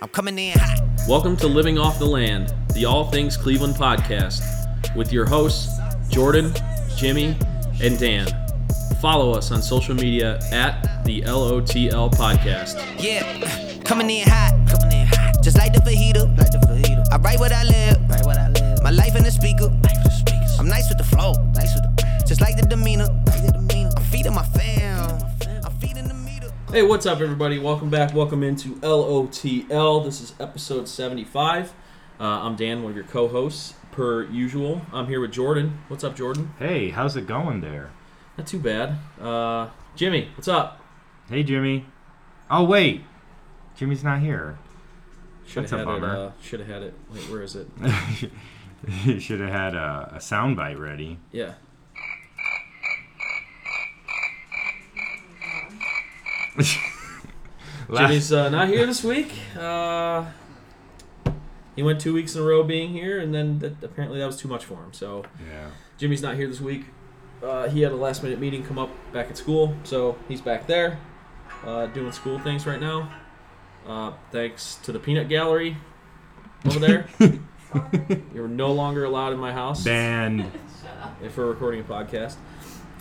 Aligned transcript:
I'm 0.00 0.08
coming 0.10 0.38
in 0.38 0.56
hot. 0.56 0.80
Welcome 1.08 1.36
to 1.38 1.48
Living 1.48 1.76
Off 1.76 1.98
the 1.98 2.06
Land, 2.06 2.54
the 2.72 2.84
All 2.84 3.10
Things 3.10 3.36
Cleveland 3.36 3.74
podcast, 3.74 4.44
with 4.94 5.12
your 5.12 5.26
hosts, 5.26 5.76
Jordan, 6.08 6.52
Jimmy, 6.96 7.36
and 7.82 7.98
Dan. 7.98 8.28
Follow 9.00 9.32
us 9.32 9.50
on 9.50 9.60
social 9.60 9.96
media 9.96 10.38
at 10.52 11.04
the 11.04 11.22
LOTL 11.22 12.12
podcast. 12.12 12.78
Yeah, 13.02 13.82
coming 13.82 14.08
in 14.08 14.28
hot. 14.28 14.52
Coming 14.68 15.00
in 15.00 15.06
hot. 15.08 15.42
Just 15.42 15.58
like 15.58 15.72
the 15.72 15.80
fajita. 15.80 16.38
Like 16.38 16.52
the 16.52 16.58
fajita. 16.58 17.04
I 17.10 17.16
write 17.16 17.40
what 17.40 17.50
I 17.50 17.64
live. 17.64 17.96
Write 18.08 18.24
what 18.24 18.38
I 18.38 18.50
live. 18.50 18.80
My 18.84 18.90
life 18.90 19.16
in 19.16 19.24
the 19.24 19.32
speaker. 19.32 19.66
Life 19.66 20.04
the 20.04 20.10
speakers. 20.10 20.60
I'm 20.60 20.68
nice 20.68 20.88
with 20.88 20.98
the 20.98 21.04
flow. 21.04 21.32
Nice 21.54 21.74
with 21.74 21.82
the 21.96 22.24
Just 22.24 22.40
like 22.40 22.56
the 22.56 22.62
demeanor. 22.62 23.06
Like 23.06 23.10
the 23.10 23.16
demeanor. 23.16 23.17
Hey, 26.70 26.82
what's 26.82 27.06
up, 27.06 27.20
everybody? 27.20 27.58
Welcome 27.58 27.88
back. 27.88 28.14
Welcome 28.14 28.42
into 28.42 28.74
LOTL. 28.76 30.04
This 30.04 30.20
is 30.20 30.34
episode 30.38 30.86
75. 30.86 31.72
Uh, 32.20 32.24
I'm 32.24 32.56
Dan, 32.56 32.82
one 32.82 32.90
of 32.90 32.96
your 32.96 33.06
co 33.06 33.26
hosts, 33.26 33.74
per 33.90 34.24
usual. 34.24 34.82
I'm 34.92 35.06
here 35.06 35.20
with 35.20 35.32
Jordan. 35.32 35.78
What's 35.88 36.04
up, 36.04 36.14
Jordan? 36.14 36.52
Hey, 36.58 36.90
how's 36.90 37.16
it 37.16 37.26
going 37.26 37.62
there? 37.62 37.90
Not 38.36 38.46
too 38.46 38.58
bad. 38.58 38.98
Uh, 39.20 39.68
Jimmy, 39.96 40.28
what's 40.34 40.48
up? 40.48 40.82
Hey, 41.30 41.42
Jimmy. 41.42 41.86
Oh, 42.50 42.64
wait. 42.64 43.02
Jimmy's 43.76 44.04
not 44.04 44.20
here. 44.20 44.58
Should 45.46 45.62
That's 45.64 45.70
have 45.70 45.80
a 45.80 45.82
it. 45.82 45.86
bummer. 45.86 46.16
Uh, 46.16 46.32
Should 46.42 46.60
have 46.60 46.68
had 46.68 46.82
it. 46.82 46.94
Wait, 47.12 47.22
where 47.30 47.42
is 47.42 47.56
it? 47.56 47.66
you 49.04 49.18
should 49.20 49.40
have 49.40 49.50
had 49.50 49.74
a, 49.74 50.12
a 50.16 50.18
soundbite 50.18 50.78
ready. 50.78 51.18
Yeah. 51.32 51.54
Jimmy's 57.96 58.32
uh, 58.32 58.48
not 58.50 58.68
here 58.68 58.84
this 58.86 59.02
week. 59.02 59.32
Uh, 59.58 60.26
he 61.76 61.82
went 61.82 62.00
two 62.00 62.12
weeks 62.12 62.34
in 62.34 62.42
a 62.42 62.44
row 62.44 62.62
being 62.62 62.90
here, 62.90 63.20
and 63.20 63.34
then 63.34 63.60
that, 63.60 63.82
apparently 63.82 64.18
that 64.18 64.26
was 64.26 64.36
too 64.36 64.48
much 64.48 64.64
for 64.64 64.74
him. 64.74 64.92
So 64.92 65.24
yeah. 65.48 65.70
Jimmy's 65.96 66.22
not 66.22 66.36
here 66.36 66.48
this 66.48 66.60
week. 66.60 66.86
Uh, 67.42 67.68
he 67.68 67.82
had 67.82 67.92
a 67.92 67.96
last 67.96 68.22
minute 68.22 68.40
meeting 68.40 68.64
come 68.64 68.78
up 68.78 68.90
back 69.12 69.30
at 69.30 69.36
school, 69.36 69.74
so 69.84 70.18
he's 70.28 70.40
back 70.40 70.66
there 70.66 70.98
uh, 71.64 71.86
doing 71.86 72.12
school 72.12 72.38
things 72.38 72.66
right 72.66 72.80
now. 72.80 73.10
Uh, 73.86 74.12
thanks 74.32 74.76
to 74.82 74.92
the 74.92 74.98
Peanut 74.98 75.28
Gallery 75.28 75.76
over 76.66 76.78
there. 76.78 77.06
You're 78.34 78.48
no 78.48 78.72
longer 78.72 79.04
allowed 79.04 79.32
in 79.32 79.38
my 79.38 79.52
house 79.52 79.84
Band. 79.84 80.50
if 81.22 81.36
we're 81.36 81.46
recording 81.46 81.80
a 81.80 81.84
podcast. 81.84 82.36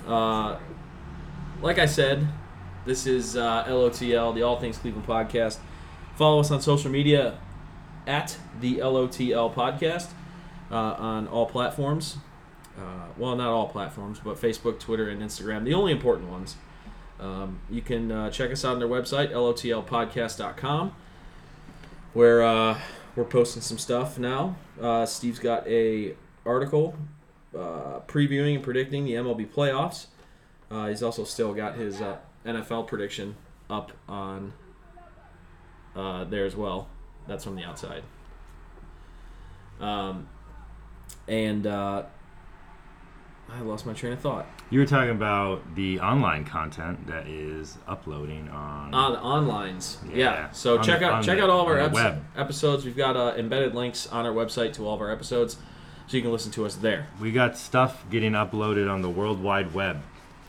Uh, 0.05 0.57
like 1.61 1.79
I 1.79 1.85
said, 1.85 2.27
this 2.87 3.05
is 3.05 3.35
uh, 3.35 3.65
LOTL, 3.65 4.33
the 4.33 4.41
All 4.41 4.59
Things 4.59 4.77
Cleveland 4.77 5.05
podcast. 5.05 5.57
Follow 6.15 6.39
us 6.39 6.49
on 6.49 6.61
social 6.61 6.89
media 6.89 7.37
at 8.07 8.37
the 8.61 8.77
LOTL 8.77 9.53
podcast 9.53 10.07
uh, 10.71 10.75
on 10.75 11.27
all 11.27 11.45
platforms. 11.45 12.17
Uh, 12.77 13.07
well, 13.17 13.35
not 13.35 13.49
all 13.49 13.67
platforms, 13.67 14.19
but 14.23 14.39
Facebook, 14.39 14.79
Twitter, 14.79 15.09
and 15.09 15.21
Instagram, 15.21 15.65
the 15.65 15.73
only 15.73 15.91
important 15.91 16.29
ones. 16.29 16.55
Um, 17.19 17.59
you 17.69 17.81
can 17.81 18.11
uh, 18.11 18.29
check 18.29 18.51
us 18.51 18.63
out 18.63 18.73
on 18.73 18.79
their 18.79 18.87
website, 18.87 19.31
lotlpodcast.com, 19.31 20.93
where 22.13 22.43
uh, 22.43 22.79
we're 23.15 23.25
posting 23.25 23.61
some 23.61 23.77
stuff 23.77 24.17
now. 24.17 24.55
Uh, 24.79 25.05
Steve's 25.05 25.39
got 25.39 25.67
a 25.67 26.15
article 26.45 26.95
uh, 27.53 27.99
previewing 28.07 28.55
and 28.55 28.63
predicting 28.63 29.03
the 29.03 29.13
MLB 29.13 29.47
playoffs. 29.47 30.05
Uh, 30.69 30.87
he's 30.87 31.01
also 31.03 31.23
still 31.23 31.53
got 31.53 31.75
his 31.75 31.99
uh, 31.99 32.17
NFL 32.47 32.87
prediction 32.87 33.35
up 33.69 33.91
on 34.07 34.53
uh, 35.95 36.23
there 36.25 36.45
as 36.45 36.55
well. 36.55 36.87
That's 37.27 37.43
from 37.43 37.55
the 37.55 37.63
outside. 37.63 38.03
Um, 39.79 40.27
and 41.27 41.67
uh, 41.67 42.03
I 43.49 43.61
lost 43.61 43.85
my 43.85 43.93
train 43.93 44.13
of 44.13 44.19
thought. 44.19 44.45
You 44.69 44.79
were 44.79 44.85
talking 44.85 45.11
about 45.11 45.75
the 45.75 45.99
online 45.99 46.43
content 46.45 47.07
that 47.07 47.27
is 47.27 47.77
uploading 47.87 48.49
on. 48.49 48.91
The 48.91 49.19
onlines. 49.19 49.97
Yeah. 50.09 50.15
Yeah. 50.17 50.51
So 50.51 50.77
On 50.77 50.83
check 50.83 50.99
the- 50.99 51.05
out 51.05 51.23
check 51.23 51.37
the- 51.37 51.43
out 51.43 51.49
all 51.49 51.61
of 51.61 51.67
our 51.67 51.79
on 51.79 51.91
web. 51.91 52.23
episodes. 52.35 52.83
We've 52.85 52.97
got 52.97 53.15
uh, 53.15 53.33
embedded 53.37 53.75
links 53.75 54.07
on 54.07 54.25
our 54.25 54.33
website 54.33 54.73
to 54.73 54.87
all 54.87 54.95
of 54.95 55.01
our 55.01 55.11
episodes, 55.11 55.57
so 56.07 56.17
you 56.17 56.23
can 56.23 56.31
listen 56.31 56.51
to 56.53 56.65
us 56.65 56.75
there 56.75 57.07
we 57.21 57.31
got 57.31 57.57
stuff 57.57 58.03
getting 58.09 58.31
uploaded 58.33 58.91
on 58.91 59.01
the 59.01 59.09
World 59.09 59.41
Wide 59.41 59.73
Web. 59.73 60.01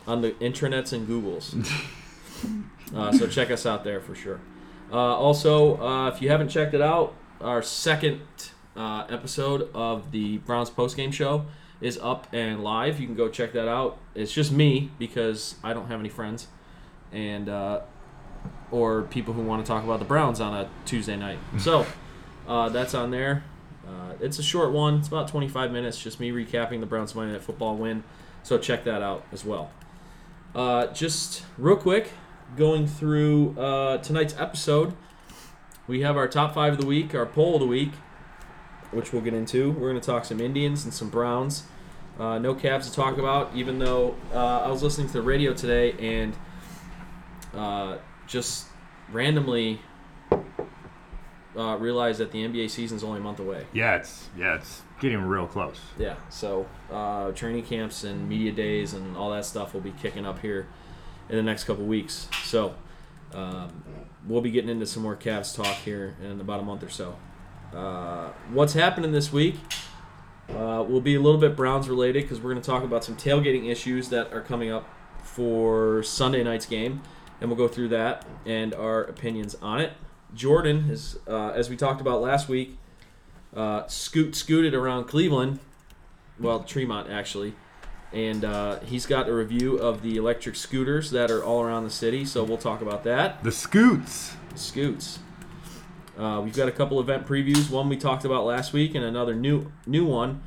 On 0.09 0.23
the 0.23 0.31
intranets 0.33 0.93
and 0.93 1.07
Googles. 1.07 1.55
uh, 2.97 3.13
so 3.13 3.29
check 3.29 3.51
us 3.51 3.67
out 3.67 3.85
there 3.85 4.01
for 4.01 4.15
sure. 4.15 4.41
Uh, 4.91 4.97
also, 4.97 5.81
uh, 5.81 6.09
if 6.09 6.23
you 6.23 6.31
haven't 6.31 6.49
checked 6.49 6.73
it 6.73 6.81
out, 6.81 7.15
our 7.43 7.63
second 7.63 8.23
uh, 8.75 9.05
episode 9.11 9.69
of 9.75 10.11
the 10.11 10.39
Browns 10.39 10.71
postgame 10.71 11.13
show 11.13 11.45
is 11.83 11.99
up 11.99 12.27
and 12.33 12.65
live. 12.65 12.99
You 12.99 13.07
can 13.07 13.15
go 13.15 13.29
check 13.29 13.53
that 13.53 13.69
out. 13.69 13.99
It's 14.15 14.33
just 14.33 14.51
me 14.51 14.91
because 14.99 15.57
I 15.63 15.75
don't 15.75 15.89
have 15.89 16.01
any 16.01 16.09
friends, 16.09 16.49
and 17.13 17.51
uh, 17.51 17.81
or 18.71 19.03
people 19.03 19.35
who 19.35 19.43
want 19.43 19.65
to 19.65 19.69
talk 19.69 19.85
about 19.85 19.99
the 19.99 20.07
Browns 20.07 20.41
on 20.41 20.55
a 20.55 20.71
Tuesday 20.87 21.17
night. 21.17 21.39
So 21.59 21.87
uh, 22.47 22.71
that's 22.71 22.95
on 22.95 23.11
there. 23.11 23.45
Uh, 23.87 24.15
it's 24.21 24.39
a 24.39 24.43
short 24.43 24.73
one. 24.73 24.99
It's 24.99 25.09
about 25.09 25.29
25 25.29 25.71
minutes. 25.71 26.01
Just 26.03 26.19
me 26.19 26.31
recapping 26.31 26.81
the 26.81 26.87
Browns 26.87 27.15
Monday 27.15 27.33
Night 27.33 27.43
Football 27.43 27.77
win. 27.77 28.05
So 28.43 28.57
check 28.59 28.85
that 28.85 29.03
out 29.03 29.25
as 29.33 29.45
well. 29.45 29.71
Uh, 30.55 30.87
just 30.89 31.45
real 31.57 31.77
quick, 31.77 32.11
going 32.57 32.87
through 32.87 33.59
uh, 33.59 33.99
tonight's 33.99 34.35
episode, 34.39 34.95
we 35.87 36.03
have 36.03 36.17
our 36.17 36.29
top 36.29 36.55
five 36.55 36.75
of 36.75 36.81
the 36.81 36.87
week, 36.87 37.15
our 37.15 37.27
poll 37.27 37.55
of 37.55 37.61
the 37.61 37.67
week, 37.67 37.93
which 38.91 39.13
we'll 39.13 39.23
get 39.23 39.35
into. 39.35 39.71
We're 39.73 39.91
going 39.91 40.01
to 40.01 40.07
talk 40.07 40.25
some 40.25 40.41
Indians 40.41 40.85
and 40.85 40.93
some 40.93 41.11
Browns. 41.11 41.65
Uh, 42.19 42.39
no 42.39 42.55
Cavs 42.55 42.85
to 42.85 42.93
talk 42.93 43.17
about, 43.19 43.51
even 43.55 43.79
though 43.79 44.17
uh, 44.35 44.63
I 44.63 44.69
was 44.69 44.83
listening 44.83 45.07
to 45.09 45.13
the 45.13 45.23
radio 45.23 45.55
today 45.55 45.93
and 45.93 46.37
uh, 47.55 47.99
just 48.27 48.67
randomly 49.13 49.81
uh, 51.57 51.77
realized 51.79 52.19
that 52.19 52.33
the 52.33 52.47
NBA 52.47 52.71
season's 52.71 53.05
only 53.05 53.21
a 53.21 53.23
month 53.23 53.39
away. 53.39 53.67
Yeah, 53.73 53.97
it's 53.97 54.29
yeah, 54.37 54.57
it's 54.57 54.83
getting 55.01 55.23
real 55.23 55.47
close. 55.47 55.79
Yeah, 55.99 56.17
so 56.29 56.67
uh, 56.91 57.33
training 57.33 57.65
camps 57.65 58.05
and 58.05 58.29
media 58.29 58.53
days 58.53 58.95
and 58.95 59.17
all 59.17 59.31
that 59.31 59.45
stuff 59.45 59.75
will 59.75 59.81
be 59.81 59.93
kicking 59.93 60.27
up 60.27 60.41
here 60.41 60.67
in 61.29 61.37
the 61.37 61.43
next 61.43 61.65
couple 61.65 61.85
weeks. 61.85 62.29
So 62.43 62.75
um, 63.35 63.85
we'll 64.27 64.41
be 64.41 64.51
getting 64.51 64.71
into 64.71 64.87
some 64.87 65.03
more 65.03 65.17
Cavs 65.17 65.55
talk 65.55 65.77
here 65.77 66.17
in 66.23 66.41
about 66.41 66.61
a 66.61 66.63
month 66.63 66.83
or 66.83 66.89
so. 66.89 67.17
Uh, 67.75 68.31
what's 68.53 68.73
happening 68.73 69.13
this 69.13 69.33
week 69.33 69.57
uh, 70.49 70.85
will 70.89 71.01
be 71.01 71.15
a 71.15 71.21
little 71.21 71.41
bit 71.41 71.55
Browns 71.55 71.89
related 71.89 72.23
because 72.23 72.41
we're 72.41 72.51
going 72.51 72.63
to 72.63 72.67
talk 72.67 72.83
about 72.83 73.05
some 73.05 73.17
tailgating 73.17 73.71
issues 73.71 74.09
that 74.09 74.33
are 74.33 74.41
coming 74.41 74.71
up 74.71 74.89
for 75.23 76.03
Sunday 76.03 76.43
night's 76.43 76.67
game, 76.67 77.03
and 77.41 77.51
we'll 77.51 77.59
go 77.59 77.69
through 77.69 77.89
that 77.89 78.27
and 78.47 78.75
our 78.75 79.05
opinions 79.05 79.55
on 79.61 79.81
it. 79.81 79.93
Jordan 80.35 80.91
is, 80.91 81.19
uh, 81.29 81.51
as 81.51 81.71
we 81.71 81.77
talked 81.77 82.01
about 82.01 82.21
last 82.21 82.49
week, 82.49 82.79
uh, 83.59 83.87
scoot 83.89 84.37
scooted 84.37 84.73
around 84.75 85.05
Cleveland, 85.05 85.59
well 86.39 86.61
Tremont 86.61 87.11
actually, 87.11 87.55
and 88.13 88.45
uh, 88.45 88.79
he's 88.81 89.05
got 89.05 89.29
a 89.29 89.35
review 89.35 89.77
of 89.77 90.03
the 90.03 90.17
electric 90.17 90.55
scooters 90.55 91.11
that 91.11 91.31
are 91.31 91.43
all 91.43 91.63
around 91.63 91.85
the 91.85 91.91
city. 91.91 92.25
So 92.25 92.45
we'll 92.45 92.57
talk 92.57 92.81
about 92.81 93.05
that. 93.05 93.43
The 93.43 93.53
Scoots. 93.53 94.37
Scoots. 94.55 95.19
Uh, 96.17 96.41
we've 96.43 96.57
got 96.57 96.69
a 96.69 96.73
couple 96.73 96.99
event 97.01 97.27
previews. 97.27 97.71
One 97.71 97.89
we 97.89 97.97
talked 97.97 98.25
about 98.25 98.45
last 98.45 98.73
week, 98.73 98.95
and 98.95 99.05
another 99.05 99.35
new 99.35 99.73
new 99.87 100.05
one 100.05 100.43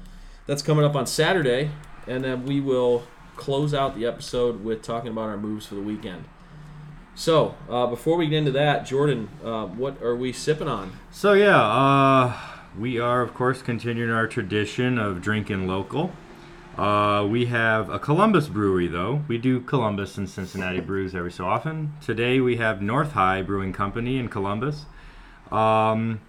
that's 0.48 0.62
coming 0.62 0.86
up 0.86 0.96
on 0.96 1.06
Saturday. 1.06 1.72
And 2.08 2.24
then 2.24 2.46
we 2.46 2.60
will 2.60 3.04
close 3.36 3.74
out 3.74 3.96
the 3.96 4.06
episode 4.06 4.64
with 4.64 4.82
talking 4.82 5.12
about 5.12 5.30
our 5.30 5.38
moves 5.38 5.66
for 5.66 5.76
the 5.76 5.82
weekend. 5.82 6.26
So 7.14 7.56
uh, 7.70 7.88
before 7.88 8.18
we 8.18 8.28
get 8.28 8.38
into 8.38 8.52
that, 8.52 8.86
Jordan, 8.86 9.30
uh, 9.44 9.66
what 9.66 10.02
are 10.02 10.16
we 10.16 10.34
sipping 10.34 10.68
on? 10.68 10.94
So 11.12 11.34
yeah, 11.34 11.62
uh, 11.62 12.38
we 12.78 13.00
are 13.00 13.22
of 13.22 13.34
course 13.34 13.62
continuing 13.62 14.12
our 14.12 14.28
tradition 14.28 14.98
of 14.98 15.22
drinking 15.22 15.68
local. 15.68 16.12
Uh, 16.78 17.28
we 17.30 17.48
have 17.48 17.90
a 17.90 18.00
Columbus 18.00 18.48
brewery 18.48 18.88
though. 18.88 19.24
We 19.28 19.38
do 19.38 19.60
Columbus 19.60 20.18
and 20.18 20.30
Cincinnati 20.30 20.80
brews 20.80 21.14
every 21.14 21.32
so 21.32 21.46
often. 21.46 21.94
Today 22.02 22.40
we 22.40 22.58
have 22.58 22.82
North 22.82 23.12
High 23.12 23.42
Brewing 23.42 23.74
Company 23.74 24.18
in 24.18 24.30
Columbus, 24.30 24.86
um, 25.52 26.22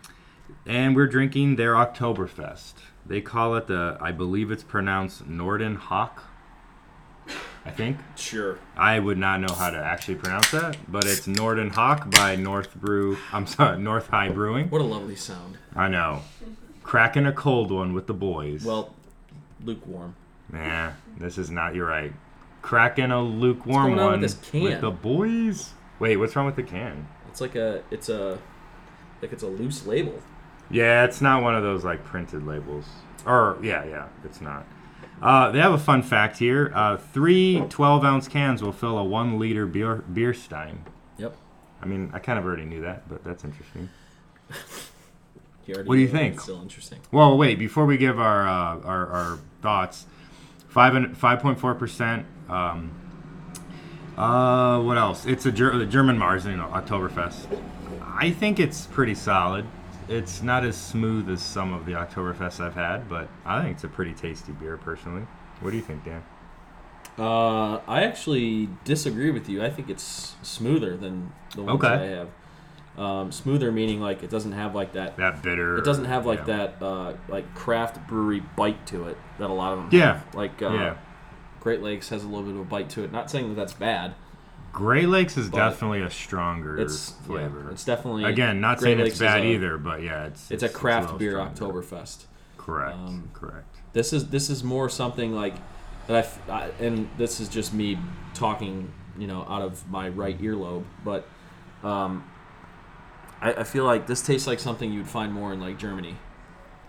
and 0.66 0.96
we're 0.96 1.06
drinking 1.06 1.56
their 1.56 1.74
Oktoberfest. 1.74 2.74
They 3.06 3.20
call 3.20 3.54
it 3.56 3.68
the, 3.68 3.96
I 4.00 4.10
believe 4.12 4.50
it's 4.50 4.64
pronounced 4.64 5.26
Norden 5.26 5.76
Hawk. 5.76 6.24
I 7.64 7.70
think. 7.70 7.98
Sure. 8.16 8.58
I 8.76 8.98
would 8.98 9.18
not 9.18 9.40
know 9.40 9.54
how 9.54 9.70
to 9.70 9.78
actually 9.78 10.16
pronounce 10.16 10.50
that, 10.50 10.76
but 10.88 11.04
it's 11.04 11.26
Norden 11.26 11.70
Hawk 11.70 12.10
by 12.10 12.34
North 12.34 12.74
Brew. 12.74 13.16
I'm 13.32 13.46
sorry, 13.46 13.78
North 13.78 14.08
High 14.08 14.30
Brewing. 14.30 14.68
What 14.68 14.80
a 14.80 14.84
lovely 14.84 15.16
sound. 15.16 15.58
I 15.76 15.88
know. 15.88 16.22
Cracking 16.82 17.26
a 17.26 17.32
cold 17.32 17.70
one 17.70 17.94
with 17.94 18.08
the 18.08 18.14
boys. 18.14 18.64
Well, 18.64 18.92
lukewarm. 19.64 20.16
nah, 20.52 20.92
this 21.18 21.38
is 21.38 21.50
not. 21.50 21.74
You're 21.74 21.86
right. 21.86 22.12
Cracking 22.62 23.10
a 23.10 23.22
lukewarm 23.22 23.98
on 23.98 24.20
with 24.20 24.22
this 24.22 24.50
can? 24.50 24.80
the 24.80 24.90
boys. 24.90 25.72
Wait, 25.98 26.16
what's 26.16 26.34
wrong 26.34 26.46
with 26.46 26.56
the 26.56 26.62
can? 26.62 27.06
It's 27.28 27.40
like 27.40 27.54
a 27.54 27.82
it's 27.90 28.08
a 28.08 28.38
like 29.20 29.32
it's 29.32 29.42
a 29.42 29.48
loose 29.48 29.86
label. 29.86 30.20
Yeah, 30.70 31.04
it's 31.04 31.20
not 31.20 31.42
one 31.42 31.54
of 31.54 31.62
those 31.62 31.84
like 31.84 32.04
printed 32.04 32.44
labels. 32.46 32.86
Or 33.24 33.56
yeah, 33.62 33.84
yeah, 33.84 34.08
it's 34.24 34.40
not. 34.40 34.66
Uh, 35.22 35.50
they 35.52 35.60
have 35.60 35.72
a 35.72 35.78
fun 35.78 36.02
fact 36.02 36.38
here. 36.38 36.72
Uh, 36.74 36.96
three 36.96 37.62
12 37.70 38.04
ounce 38.04 38.28
cans 38.28 38.60
will 38.62 38.72
fill 38.72 38.98
a 38.98 39.04
one 39.04 39.38
liter 39.38 39.66
beer 39.66 39.96
beer 39.96 40.34
stein. 40.34 40.84
Yep. 41.18 41.36
I 41.80 41.86
mean, 41.86 42.10
I 42.12 42.18
kind 42.18 42.38
of 42.38 42.44
already 42.44 42.64
knew 42.64 42.80
that, 42.82 43.08
but 43.08 43.22
that's 43.24 43.44
interesting. 43.44 43.88
What 45.66 45.94
do 45.94 46.00
you 46.00 46.08
think? 46.08 46.34
it's 46.34 46.42
Still 46.42 46.60
interesting. 46.60 46.98
Well, 47.12 47.38
wait. 47.38 47.58
Before 47.58 47.86
we 47.86 47.96
give 47.96 48.18
our 48.18 48.46
uh, 48.46 48.80
our, 48.80 49.06
our 49.06 49.38
thoughts, 49.62 50.06
five 50.68 51.16
five 51.16 51.40
point 51.40 51.58
four 51.60 51.74
percent. 51.74 52.26
Um, 52.48 52.90
uh, 54.16 54.80
what 54.82 54.98
else? 54.98 55.24
It's 55.24 55.46
a 55.46 55.52
Ger- 55.52 55.78
the 55.78 55.86
German 55.86 56.18
Mars, 56.18 56.44
you 56.44 56.56
know, 56.56 56.66
Oktoberfest. 56.66 57.46
I 58.02 58.30
think 58.30 58.58
it's 58.60 58.86
pretty 58.86 59.14
solid. 59.14 59.64
It's 60.08 60.42
not 60.42 60.64
as 60.64 60.76
smooth 60.76 61.28
as 61.30 61.42
some 61.42 61.72
of 61.72 61.86
the 61.86 61.92
Oktoberfests 61.92 62.60
I've 62.60 62.74
had, 62.74 63.08
but 63.08 63.28
I 63.44 63.62
think 63.62 63.74
it's 63.76 63.84
a 63.84 63.88
pretty 63.88 64.12
tasty 64.12 64.52
beer 64.52 64.76
personally. 64.76 65.26
What 65.60 65.70
do 65.70 65.76
you 65.76 65.82
think, 65.82 66.04
Dan? 66.04 66.22
Uh, 67.18 67.76
I 67.86 68.04
actually 68.04 68.68
disagree 68.84 69.30
with 69.30 69.48
you. 69.48 69.62
I 69.62 69.70
think 69.70 69.90
it's 69.90 70.34
smoother 70.42 70.96
than 70.96 71.32
the 71.54 71.62
ones 71.62 71.82
Okay. 71.82 71.88
that 71.88 72.00
I 72.02 72.06
have. 72.06 72.28
Um, 72.96 73.32
smoother 73.32 73.72
meaning 73.72 74.00
like 74.00 74.22
it 74.22 74.28
doesn't 74.30 74.52
have 74.52 74.74
like 74.74 74.92
that. 74.92 75.16
That 75.16 75.42
bitter. 75.42 75.78
It 75.78 75.84
doesn't 75.84 76.04
have 76.04 76.26
like 76.26 76.40
yeah. 76.40 76.68
that 76.78 76.82
uh, 76.82 77.14
like 77.28 77.54
craft 77.54 78.06
brewery 78.06 78.40
bite 78.56 78.86
to 78.88 79.08
it 79.08 79.16
that 79.38 79.48
a 79.48 79.52
lot 79.52 79.72
of 79.72 79.78
them. 79.78 79.88
Yeah. 79.98 80.14
Have. 80.14 80.34
Like 80.34 80.60
uh, 80.62 80.70
Yeah. 80.72 80.96
Great 81.60 81.80
Lakes 81.80 82.08
has 82.08 82.24
a 82.24 82.26
little 82.26 82.42
bit 82.42 82.54
of 82.54 82.60
a 82.60 82.64
bite 82.64 82.90
to 82.90 83.04
it. 83.04 83.12
Not 83.12 83.30
saying 83.30 83.48
that 83.48 83.54
that's 83.54 83.72
bad. 83.72 84.14
Great 84.72 85.08
Lakes 85.08 85.36
is 85.36 85.50
but 85.50 85.58
definitely 85.58 86.00
a 86.02 86.10
stronger 86.10 86.78
It's 86.78 87.10
flavor. 87.26 87.62
Yeah, 87.66 87.72
it's 87.72 87.84
definitely 87.84 88.24
Again, 88.24 88.60
not 88.60 88.78
Great 88.78 88.88
saying 88.90 88.98
Lakes 89.00 89.10
it's 89.12 89.18
bad 89.20 89.42
a- 89.42 89.46
either, 89.46 89.76
but 89.78 90.02
yeah, 90.02 90.24
it's 90.26 90.50
It's 90.50 90.62
a 90.62 90.68
craft 90.68 91.04
little 91.12 91.18
beer 91.18 91.32
stronger. 91.54 91.82
Oktoberfest. 91.82 92.24
Correct. 92.56 92.94
Um, 92.96 93.28
correct. 93.34 93.66
This 93.92 94.12
is 94.12 94.28
this 94.30 94.48
is 94.48 94.64
more 94.64 94.88
something 94.88 95.34
like 95.34 95.54
that 96.06 96.16
I, 96.16 96.20
f- 96.20 96.50
I- 96.50 96.70
and 96.84 97.08
this 97.18 97.38
is 97.40 97.48
just 97.48 97.74
me 97.74 97.98
talking, 98.34 98.90
you 99.18 99.26
know, 99.26 99.44
out 99.48 99.62
of 99.62 99.88
my 99.90 100.08
right 100.08 100.40
earlobe, 100.40 100.84
but 101.04 101.26
um, 101.84 102.24
I, 103.40 103.52
I 103.52 103.64
feel 103.64 103.84
like 103.84 104.06
this 104.06 104.22
tastes 104.22 104.46
like 104.46 104.58
something 104.60 104.90
you'd 104.92 105.08
find 105.08 105.32
more 105.32 105.52
in 105.52 105.60
like 105.60 105.76
Germany 105.78 106.16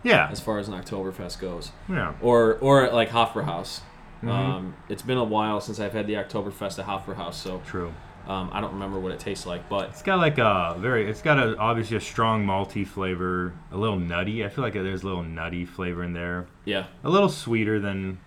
Yeah. 0.04 0.30
as 0.32 0.40
far 0.40 0.60
as 0.60 0.68
an 0.70 0.74
Oktoberfest 0.76 1.40
goes, 1.42 1.72
Yeah. 1.90 2.14
or 2.22 2.54
or 2.62 2.90
like 2.92 3.10
Hofbrauhaus. 3.10 3.82
Mhm. 4.24 4.30
Um, 4.32 4.74
it's 4.90 5.02
been 5.02 5.18
a 5.18 5.24
while 5.24 5.60
since 5.62 5.80
I've 5.80 5.94
had 5.94 6.08
the 6.08 6.14
Oktoberfest 6.14 6.80
at 6.80 6.86
Hofbrauhaus, 6.86 7.34
so 7.34 7.62
True. 7.66 7.94
um, 8.28 8.50
I 8.54 8.62
don't 8.62 8.74
remember 8.74 9.00
what 9.00 9.12
it 9.12 9.20
tastes 9.20 9.46
like, 9.46 9.68
but 9.70 9.90
It's 9.90 10.02
got 10.02 10.18
like 10.20 10.38
a 10.38 10.76
very. 10.80 11.10
It's 11.10 11.22
got 11.22 11.38
a 11.40 11.58
obviously 11.58 11.98
a 11.98 12.02
strong 12.02 12.46
malty 12.46 12.88
flavor, 12.88 13.54
a 13.72 13.78
little 13.78 14.00
nutty. 14.00 14.46
I 14.46 14.50
feel 14.50 14.64
like 14.64 14.74
there's 14.74 15.04
a 15.04 15.08
little 15.08 15.24
nutty 15.24 15.66
flavor 15.66 16.04
in 16.04 16.14
there. 16.14 16.46
yeah, 16.66 16.86
A 17.04 17.10
little 17.10 17.30
sweeter 17.30 17.80
than 17.80 18.20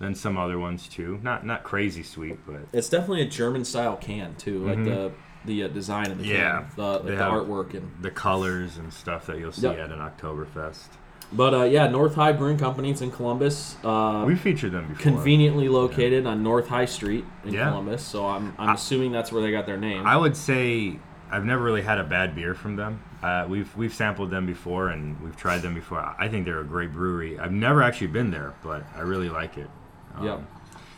than 0.00 0.14
some 0.14 0.36
other 0.38 0.58
ones 0.58 0.88
too. 0.88 1.18
Not 1.22 1.44
not 1.46 1.62
crazy 1.64 2.02
sweet, 2.02 2.38
but 2.46 2.60
it's 2.72 2.88
definitely 2.88 3.22
a 3.22 3.28
German 3.28 3.64
style 3.64 3.96
can 3.96 4.34
too, 4.36 4.64
like 4.66 4.78
Mhm. 4.78 4.84
the 4.84 5.12
the 5.44 5.62
uh, 5.64 5.68
design 5.68 6.10
of 6.10 6.18
the 6.18 6.26
Yeah. 6.26 6.62
can, 6.62 6.66
the, 6.76 6.82
like 6.82 7.04
the 7.04 7.12
artwork 7.12 7.72
and 7.74 7.90
the 8.02 8.10
colors 8.10 8.76
and 8.76 8.92
stuff 8.92 9.26
that 9.26 9.38
you'll 9.38 9.52
see 9.52 9.62
Yep. 9.68 9.78
at 9.78 9.90
an 9.92 10.00
Oktoberfest. 10.00 10.88
But 11.30 11.52
uh, 11.54 11.64
yeah, 11.64 11.88
North 11.88 12.14
High 12.14 12.32
Brewing 12.32 12.56
Company. 12.58 12.90
It's 12.90 13.02
in 13.02 13.10
Columbus. 13.10 13.76
Uh, 13.84 14.24
We 14.26 14.34
featured 14.34 14.72
them 14.72 14.88
before. 14.88 15.02
conveniently 15.02 15.68
located 15.68 16.26
on 16.26 16.42
North 16.42 16.68
High 16.68 16.86
Street 16.86 17.24
in 17.44 17.52
Yeah. 17.54 17.68
Columbus. 17.70 18.02
So 18.02 18.26
I'm, 18.26 18.54
I'm 18.58 18.70
I- 18.70 18.74
assuming 18.74 19.12
that's 19.12 19.30
where 19.30 19.42
they 19.42 19.50
got 19.50 19.66
their 19.66 19.76
name. 19.76 20.06
I 20.06 20.16
would 20.16 20.36
say 20.36 20.98
I've 21.30 21.44
never 21.44 21.62
really 21.62 21.82
had 21.82 21.98
a 21.98 22.04
bad 22.04 22.34
beer 22.34 22.54
from 22.54 22.76
them. 22.76 23.02
Uh, 23.22 23.44
we've 23.48 23.76
we've 23.76 23.92
sampled 23.92 24.30
them 24.30 24.46
before 24.46 24.88
and 24.88 25.20
we've 25.20 25.36
tried 25.36 25.58
them 25.62 25.74
before. 25.74 25.98
I 26.18 26.28
think 26.28 26.44
they're 26.46 26.60
a 26.60 26.64
great 26.64 26.92
brewery. 26.92 27.38
I've 27.38 27.52
never 27.52 27.82
actually 27.82 28.06
been 28.06 28.30
there, 28.30 28.54
but 28.64 28.84
I 28.96 29.00
really 29.00 29.28
like 29.28 29.58
it. 29.58 29.68
Um, 30.16 30.24
Yep. 30.24 30.40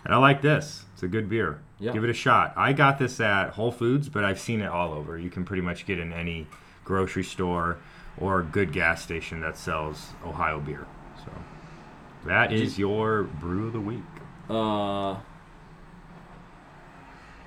And 0.04 0.14
I 0.14 0.16
like 0.18 0.40
this. 0.42 0.84
It's 0.94 1.02
a 1.02 1.08
good 1.08 1.28
beer. 1.28 1.60
Yeah. 1.78 1.92
Give 1.92 2.04
it 2.04 2.10
a 2.10 2.14
shot. 2.14 2.54
I 2.56 2.72
got 2.72 2.98
this 2.98 3.20
at 3.20 3.50
Whole 3.50 3.72
Foods, 3.72 4.08
but 4.08 4.22
I've 4.24 4.38
seen 4.40 4.60
it 4.60 4.68
all 4.68 4.92
over. 4.94 5.18
You 5.18 5.28
can 5.28 5.44
pretty 5.44 5.60
much 5.62 5.84
get 5.86 5.98
in 5.98 6.12
any 6.12 6.46
grocery 6.84 7.24
store 7.24 7.78
or 8.18 8.40
a 8.40 8.44
good 8.44 8.72
gas 8.72 9.02
station 9.02 9.40
that 9.40 9.56
sells 9.56 10.10
Ohio 10.26 10.60
beer. 10.60 10.86
So 11.24 11.30
that 12.26 12.52
is 12.52 12.78
your 12.78 13.24
brew 13.24 13.66
of 13.68 13.72
the 13.72 13.80
week. 13.80 14.02
uh, 14.48 15.16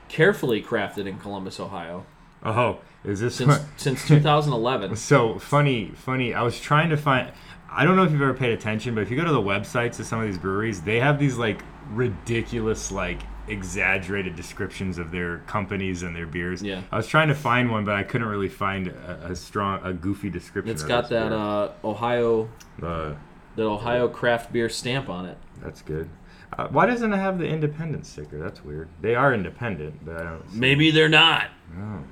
carefully 0.09 0.61
crafted 0.61 1.07
in 1.07 1.17
Columbus, 1.19 1.59
Ohio, 1.59 2.05
Oh, 2.45 2.79
is 3.05 3.19
this 3.21 3.35
since 3.35 3.57
since 3.77 4.05
2011. 4.07 4.95
So 4.97 5.39
funny, 5.39 5.91
funny. 5.95 6.33
I 6.33 6.41
was 6.43 6.59
trying 6.59 6.89
to 6.89 6.97
find. 6.97 7.31
I 7.71 7.85
don't 7.85 7.95
know 7.95 8.03
if 8.03 8.11
you've 8.11 8.21
ever 8.21 8.33
paid 8.33 8.51
attention, 8.51 8.93
but 8.95 9.01
if 9.01 9.09
you 9.09 9.17
go 9.17 9.23
to 9.23 9.31
the 9.31 9.41
websites 9.41 9.99
of 9.99 10.05
some 10.05 10.19
of 10.19 10.27
these 10.27 10.37
breweries, 10.37 10.81
they 10.81 10.99
have 10.99 11.19
these 11.19 11.37
like 11.37 11.61
ridiculous, 11.91 12.91
like 12.91 13.19
exaggerated 13.47 14.35
descriptions 14.35 14.97
of 14.97 15.11
their 15.11 15.39
companies 15.39 16.03
and 16.03 16.15
their 16.15 16.25
beers. 16.25 16.61
Yeah. 16.63 16.81
I 16.91 16.97
was 16.97 17.07
trying 17.07 17.27
to 17.27 17.35
find 17.35 17.71
one, 17.71 17.83
but 17.85 17.95
I 17.95 18.03
couldn't 18.03 18.27
really 18.27 18.49
find 18.49 18.87
a, 18.87 19.31
a 19.31 19.35
strong, 19.35 19.79
a 19.83 19.93
goofy 19.93 20.29
description. 20.29 20.73
It's 20.73 20.83
got 20.83 21.09
that 21.09 21.31
uh, 21.31 21.71
Ohio 21.83 22.49
Uh, 22.81 23.13
that 23.55 23.63
Ohio 23.65 24.07
craft 24.07 24.51
beer 24.53 24.69
stamp 24.69 25.09
on 25.09 25.25
it. 25.25 25.37
that's 25.61 25.81
good. 25.81 26.09
Uh, 26.57 26.67
why 26.67 26.85
doesn't 26.85 27.11
it 27.11 27.17
have 27.17 27.39
the 27.39 27.47
independent 27.47 28.05
sticker? 28.05 28.37
That's 28.39 28.63
weird. 28.63 28.87
They 29.01 29.15
are 29.15 29.33
independent, 29.33 30.05
but 30.05 30.17
I 30.17 30.23
don't. 30.23 30.53
Maybe 30.53 30.91
they're 30.91 31.09
not. 31.09 31.47
Oh. 31.77 32.03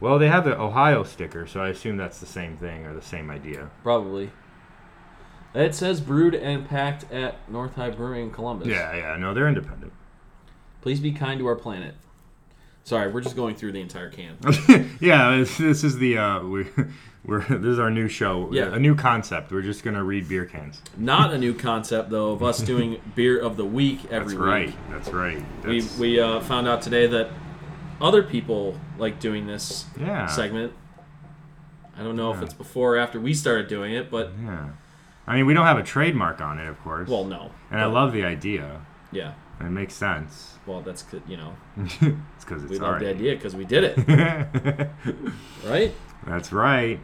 Well, 0.00 0.18
they 0.18 0.28
have 0.28 0.44
the 0.44 0.58
Ohio 0.58 1.02
sticker, 1.04 1.46
so 1.46 1.60
I 1.60 1.68
assume 1.68 1.98
that's 1.98 2.20
the 2.20 2.26
same 2.26 2.56
thing 2.56 2.86
or 2.86 2.94
the 2.94 3.02
same 3.02 3.30
idea. 3.30 3.70
Probably. 3.82 4.30
It 5.54 5.74
says 5.74 6.00
brewed 6.00 6.34
and 6.34 6.66
packed 6.66 7.10
at 7.12 7.50
North 7.50 7.74
High 7.74 7.90
Brewing 7.90 8.24
in 8.24 8.30
Columbus. 8.30 8.68
Yeah, 8.68 8.94
yeah. 8.96 9.16
No, 9.16 9.34
they're 9.34 9.48
independent. 9.48 9.92
Please 10.80 11.00
be 11.00 11.12
kind 11.12 11.38
to 11.40 11.46
our 11.46 11.56
planet. 11.56 11.94
Sorry, 12.84 13.10
we're 13.10 13.20
just 13.20 13.36
going 13.36 13.54
through 13.54 13.72
the 13.72 13.80
entire 13.80 14.10
can. 14.10 14.36
yeah, 15.00 15.36
this, 15.36 15.56
this 15.58 15.84
is 15.84 15.98
the 15.98 16.18
uh, 16.18 16.42
we, 16.42 16.66
we're 17.24 17.44
this 17.44 17.72
is 17.72 17.78
our 17.78 17.90
new 17.90 18.08
show. 18.08 18.48
Yeah. 18.52 18.74
a 18.74 18.78
new 18.78 18.94
concept. 18.94 19.52
We're 19.52 19.62
just 19.62 19.84
gonna 19.84 20.02
read 20.02 20.28
beer 20.28 20.46
cans. 20.46 20.80
Not 20.96 21.32
a 21.32 21.38
new 21.38 21.54
concept 21.54 22.10
though 22.10 22.32
of 22.32 22.42
us 22.42 22.58
doing 22.62 23.00
beer 23.14 23.38
of 23.38 23.56
the 23.56 23.64
week 23.64 24.06
every 24.10 24.36
week. 24.36 24.36
That's 24.36 24.36
week. 24.36 24.40
right. 24.40 24.74
That's 24.90 25.08
right. 25.10 25.44
We 25.64 25.80
That's, 25.80 25.98
we 25.98 26.20
uh, 26.20 26.40
found 26.40 26.66
out 26.66 26.82
today 26.82 27.06
that 27.06 27.30
other 28.00 28.22
people 28.22 28.80
like 28.98 29.20
doing 29.20 29.46
this 29.46 29.84
yeah. 29.98 30.26
segment. 30.26 30.72
I 31.96 32.02
don't 32.02 32.16
know 32.16 32.32
if 32.32 32.40
it's 32.40 32.54
before 32.54 32.96
or 32.96 32.98
after 32.98 33.20
we 33.20 33.34
started 33.34 33.68
doing 33.68 33.92
it, 33.92 34.10
but 34.10 34.32
Yeah. 34.42 34.70
I 35.26 35.36
mean, 35.36 35.44
we 35.46 35.52
don't 35.52 35.66
have 35.66 35.78
a 35.78 35.82
trademark 35.82 36.40
on 36.40 36.58
it, 36.58 36.66
of 36.66 36.80
course. 36.80 37.08
well, 37.08 37.24
no. 37.24 37.50
and 37.70 37.80
I 37.80 37.84
love 37.84 38.12
the 38.12 38.24
idea. 38.24 38.80
Yeah. 39.12 39.34
It 39.60 39.70
makes 39.70 39.94
sense. 39.94 40.54
Well, 40.66 40.80
that's. 40.80 41.04
You 41.28 41.36
know, 41.36 41.54
it's 41.76 42.44
because 42.44 42.62
it's 42.62 42.72
we 42.72 42.78
love 42.78 43.00
the 43.00 43.10
idea 43.10 43.34
because 43.34 43.54
we 43.54 43.64
did 43.64 43.84
it, 43.84 43.96
right? 45.64 45.92
That's 46.26 46.52
right. 46.52 46.98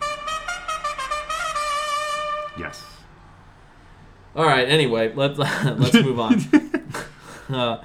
Yes. 2.58 2.82
All 4.34 4.46
right. 4.46 4.68
Anyway, 4.68 5.12
let 5.14 5.38
let's 5.38 5.94
move 5.94 6.18
on. 6.18 6.40
uh, 7.50 7.82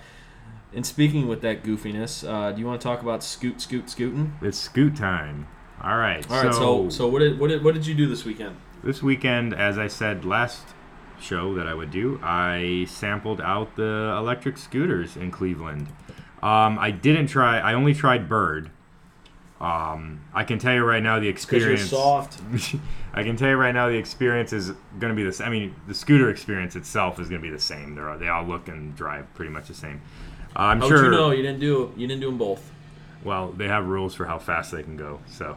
and 0.73 0.85
speaking 0.85 1.27
with 1.27 1.41
that 1.41 1.63
goofiness, 1.63 2.27
uh, 2.27 2.51
do 2.53 2.59
you 2.61 2.65
want 2.65 2.79
to 2.79 2.87
talk 2.87 3.01
about 3.01 3.23
scoot, 3.23 3.59
scoot, 3.59 3.89
scooting? 3.89 4.37
It's 4.41 4.57
scoot 4.57 4.95
time. 4.95 5.47
All 5.83 5.97
right. 5.97 6.29
All 6.31 6.43
right. 6.43 6.53
So, 6.53 6.89
so 6.89 7.07
what 7.07 7.19
did 7.19 7.39
what 7.39 7.49
did 7.49 7.63
what 7.63 7.73
did 7.73 7.85
you 7.85 7.93
do 7.93 8.07
this 8.07 8.23
weekend? 8.23 8.55
This 8.83 9.03
weekend, 9.03 9.53
as 9.53 9.77
I 9.77 9.87
said 9.87 10.23
last 10.23 10.63
show 11.21 11.53
that 11.55 11.67
I 11.67 11.73
would 11.73 11.91
do, 11.91 12.19
I 12.23 12.85
sampled 12.89 13.39
out 13.41 13.75
the 13.75 14.15
electric 14.17 14.57
scooters 14.57 15.15
in 15.15 15.31
Cleveland. 15.31 15.87
Um, 16.43 16.77
I 16.79 16.91
didn't 16.91 17.27
try. 17.27 17.59
I 17.59 17.73
only 17.73 17.93
tried 17.93 18.27
Bird. 18.27 18.71
Um, 19.59 20.21
I 20.33 20.43
can 20.43 20.57
tell 20.57 20.73
you 20.73 20.83
right 20.83 21.03
now 21.03 21.19
the 21.19 21.31
Because 21.31 21.51
you're 21.51 21.71
experience. 21.73 21.89
soft. 21.91 22.41
I 23.13 23.21
can 23.23 23.35
tell 23.37 23.49
you 23.49 23.55
right 23.57 23.73
now 23.73 23.89
the 23.89 23.95
experience 23.97 24.53
is 24.53 24.71
going 24.99 25.11
to 25.11 25.13
be 25.13 25.23
the 25.23 25.31
same. 25.31 25.47
I 25.47 25.49
mean, 25.51 25.75
the 25.87 25.93
scooter 25.93 26.31
experience 26.31 26.75
itself 26.75 27.19
is 27.19 27.29
going 27.29 27.41
to 27.41 27.47
be 27.47 27.53
the 27.53 27.61
same. 27.61 27.93
They're 27.93 28.09
all, 28.09 28.17
they 28.17 28.27
all 28.27 28.43
look 28.43 28.67
and 28.67 28.95
drive 28.95 29.31
pretty 29.35 29.51
much 29.51 29.67
the 29.67 29.75
same. 29.75 30.01
Uh, 30.55 30.61
I'm 30.61 30.81
How 30.81 30.87
sure. 30.87 30.97
would 30.97 31.05
you 31.05 31.11
know 31.11 31.31
you 31.31 31.43
didn't 31.43 31.59
do 31.59 31.93
you 31.95 32.07
didn't 32.07 32.21
do 32.21 32.27
them 32.27 32.39
both? 32.39 32.71
Well, 33.23 33.51
they 33.51 33.67
have 33.67 33.85
rules 33.85 34.15
for 34.15 34.25
how 34.25 34.39
fast 34.39 34.71
they 34.71 34.81
can 34.81 34.97
go. 34.97 35.19
So 35.27 35.55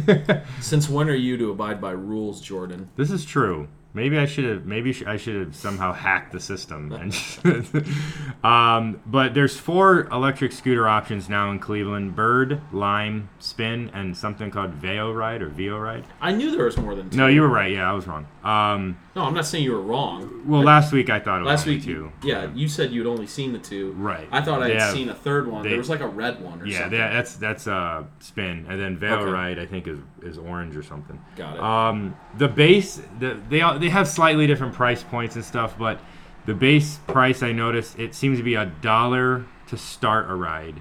Since 0.62 0.88
when 0.88 1.10
are 1.10 1.14
you 1.14 1.36
to 1.36 1.50
abide 1.50 1.78
by 1.78 1.90
rules, 1.90 2.40
Jordan? 2.40 2.88
this 2.96 3.10
is 3.10 3.26
true. 3.26 3.68
Maybe 3.94 4.18
I 4.18 4.24
should 4.26 4.44
have. 4.44 4.64
Maybe 4.64 4.94
I 5.06 5.16
should 5.18 5.36
have 5.36 5.54
somehow 5.54 5.92
hacked 5.92 6.32
the 6.32 6.40
system. 6.40 6.92
And 6.92 7.12
um, 8.44 9.00
but 9.06 9.34
there's 9.34 9.56
four 9.58 10.06
electric 10.10 10.52
scooter 10.52 10.88
options 10.88 11.28
now 11.28 11.50
in 11.50 11.58
Cleveland: 11.58 12.16
Bird, 12.16 12.60
Lime, 12.72 13.28
Spin, 13.38 13.90
and 13.94 14.16
something 14.16 14.50
called 14.50 14.70
Veo 14.74 15.12
Ride 15.12 15.42
or 15.42 15.48
Veo 15.48 15.78
Ride. 15.78 16.04
I 16.20 16.32
knew 16.32 16.50
there 16.50 16.64
was 16.64 16.76
more 16.78 16.94
than 16.94 17.10
two. 17.10 17.16
No, 17.16 17.26
you 17.26 17.42
were 17.42 17.48
right. 17.48 17.70
Yeah, 17.72 17.88
I 17.90 17.92
was 17.92 18.06
wrong. 18.06 18.26
Um, 18.42 18.98
No, 19.14 19.22
I'm 19.24 19.34
not 19.34 19.46
saying 19.46 19.62
you 19.64 19.72
were 19.72 19.82
wrong. 19.82 20.42
well, 20.46 20.62
last 20.62 20.92
week 20.92 21.10
I 21.10 21.20
thought 21.20 21.42
it 21.42 21.44
Last 21.44 21.66
only 21.66 21.76
week, 21.76 21.84
two. 21.84 22.10
yeah, 22.24 22.50
you 22.54 22.66
said 22.68 22.90
you 22.90 23.00
had 23.00 23.08
only 23.10 23.26
seen 23.26 23.52
the 23.52 23.58
two. 23.58 23.92
Right. 23.92 24.26
I 24.32 24.40
thought 24.40 24.62
I 24.62 24.68
had 24.68 24.76
Yeah. 24.78 24.92
seen 24.92 25.08
a 25.10 25.14
third 25.14 25.46
one. 25.46 25.62
They- 25.62 25.68
there 25.68 25.78
was 25.78 25.88
like 25.90 26.00
a 26.00 26.08
red 26.08 26.40
one 26.42 26.60
or 26.60 26.66
Yeah, 26.66 26.88
that's 26.88 27.36
that's 27.36 27.66
uh, 27.68 28.04
Spin, 28.20 28.66
and 28.68 28.80
then 28.80 28.96
Veo 28.96 29.18
Okay. 29.20 29.30
Ride 29.30 29.58
I 29.58 29.66
think 29.66 29.86
is 29.86 29.98
is 30.22 30.38
orange 30.38 30.76
or 30.76 30.82
something. 30.82 31.20
Got 31.36 31.56
it. 31.56 31.60
Um, 31.62 32.16
the 32.38 32.48
base, 32.48 33.00
the, 33.18 33.36
they 33.48 33.60
all- 33.60 33.78
they 33.82 33.90
have 33.90 34.08
slightly 34.08 34.46
different 34.46 34.74
price 34.74 35.02
points 35.02 35.34
and 35.34 35.44
stuff, 35.44 35.76
but 35.76 36.00
the 36.46 36.54
base 36.54 36.98
price 37.06 37.42
I 37.42 37.52
noticed 37.52 37.98
it 37.98 38.14
seems 38.14 38.38
to 38.38 38.44
be 38.44 38.54
a 38.54 38.66
dollar 38.66 39.44
to 39.68 39.76
start 39.76 40.30
a 40.30 40.34
ride, 40.34 40.80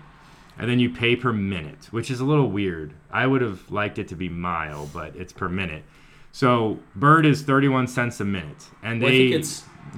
and 0.58 0.70
then 0.70 0.80
you 0.80 0.90
pay 0.90 1.16
per 1.16 1.34
minute, 1.34 1.88
which 1.92 2.12
is 2.12 2.20
a 2.20 2.26
little 2.26 2.50
weird. 2.50 2.94
I 3.12 3.28
would 3.28 3.42
have 3.42 3.70
liked 3.72 3.98
it 3.98 4.08
to 4.10 4.16
be 4.16 4.30
mile, 4.30 4.90
but 4.94 5.16
it's 5.16 5.34
per 5.34 5.50
minute. 5.50 5.84
So 6.32 6.80
Bird 6.96 7.26
is 7.26 7.42
thirty 7.42 7.68
one 7.68 7.88
cents 7.88 8.20
a 8.20 8.26
minute, 8.26 8.70
and 8.82 9.02
Well, 9.02 9.12
they 9.12 9.44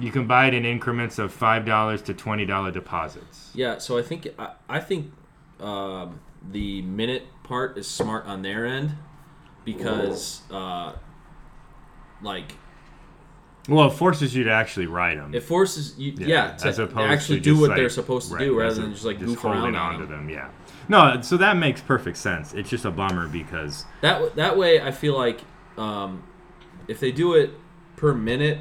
you 0.00 0.10
can 0.10 0.26
buy 0.26 0.46
it 0.46 0.54
in 0.54 0.64
increments 0.64 1.18
of 1.18 1.32
five 1.32 1.64
dollars 1.64 2.02
to 2.02 2.14
twenty 2.14 2.46
dollar 2.46 2.70
deposits. 2.70 3.50
Yeah, 3.54 3.78
so 3.78 3.98
I 3.98 4.02
think 4.02 4.28
I, 4.38 4.52
I 4.68 4.80
think 4.80 5.12
um, 5.60 6.20
the 6.50 6.82
minute 6.82 7.24
part 7.42 7.76
is 7.78 7.86
smart 7.86 8.24
on 8.26 8.42
their 8.42 8.66
end 8.66 8.96
because 9.64 10.42
uh, 10.50 10.94
like 12.22 12.54
Well, 13.68 13.86
it 13.88 13.94
forces 13.94 14.36
you 14.36 14.44
to 14.44 14.50
actually 14.52 14.86
ride 14.86 15.16
them. 15.18 15.34
it 15.34 15.42
forces 15.42 15.94
you 15.98 16.12
yeah, 16.18 16.52
to 16.56 16.68
as 16.68 16.78
opposed 16.78 17.10
actually 17.10 17.38
to 17.38 17.44
do 17.44 17.58
what 17.58 17.70
like- 17.70 17.78
they're 17.78 17.88
supposed 17.88 18.28
to 18.28 18.34
right, 18.34 18.44
do 18.44 18.58
rather 18.58 18.74
than 18.74 18.92
just 18.92 19.04
like 19.06 19.18
just 19.18 19.26
goof 19.34 19.44
around 19.44 19.56
holding 19.60 19.74
on 19.76 19.94
onto 19.94 20.06
them. 20.06 20.26
them. 20.26 20.30
Yeah. 20.30 20.48
No, 20.88 21.20
so 21.22 21.38
that 21.38 21.56
makes 21.56 21.80
perfect 21.80 22.18
sense. 22.18 22.52
It's 22.52 22.68
just 22.68 22.84
a 22.84 22.90
bummer 22.90 23.26
because 23.26 23.86
That 24.02 24.36
that 24.36 24.58
way, 24.58 24.80
I 24.82 24.90
feel 24.90 25.16
like 25.16 25.40
um, 25.78 26.22
if 26.88 27.00
they 27.00 27.10
do 27.10 27.32
it 27.34 27.50
per 27.96 28.12
minute, 28.12 28.58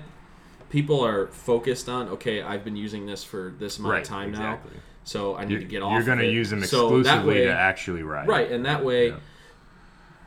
people 0.69 1.03
are 1.05 1.27
focused 1.27 1.89
on 1.89 2.07
okay. 2.09 2.41
I've 2.41 2.63
been 2.63 2.77
using 2.77 3.05
this 3.05 3.25
for 3.25 3.53
this 3.59 3.77
amount 3.79 3.91
Right, 3.91 4.01
of 4.03 4.07
time 4.07 4.29
exactly. 4.29 4.71
now, 4.75 4.79
so 5.03 5.35
I 5.35 5.43
need 5.43 5.51
you're, 5.51 5.59
to 5.59 5.65
get 5.67 5.81
off. 5.83 5.91
you're 5.91 6.03
going 6.05 6.19
to 6.19 6.31
use 6.31 6.49
them 6.49 6.63
So 6.63 6.95
exclusively 6.97 7.33
way- 7.39 7.45
to 7.47 7.53
actually 7.53 8.03
ride. 8.03 8.29
right, 8.29 8.49
and 8.49 8.65
that 8.65 8.85
way 8.85 9.09
Yeah. 9.09 9.15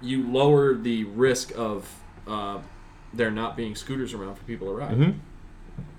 you 0.03 0.31
lower 0.31 0.75
the 0.75 1.05
risk 1.05 1.53
of 1.57 1.89
uh, 2.29 2.59
there 3.17 3.31
not 3.31 3.57
being 3.57 3.75
scooters 3.75 4.13
around 4.15 4.37
for 4.37 4.45
people 4.45 4.67
to 4.69 4.73
ride. 4.75 4.97
Mhm. 4.97 5.15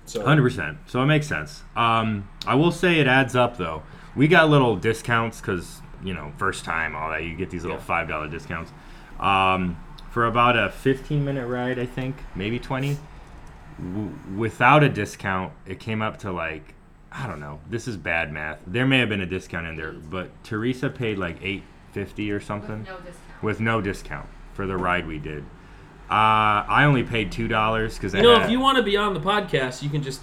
So 0.06 0.24
Hundred 0.24 0.42
percent. 0.42 0.78
So 0.86 1.02
it 1.02 1.06
makes 1.06 1.26
sense. 1.26 1.62
Um, 1.76 2.28
I 2.46 2.54
will 2.54 2.72
say 2.72 2.98
it 2.98 3.06
adds 3.06 3.36
up 3.36 3.58
though. 3.58 3.82
We 4.16 4.26
got 4.28 4.48
little 4.48 4.76
discounts 4.76 5.40
because 5.40 5.80
you 6.02 6.14
know 6.14 6.32
first 6.38 6.64
time 6.64 6.96
all 6.96 7.10
that 7.10 7.24
you 7.24 7.34
get 7.36 7.50
these 7.50 7.62
little 7.62 7.78
Yeah. 7.78 7.84
five 7.84 8.08
dollar 8.08 8.28
discounts. 8.28 8.72
Um, 9.20 9.76
for 10.10 10.24
about 10.26 10.56
a 10.56 10.70
fifteen 10.70 11.24
minute 11.24 11.46
ride, 11.46 11.78
I 11.78 11.86
think 11.86 12.16
maybe 12.34 12.58
twenty. 12.58 12.96
W- 13.78 14.10
without 14.36 14.82
a 14.82 14.88
discount, 14.88 15.52
it 15.66 15.78
came 15.78 16.02
up 16.02 16.18
to 16.20 16.32
like 16.32 16.74
I 17.12 17.26
don't 17.26 17.40
know. 17.40 17.60
This 17.68 17.88
is 17.88 17.96
bad 17.96 18.32
math. 18.32 18.58
There 18.66 18.86
may 18.86 18.98
have 18.98 19.08
been 19.08 19.20
a 19.22 19.26
discount 19.26 19.66
in 19.66 19.76
there, 19.76 19.92
but 19.92 20.30
Teresa 20.44 20.88
paid 20.90 21.18
like 21.18 21.36
eight 21.42 21.62
fifty 21.92 22.30
or 22.30 22.40
something 22.40 22.80
With 22.80 22.88
no 22.88 22.96
discount. 22.96 23.42
with 23.42 23.60
no 23.60 23.80
discount 23.80 24.26
for 24.54 24.66
the 24.66 24.76
ride 24.76 25.06
we 25.06 25.18
did. 25.18 25.44
Uh, 26.10 26.64
I 26.66 26.84
only 26.84 27.02
paid 27.02 27.30
two 27.30 27.48
dollars 27.48 27.96
because 27.96 28.14
you 28.14 28.22
know, 28.22 28.40
if 28.40 28.50
you 28.50 28.60
want 28.60 28.78
to 28.78 28.82
be 28.82 28.96
on 28.96 29.12
the 29.12 29.20
podcast, 29.20 29.82
you 29.82 29.90
can 29.90 30.02
just 30.02 30.20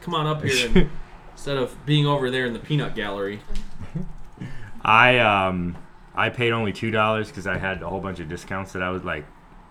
come 0.00 0.14
on 0.14 0.26
up 0.26 0.42
here 0.42 0.68
and 0.68 0.90
instead 1.32 1.56
of 1.56 1.86
being 1.86 2.06
over 2.06 2.30
there 2.30 2.46
in 2.46 2.52
the 2.52 2.58
peanut 2.58 2.94
gallery. 2.96 3.40
I 4.82 5.18
um 5.18 5.76
I 6.14 6.30
paid 6.30 6.52
only 6.52 6.72
two 6.72 6.90
dollars 6.90 7.28
because 7.28 7.46
I 7.46 7.58
had 7.58 7.82
a 7.82 7.88
whole 7.88 8.00
bunch 8.00 8.18
of 8.18 8.28
discounts 8.28 8.72
that 8.72 8.82
I 8.82 8.90
was 8.90 9.04
like 9.04 9.26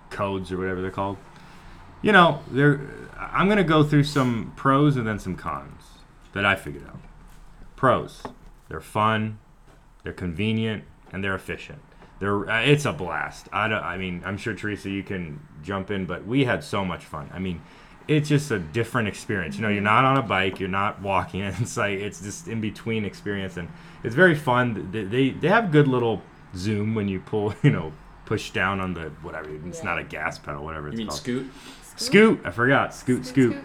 codes 0.09 0.51
or 0.51 0.57
whatever 0.57 0.81
they're 0.81 0.91
called. 0.91 1.17
You 2.01 2.13
know, 2.13 2.41
there. 2.49 2.79
I'm 3.19 3.49
gonna 3.49 3.63
go 3.63 3.83
through 3.83 4.05
some 4.05 4.53
pros 4.55 4.95
and 4.95 5.05
then 5.05 5.19
some 5.19 5.35
cons 5.35 5.83
that 6.31 6.45
I 6.45 6.55
figured 6.55 6.87
out. 6.87 6.99
Pros, 7.75 8.23
they're 8.69 8.79
fun, 8.79 9.39
they're 10.03 10.13
convenient, 10.13 10.85
and 11.11 11.23
they're 11.23 11.35
efficient. 11.35 11.81
They're 12.19 12.49
uh, 12.49 12.61
it's 12.61 12.85
a 12.85 12.93
blast. 12.93 13.47
I 13.53 13.67
don't. 13.67 13.83
I 13.83 13.97
mean, 13.97 14.21
I'm 14.25 14.37
sure 14.37 14.53
Teresa, 14.53 14.89
you 14.89 15.03
can 15.03 15.39
jump 15.63 15.91
in, 15.91 16.05
but 16.05 16.25
we 16.25 16.45
had 16.45 16.63
so 16.63 16.83
much 16.85 17.03
fun. 17.05 17.29
I 17.33 17.39
mean. 17.39 17.61
It's 18.09 18.29
just 18.29 18.51
a 18.51 18.59
different 18.59 19.09
experience. 19.09 19.57
You 19.57 19.63
know, 19.63 19.67
you're 19.67 19.81
not 19.81 20.05
on 20.05 20.15
a 20.15 20.21
bike, 20.21 20.61
you're 20.61 20.69
not 20.69 21.01
walking. 21.01 21.41
It's 21.59 21.75
like 21.75 21.99
it's 21.99 22.21
just 22.21 22.47
in 22.47 22.61
between 22.61 23.03
experience, 23.03 23.57
and 23.57 23.67
it's 24.01 24.15
very 24.15 24.33
fun. 24.33 24.89
They, 24.93 25.03
they 25.03 25.29
they 25.31 25.49
have 25.49 25.73
good 25.73 25.89
little 25.89 26.21
zoom 26.55 26.95
when 26.95 27.09
you 27.09 27.19
pull, 27.19 27.53
you 27.63 27.69
know, 27.69 27.91
push 28.23 28.51
down 28.51 28.79
on 28.79 28.93
the 28.93 29.09
whatever. 29.23 29.49
It's 29.67 29.79
Yeah. 29.79 29.83
not 29.83 29.99
a 29.99 30.05
gas 30.05 30.39
pedal, 30.39 30.63
whatever 30.63 30.87
it's 30.87 30.93
You 30.93 30.99
mean 30.99 31.07
called. 31.07 31.19
scoot? 31.19 31.51
Scoot. 31.97 32.39
I 32.45 32.51
forgot. 32.51 32.95
Scoot. 32.95 33.25
Scoot. 33.25 33.57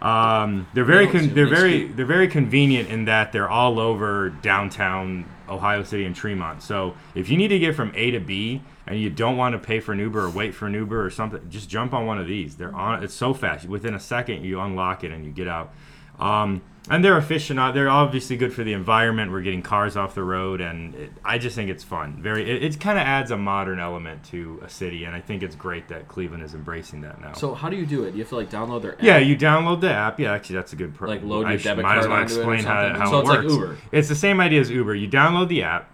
Um, 0.00 0.68
they're 0.74 0.84
very 0.84 1.08
con- 1.08 1.34
they're 1.34 1.48
very 1.48 1.88
they're 1.88 2.06
very 2.06 2.28
convenient 2.28 2.88
in 2.88 3.06
that 3.06 3.32
they're 3.32 3.48
all 3.48 3.80
over 3.80 4.30
downtown 4.30 5.28
Ohio 5.48 5.82
City 5.82 6.04
and 6.04 6.14
Tremont. 6.14 6.62
So 6.62 6.94
if 7.14 7.28
you 7.28 7.36
need 7.36 7.48
to 7.48 7.58
get 7.58 7.74
from 7.74 7.92
A 7.94 8.12
to 8.12 8.20
B 8.20 8.62
and 8.86 9.00
you 9.00 9.10
don't 9.10 9.36
want 9.36 9.54
to 9.54 9.58
pay 9.58 9.80
for 9.80 9.92
an 9.92 9.98
Uber 9.98 10.26
or 10.26 10.30
wait 10.30 10.54
for 10.54 10.66
an 10.66 10.74
Uber 10.74 11.04
or 11.04 11.10
something, 11.10 11.40
just 11.50 11.68
jump 11.68 11.92
on 11.94 12.06
one 12.06 12.18
of 12.18 12.26
these. 12.26 12.56
They're 12.56 12.74
on. 12.74 13.02
It's 13.02 13.14
so 13.14 13.34
fast. 13.34 13.66
Within 13.68 13.94
a 13.94 14.00
second, 14.00 14.44
you 14.44 14.60
unlock 14.60 15.02
it 15.02 15.10
and 15.10 15.24
you 15.24 15.32
get 15.32 15.48
out. 15.48 15.72
Um, 16.20 16.62
and 16.90 17.04
they're 17.04 17.18
efficient. 17.18 17.58
They're 17.74 17.88
obviously 17.88 18.36
good 18.36 18.52
for 18.52 18.64
the 18.64 18.72
environment. 18.72 19.30
We're 19.32 19.42
getting 19.42 19.62
cars 19.62 19.96
off 19.96 20.14
the 20.14 20.22
road, 20.22 20.60
and 20.60 20.94
it, 20.94 21.10
I 21.24 21.38
just 21.38 21.54
think 21.56 21.70
it's 21.70 21.84
fun. 21.84 22.18
Very. 22.22 22.48
It, 22.50 22.62
it 22.62 22.80
kind 22.80 22.98
of 22.98 23.04
adds 23.04 23.30
a 23.30 23.36
modern 23.36 23.78
element 23.80 24.24
to 24.26 24.60
a 24.64 24.68
city, 24.68 25.04
and 25.04 25.14
I 25.14 25.20
think 25.20 25.42
it's 25.42 25.54
great 25.56 25.88
that 25.88 26.08
Cleveland 26.08 26.42
is 26.42 26.54
embracing 26.54 27.00
that 27.02 27.20
now. 27.20 27.32
So 27.34 27.54
how 27.54 27.68
do 27.68 27.76
you 27.76 27.86
do 27.86 28.04
it? 28.04 28.14
You 28.14 28.20
have 28.20 28.28
to 28.30 28.36
like 28.36 28.50
download 28.50 28.82
their 28.82 28.94
app? 28.94 29.02
Yeah, 29.02 29.18
you 29.18 29.36
download 29.36 29.80
the 29.80 29.90
app. 29.92 30.18
Yeah, 30.20 30.32
actually, 30.32 30.56
that's 30.56 30.72
a 30.72 30.76
good. 30.76 30.94
Pro- 30.94 31.08
Like, 31.08 31.22
load 31.22 31.46
I 31.46 31.50
your 31.52 31.58
sh- 31.60 31.64
debit 31.64 31.82
might 31.84 31.98
as 31.98 32.06
card 32.06 32.10
well 32.10 32.20
onto 32.20 32.34
it 32.34 32.36
explain 32.38 32.64
how, 32.64 32.98
how 32.98 33.10
So 33.10 33.16
it 33.18 33.20
it's 33.20 33.28
like 33.28 33.38
works. 33.40 33.52
Uber. 33.52 33.76
It's 33.92 34.08
the 34.08 34.14
same 34.14 34.40
idea 34.40 34.60
as 34.60 34.70
Uber. 34.70 34.94
You 34.94 35.08
download 35.08 35.48
the 35.48 35.62
app, 35.62 35.90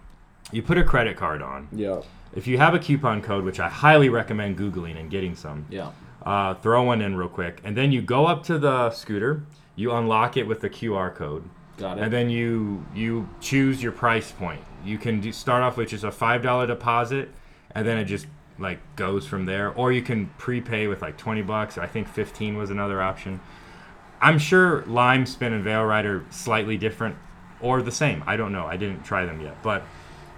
you 0.53 0.63
put 0.63 0.79
a 0.79 0.85
credit 0.85 1.17
card 1.17 1.43
on. 1.43 1.69
Yeah. 1.73 2.01
If 2.35 2.47
you 2.49 2.59
have 2.59 2.75
a 2.75 2.79
coupon 2.81 3.23
code, 3.23 3.45
which 3.45 3.61
I 3.61 3.69
highly 3.69 4.09
recommend 4.09 4.59
googling 4.59 4.99
and 4.99 5.09
getting 5.09 5.37
some, 5.37 5.67
Yeah. 5.71 5.91
uh, 6.27 6.55
throw 6.55 6.83
one 6.83 7.01
in 7.01 7.17
real 7.17 7.29
quick, 7.29 7.61
and 7.63 7.77
then 7.77 7.93
you 7.93 8.03
go 8.03 8.27
up 8.27 8.43
to 8.45 8.59
the 8.59 8.91
scooter. 8.91 9.43
You 9.77 9.93
unlock 9.93 10.37
it 10.37 10.47
with 10.47 10.61
the 10.61 10.71
QR 10.71 11.15
code, 11.15 11.49
Got 11.79 11.99
it. 11.99 12.03
and 12.05 12.13
then 12.13 12.31
you 12.31 12.85
you 12.95 13.29
choose 13.41 13.83
your 13.83 13.93
price 13.93 14.31
point. 14.33 14.61
You 14.85 14.99
can 14.99 15.21
do, 15.21 15.33
start 15.33 15.63
off 15.63 15.77
with 15.77 15.89
just 15.89 16.05
a 16.05 16.11
five 16.13 16.43
dollar 16.43 16.67
deposit, 16.67 17.29
and 17.75 17.87
then 17.87 17.99
it 17.99 18.05
just 18.05 18.27
like 18.59 18.79
goes 18.97 19.27
from 19.27 19.47
there. 19.47 19.71
Or 19.73 19.91
you 19.93 20.03
can 20.03 20.27
prepay 20.39 20.87
with 20.87 21.03
like 21.03 21.17
twenty 21.17 21.43
bucks. 21.43 21.77
I 21.79 21.87
think 21.87 22.07
fifteen 22.09 22.57
was 22.57 22.71
another 22.71 23.03
option. 23.03 23.41
I'm 24.21 24.39
sure 24.39 24.85
Lime 24.87 25.27
Spin 25.27 25.53
and 25.53 25.65
Veo 25.65 25.85
Ride 25.85 26.07
are 26.07 26.25
slightly 26.31 26.77
different 26.79 27.17
or 27.61 27.83
the 27.83 27.93
same. 27.93 28.23
I 28.27 28.37
don't 28.37 28.53
know. 28.53 28.65
I 28.67 28.77
didn't 28.77 29.03
try 29.05 29.25
them 29.27 29.41
yet, 29.41 29.63
but 29.63 29.83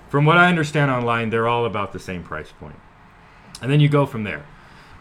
from 0.09 0.25
what 0.25 0.39
I 0.39 0.49
understand 0.49 0.91
online, 0.91 1.31
they're 1.31 1.47
all 1.49 1.67
about 1.67 1.93
the 1.93 1.99
same 1.99 2.23
price 2.23 2.53
point. 2.53 2.77
And 3.61 3.71
then 3.71 3.81
you 3.81 3.89
go 3.89 4.07
from 4.07 4.25
there. 4.25 4.45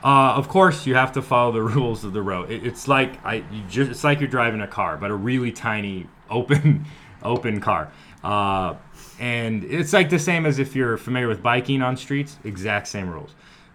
Uh, 0.06 0.36
of 0.36 0.48
course, 0.48 0.86
you 0.86 0.94
have 0.94 1.12
to 1.14 1.22
follow 1.22 1.52
the 1.52 1.62
rules 1.76 2.04
of 2.04 2.14
the 2.14 2.22
road. 2.22 2.52
It, 2.52 2.66
it's 2.66 2.88
like 2.88 3.26
I, 3.26 3.36
you 3.52 3.64
just, 3.68 3.90
it's 3.90 4.04
like 4.04 4.20
you're 4.20 4.30
driving 4.30 4.62
a 4.62 4.68
car, 4.68 4.98
but 4.98 5.10
a 5.10 5.16
really 5.16 5.52
tiny, 5.52 6.06
open, 6.30 6.86
open 7.24 7.60
car. 7.60 7.92
Uh, 8.24 8.76
and 9.20 9.64
it's 9.64 9.94
like 9.94 10.10
the 10.12 10.20
same 10.20 10.46
as 10.46 10.60
if 10.60 10.76
you're 10.76 10.98
familiar 10.98 11.28
with 11.28 11.42
biking 11.42 11.82
on 11.82 11.98
streets. 11.98 12.38
Exact 12.44 12.88
same 12.88 13.10
rules. 13.10 13.34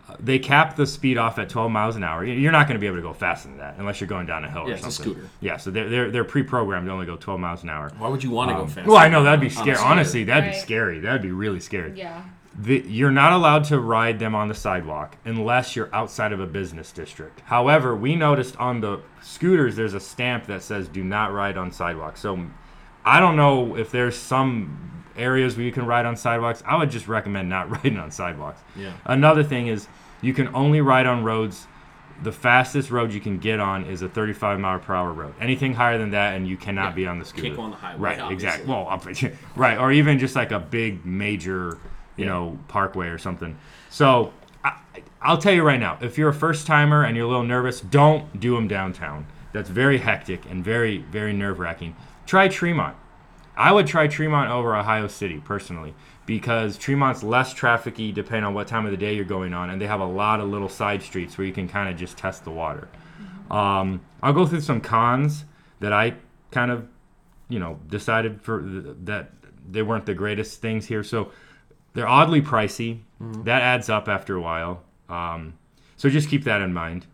Uh, 0.09 0.15
they 0.21 0.39
cap 0.39 0.77
the 0.77 0.87
speed 0.87 1.19
off 1.19 1.39
at 1.39 1.49
12 1.49 1.71
miles 1.71 1.97
an 1.97 2.05
hour. 2.05 2.25
You- 2.25 2.35
You're 2.35 2.53
not 2.53 2.69
going 2.69 2.75
to 2.77 2.81
be 2.81 2.87
able 2.87 2.97
to 2.99 3.03
go 3.03 3.13
faster 3.13 3.49
than 3.49 3.59
that 3.59 3.75
unless 3.79 4.01
you're 4.01 4.09
going 4.09 4.27
down 4.27 4.45
a 4.45 4.51
hill 4.51 4.65
Yeah, 4.67 4.75
or 4.75 4.77
it's 4.77 4.87
a 4.87 4.91
something. 4.93 5.15
scooter. 5.15 5.29
Yeah, 5.41 5.57
so 5.57 5.71
they're, 5.73 5.89
they're, 5.89 6.11
they're 6.13 6.25
pre-programmed 6.25 6.87
to 6.87 6.93
only 6.93 7.07
go 7.07 7.17
12 7.17 7.41
miles 7.41 7.63
an 7.65 7.71
hour. 7.71 7.91
Why 7.99 8.09
would 8.09 8.23
you 8.23 8.31
want 8.31 8.51
to 8.51 8.55
go 8.57 8.67
faster? 8.67 8.85
well, 8.89 8.99
I 8.99 9.09
know 9.09 9.25
that'd 9.25 9.41
be 9.41 9.49
scary. 9.51 9.79
Honestly, 9.79 10.23
that'd 10.25 10.53
be 10.53 10.57
scary. 10.59 11.01
That'd 11.01 11.23
be 11.23 11.33
really 11.33 11.61
scary. 11.61 11.97
Yeah. 11.99 12.23
The, 12.59 12.80
you're 12.87 13.12
not 13.12 13.33
allowed 13.33 13.64
to 13.64 13.78
ride 13.78 14.19
them 14.19 14.35
on 14.35 14.49
the 14.49 14.54
sidewalk 14.54 15.16
unless 15.25 15.76
you're 15.76 15.88
outside 15.95 16.33
of 16.33 16.40
a 16.40 16.47
business 16.47 16.90
district. 16.90 17.40
However, 17.47 17.95
we 17.95 18.16
noticed 18.16 18.57
on 18.57 18.80
the 18.80 19.00
scooters 19.23 19.76
there's 19.76 19.95
a 19.95 20.00
stamp 20.00 20.47
that 20.47 20.62
says 20.62 20.88
"Do 20.88 21.04
not 21.04 21.33
ride 21.33 21.57
on 21.57 21.71
sidewalks." 21.71 22.21
So 22.21 22.47
I 23.04 23.21
don't 23.21 23.37
know 23.37 23.76
if 23.76 23.92
there's 23.92 24.16
some 24.16 25.04
areas 25.16 25.57
where 25.57 25.64
you 25.64 25.71
can 25.73 25.87
ride 25.87 26.07
on 26.07 26.16
sidewalks. 26.16 26.62
I 26.66 26.76
would 26.76 26.90
just 26.90 27.07
recommend 27.07 27.49
not 27.49 27.71
riding 27.85 27.99
on 27.99 28.11
sidewalks. 28.11 28.61
Yeah. 28.75 28.92
Another 29.04 29.45
thing 29.45 29.69
is 29.69 29.87
you 30.21 30.35
can 30.35 30.52
only 30.54 30.80
ride 30.80 31.07
on 31.07 31.23
roads. 31.23 31.66
The 32.23 32.33
fastest 32.33 32.90
road 32.90 33.12
you 33.14 33.21
can 33.21 33.38
get 33.38 33.61
on 33.61 33.85
is 33.87 34.02
a 34.02 34.09
35 34.09 34.59
mile 34.61 34.78
per 34.80 34.95
hour 34.95 35.12
road. 35.12 35.35
Anything 35.40 35.73
higher 35.75 35.97
than 35.99 36.11
that, 36.11 36.35
and 36.35 36.47
you 36.49 36.57
cannot 36.59 36.90
Yeah. 36.90 36.95
be 36.97 37.07
on 37.07 37.19
the 37.21 37.25
scooter. 37.25 37.45
Can't 37.45 37.57
go 37.57 37.62
on 37.62 37.71
the 37.71 37.76
highway, 37.76 38.00
Right, 38.00 38.21
obviously. 38.21 38.49
exactly. 38.49 38.69
Well, 38.69 39.38
right, 39.57 39.78
or 39.78 39.90
even 39.92 40.19
just 40.19 40.37
like 40.37 40.50
a 40.52 40.59
big 40.61 41.07
major, 41.07 41.78
you 42.17 42.25
Yeah. 42.25 42.31
know, 42.33 42.59
parkway 42.69 43.09
or 43.09 43.19
something. 43.19 43.57
So 43.88 44.33
I, 44.64 44.73
I'll 45.23 45.38
tell 45.38 45.52
you 45.52 45.62
right 45.62 45.81
now, 45.81 45.99
if 46.00 46.19
you're 46.19 46.31
a 46.31 46.35
first 46.35 46.67
timer 46.67 47.05
and 47.05 47.17
you're 47.17 47.26
a 47.26 47.29
little 47.29 47.45
nervous, 47.45 47.81
don't 47.81 48.38
do 48.38 48.55
them 48.55 48.69
downtown. 48.69 49.26
That's 49.52 49.69
very 49.71 49.99
hectic 49.99 50.45
and 50.50 50.64
very, 50.64 50.99
very 50.99 51.33
nerve 51.33 51.59
wracking. 51.59 51.97
Try 52.26 52.49
Tremont. 52.49 52.97
I 53.57 53.73
would 53.73 53.87
try 53.87 54.07
Tremont 54.07 54.50
over 54.50 54.76
Ohio 54.76 55.09
City 55.09 55.40
personally 55.45 55.95
because 56.25 56.79
Tremont's 56.79 57.23
less 57.23 57.52
trafficy 57.52 58.14
depending 58.14 58.45
on 58.45 58.55
what 58.55 58.69
time 58.69 58.85
of 58.87 58.93
the 58.93 58.97
day 58.97 59.14
you're 59.14 59.25
going 59.25 59.52
on, 59.52 59.69
and 59.71 59.81
they 59.83 59.87
have 59.87 60.00
a 60.00 60.07
lot 60.07 60.40
of 60.40 60.49
little 60.49 60.69
side 60.69 61.02
streets 61.02 61.37
where 61.37 61.47
you 61.47 61.52
can 61.52 61.69
kind 61.69 61.88
of 61.90 61.97
just 61.97 62.17
test 62.17 62.45
the 62.45 62.50
water. 62.50 62.88
Um, 63.50 64.00
I'll 64.23 64.33
go 64.33 64.47
through 64.47 64.61
some 64.61 64.81
cons 64.81 65.45
that 65.81 65.93
I 65.93 66.14
kind 66.52 66.71
of, 66.71 66.87
you 67.49 67.59
know, 67.59 67.81
decided 67.88 68.40
for 68.43 68.62
th- 68.62 68.97
that 69.05 69.31
they 69.69 69.83
weren't 69.83 70.07
the 70.07 70.14
greatest 70.14 70.61
things 70.62 70.87
here. 70.87 71.02
So 71.02 71.33
they're 71.94 72.09
oddly 72.09 72.40
pricey. 72.42 73.00
That 73.44 73.61
adds 73.62 73.88
up 73.90 74.09
after 74.09 74.35
a 74.37 74.40
while. 74.40 74.82
Um, 75.09 75.54
so 75.97 76.09
just 76.09 76.28
keep 76.30 76.44
that 76.44 76.62
in 76.62 76.73
mind. 76.73 77.06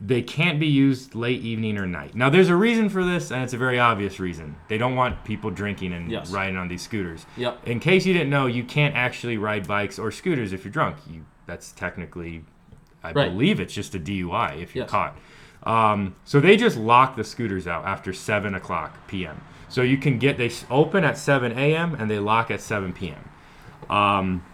They 0.00 0.22
can't 0.22 0.58
be 0.58 0.66
used 0.66 1.14
late 1.14 1.42
evening 1.42 1.78
or 1.78 1.86
night. 1.86 2.14
Now, 2.14 2.28
there's 2.30 2.48
a 2.48 2.56
reason 2.56 2.88
for 2.88 3.04
this, 3.04 3.30
and 3.30 3.44
it's 3.44 3.52
a 3.52 3.58
very 3.58 3.78
obvious 3.78 4.18
reason. 4.18 4.56
They 4.68 4.78
don't 4.78 4.96
want 4.96 5.22
people 5.24 5.50
drinking 5.50 5.92
and 5.92 6.10
Yes. 6.10 6.30
riding 6.32 6.56
on 6.56 6.66
these 6.68 6.82
scooters. 6.82 7.24
Yep. 7.36 7.68
In 7.68 7.78
case 7.80 8.04
you 8.06 8.12
didn't 8.12 8.30
know, 8.30 8.46
you 8.46 8.64
can't 8.64 8.96
actually 8.96 9.36
ride 9.36 9.68
bikes 9.68 9.98
or 9.98 10.10
scooters 10.10 10.52
if 10.52 10.64
you're 10.64 10.72
drunk. 10.72 10.96
You 11.08 11.24
that's 11.46 11.70
technically, 11.72 12.44
I 13.04 13.12
Right. 13.12 13.30
believe 13.30 13.60
it's 13.60 13.74
just 13.74 13.94
a 13.94 13.98
DUI 14.00 14.54
if 14.60 14.74
you're 14.74 14.84
Yes. 14.84 14.90
caught. 14.90 15.16
Um, 15.64 16.14
so 16.24 16.40
they 16.40 16.56
just 16.56 16.76
lock 16.78 17.14
the 17.16 17.24
scooters 17.24 17.66
out 17.68 17.84
after 17.84 18.12
seven 18.12 18.54
o'clock 18.54 19.06
p.m. 19.06 19.40
So 19.68 19.82
you 19.82 19.96
can 19.98 20.18
get 20.18 20.36
they 20.38 20.50
open 20.70 21.04
at 21.04 21.16
seven 21.18 21.52
a.m. 21.56 21.94
and 21.98 22.10
they 22.10 22.18
lock 22.18 22.50
at 22.50 22.60
seven 22.60 22.92
p.m. 22.92 23.28
Um, 23.92 24.44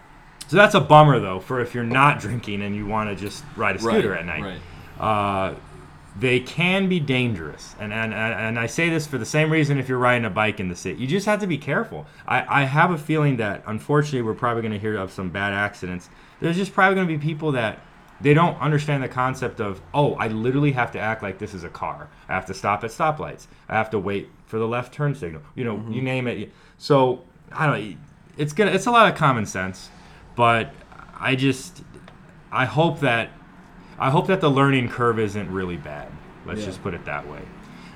so 0.49 0.57
that's 0.57 0.75
a 0.75 0.80
bummer 0.80 1.21
though 1.21 1.40
for 1.40 1.61
if 1.61 1.75
you're 1.75 1.85
not 1.85 2.21
drinking 2.21 2.62
and 2.62 2.75
you 2.75 2.87
want 2.87 3.11
to 3.11 3.16
just 3.16 3.45
ride 3.57 3.76
a 3.76 3.78
scooter 3.78 4.11
right, 4.11 4.21
at 4.21 4.26
night 4.26 4.42
Right. 4.42 4.61
uh, 4.99 5.54
they 6.18 6.40
can 6.40 6.88
be 6.88 6.99
dangerous. 6.99 7.76
And, 7.78 7.92
and, 7.92 8.12
and 8.12 8.59
I 8.59 8.66
say 8.66 8.88
this 8.88 9.07
for 9.07 9.18
the 9.18 9.26
same 9.26 9.52
reason 9.52 9.78
if 9.78 9.88
you're 9.88 9.99
riding 9.99 10.25
a 10.25 10.30
bike 10.30 10.59
in 10.59 10.68
the 10.68 10.75
city. 10.75 10.99
You 11.00 11.07
just 11.07 11.26
have 11.26 11.38
to 11.40 11.47
be 11.47 11.59
careful. 11.59 12.07
I, 12.26 12.62
I 12.62 12.64
have 12.64 12.90
a 12.90 12.99
feeling 12.99 13.37
that, 13.37 13.62
unfortunately, 13.66 14.23
we're 14.23 14.35
probably 14.35 14.62
going 14.62 14.73
to 14.73 14.80
hear 14.80 14.97
of 14.97 15.12
some 15.12 15.30
bad 15.30 15.52
accidents. 15.52 16.11
There's 16.40 16.57
just 16.57 16.73
probably 16.73 16.97
going 16.97 17.07
to 17.07 17.16
be 17.16 17.23
people 17.25 17.52
that 17.52 17.78
they 18.21 18.35
don't 18.35 18.61
understand 18.61 19.00
the 19.04 19.09
concept 19.09 19.61
of, 19.61 19.80
oh, 19.95 20.14
I 20.14 20.26
literally 20.26 20.73
have 20.73 20.90
to 20.92 20.99
act 20.99 21.23
like 21.23 21.38
this 21.38 21.54
is 21.54 21.62
a 21.62 21.68
car. 21.68 22.09
I 22.28 22.35
have 22.35 22.47
to 22.47 22.54
stop 22.54 22.83
at 22.83 22.90
stoplights. 22.90 23.47
I 23.68 23.76
have 23.76 23.90
to 23.90 23.99
wait 24.00 24.28
for 24.47 24.59
the 24.59 24.66
left 24.66 24.92
turn 24.92 25.14
signal. 25.14 25.42
You 25.54 25.64
know, 25.64 25.85
you 25.88 26.02
name 26.02 26.26
it. 26.26 26.50
So, 26.78 27.23
I 27.52 27.66
don't 27.66 27.90
know. 27.90 27.97
It's 28.38 28.52
gonna. 28.54 28.71
It's 28.71 28.87
a 28.87 28.90
lot 28.90 29.11
of 29.12 29.18
common 29.18 29.45
sense, 29.45 29.90
but 30.37 30.73
I 31.21 31.35
just, 31.35 31.83
I 32.50 32.64
hope 32.64 33.00
that 33.00 33.30
I 33.99 34.11
hope 34.11 34.28
that 34.28 34.40
the 34.40 34.50
learning 34.50 34.88
curve 34.88 35.18
isn't 35.18 35.50
really 35.50 35.76
bad. 35.76 36.09
Let's 36.47 36.61
Yeah. 36.61 36.66
just 36.66 36.83
put 36.83 36.95
it 36.95 37.04
that 37.04 37.28
way. 37.28 37.40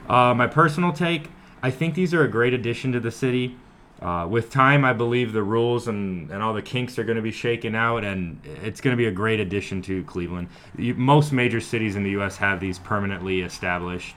Uh, 0.09 0.35
my 0.35 0.47
personal 0.49 0.93
take 0.93 1.31
I 1.63 1.71
think 1.71 1.95
these 1.95 2.13
are 2.13 2.25
a 2.25 2.29
great 2.29 2.55
addition 2.55 2.91
to 2.93 3.01
the 3.01 3.13
city. 3.13 3.57
Uh, 4.01 4.27
with 4.29 4.51
time, 4.51 4.85
I 4.85 4.93
believe 4.93 5.33
the 5.33 5.45
rules 5.45 5.87
and, 5.87 6.29
and 6.33 6.43
all 6.43 6.53
the 6.53 6.61
kinks 6.63 6.99
are 6.99 7.05
going 7.05 7.15
to 7.17 7.23
be 7.23 7.31
shaken 7.31 7.77
out, 7.77 8.03
and 8.03 8.41
it's 8.65 8.81
going 8.81 8.91
to 8.93 8.97
be 8.97 9.07
a 9.07 9.13
great 9.13 9.39
addition 9.39 9.81
to 9.83 10.03
Cleveland. 10.03 10.49
You, 10.77 10.95
most 10.95 11.31
major 11.33 11.61
cities 11.61 11.95
in 11.95 12.03
the 12.03 12.11
U.S. 12.11 12.37
have 12.39 12.59
these 12.59 12.81
permanently 12.81 13.43
established. 13.43 14.17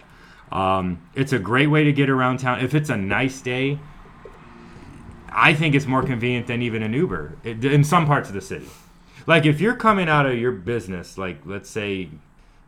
Um, 0.52 1.00
it's 1.14 1.34
a 1.34 1.40
great 1.40 1.68
way 1.68 1.84
to 1.84 1.94
get 1.94 2.10
around 2.10 2.40
town. 2.40 2.62
If 2.62 2.74
it's 2.74 2.90
a 2.90 2.98
nice 2.98 3.42
day, 3.42 3.78
I 5.36 5.54
think 5.54 5.76
it's 5.76 5.86
more 5.86 6.02
convenient 6.02 6.48
than 6.48 6.62
even 6.62 6.82
an 6.82 6.94
Uber 6.94 7.38
in 7.44 7.84
some 7.84 8.06
parts 8.06 8.30
of 8.30 8.36
the 8.36 8.42
city. 8.42 8.68
Like 9.28 9.46
if 9.46 9.60
you're 9.60 9.76
coming 9.76 10.08
out 10.08 10.26
of 10.26 10.38
your 10.38 10.54
business, 10.54 11.18
like 11.18 11.40
let's 11.46 11.70
say, 11.70 12.10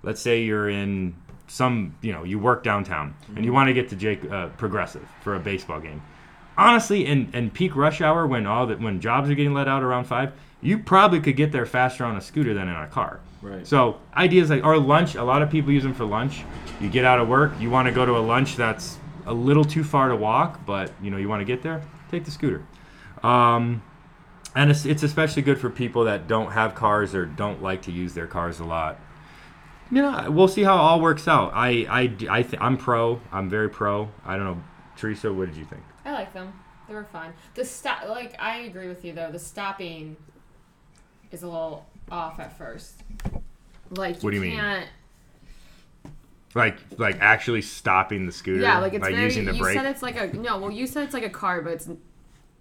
let's 0.03 0.21
say 0.21 0.43
you're 0.43 0.69
in 0.69 1.15
some, 1.47 1.95
you 2.01 2.11
know, 2.11 2.25
you 2.25 2.37
work 2.39 2.63
downtown 2.63 3.15
and 3.35 3.45
you 3.45 3.53
want 3.53 3.69
to 3.69 3.73
get 3.73 3.87
to 3.89 3.95
Jake 3.95 4.29
uh, 4.29 4.49
Progressive 4.49 5.07
for 5.21 5.35
a 5.35 5.39
baseball 5.39 5.79
game. 5.79 6.01
Honestly, 6.57 7.05
in, 7.05 7.29
in 7.33 7.51
peak 7.51 7.73
rush 7.75 8.01
hour 8.01 8.27
when 8.27 8.45
all 8.45 8.67
that 8.67 8.81
when 8.81 8.99
jobs 8.99 9.29
are 9.29 9.35
getting 9.35 9.53
let 9.53 9.69
out 9.69 9.81
around 9.81 10.03
five, 10.03 10.33
you 10.61 10.77
probably 10.77 11.21
could 11.21 11.37
get 11.37 11.53
there 11.53 11.65
faster 11.65 12.03
on 12.03 12.17
a 12.17 12.21
scooter 12.21 12.53
than 12.53 12.67
in 12.67 12.75
a 12.75 12.87
car. 12.87 13.21
Right. 13.41 13.65
So 13.65 13.99
ideas 14.15 14.49
like 14.49 14.65
or 14.65 14.77
lunch, 14.77 15.15
a 15.15 15.23
lot 15.23 15.41
of 15.41 15.49
people 15.49 15.71
use 15.71 15.83
them 15.83 15.93
for 15.93 16.03
lunch. 16.03 16.43
You 16.81 16.89
get 16.89 17.05
out 17.05 17.19
of 17.19 17.29
work, 17.29 17.53
you 17.61 17.69
want 17.69 17.87
to 17.87 17.93
go 17.93 18.05
to 18.05 18.17
a 18.17 18.19
lunch 18.19 18.57
that's 18.57 18.97
a 19.25 19.33
little 19.33 19.63
too 19.63 19.83
far 19.83 20.09
to 20.09 20.15
walk, 20.15 20.65
but 20.65 20.91
you 21.01 21.11
know 21.11 21.17
you 21.17 21.29
want 21.29 21.41
to 21.41 21.45
get 21.45 21.61
there, 21.61 21.81
take 22.09 22.25
the 22.25 22.31
scooter. 22.31 22.65
Um, 23.23 23.83
and 24.55 24.71
it's, 24.71 24.85
it's 24.85 25.03
especially 25.03 25.41
good 25.41 25.59
for 25.59 25.69
people 25.69 26.05
that 26.05 26.27
don't 26.27 26.51
have 26.51 26.75
cars 26.75 27.13
or 27.13 27.25
don't 27.25 27.61
like 27.61 27.83
to 27.83 27.91
use 27.91 28.13
their 28.13 28.27
cars 28.27 28.59
a 28.59 28.63
lot. 28.63 28.99
You 29.91 30.01
know, 30.01 30.29
we'll 30.29 30.47
see 30.47 30.63
how 30.63 30.75
it 30.75 30.79
all 30.79 30.99
works 30.99 31.27
out. 31.27 31.51
I 31.53 31.85
I 31.89 32.01
I 32.29 32.41
th- 32.43 32.61
I'm 32.61 32.75
pro. 32.77 33.21
I'm 33.31 33.49
very 33.49 33.69
pro. 33.69 34.09
I 34.25 34.35
don't 34.35 34.43
know, 34.45 34.63
Teresa. 34.97 35.31
What 35.31 35.47
did 35.47 35.55
you 35.55 35.63
think? 35.63 35.81
I 36.03 36.11
like 36.11 36.33
them. 36.33 36.51
They 36.87 36.93
were 36.93 37.05
fun. 37.05 37.33
The 37.53 37.63
stop, 37.63 38.07
like 38.09 38.35
I 38.37 38.59
agree 38.59 38.89
with 38.89 39.05
you 39.05 39.13
though. 39.13 39.31
The 39.31 39.39
stopping 39.39 40.17
is 41.31 41.43
a 41.43 41.47
little 41.47 41.85
off 42.11 42.39
at 42.39 42.57
first. 42.57 43.01
Like 43.91 44.21
What 44.21 44.31
do 44.31 44.37
you 44.37 44.41
mean? 44.41 44.83
Like 46.57 46.77
like 46.97 47.17
actually 47.21 47.61
stopping 47.61 48.25
the 48.25 48.31
scooter? 48.31 48.61
Yeah, 48.61 48.79
like 48.79 48.93
it's 48.93 49.01
by 49.01 49.11
very. 49.11 49.23
using 49.23 49.45
the 49.45 49.53
you 49.53 49.61
brake. 49.61 49.77
said 49.77 49.85
it's 49.85 50.01
like 50.01 50.17
a 50.17 50.35
no. 50.35 50.57
Well, 50.57 50.71
you 50.71 50.87
said 50.87 51.03
it's 51.03 51.13
like 51.13 51.23
a 51.25 51.29
car, 51.29 51.61
but 51.61 51.73
it's 51.73 51.89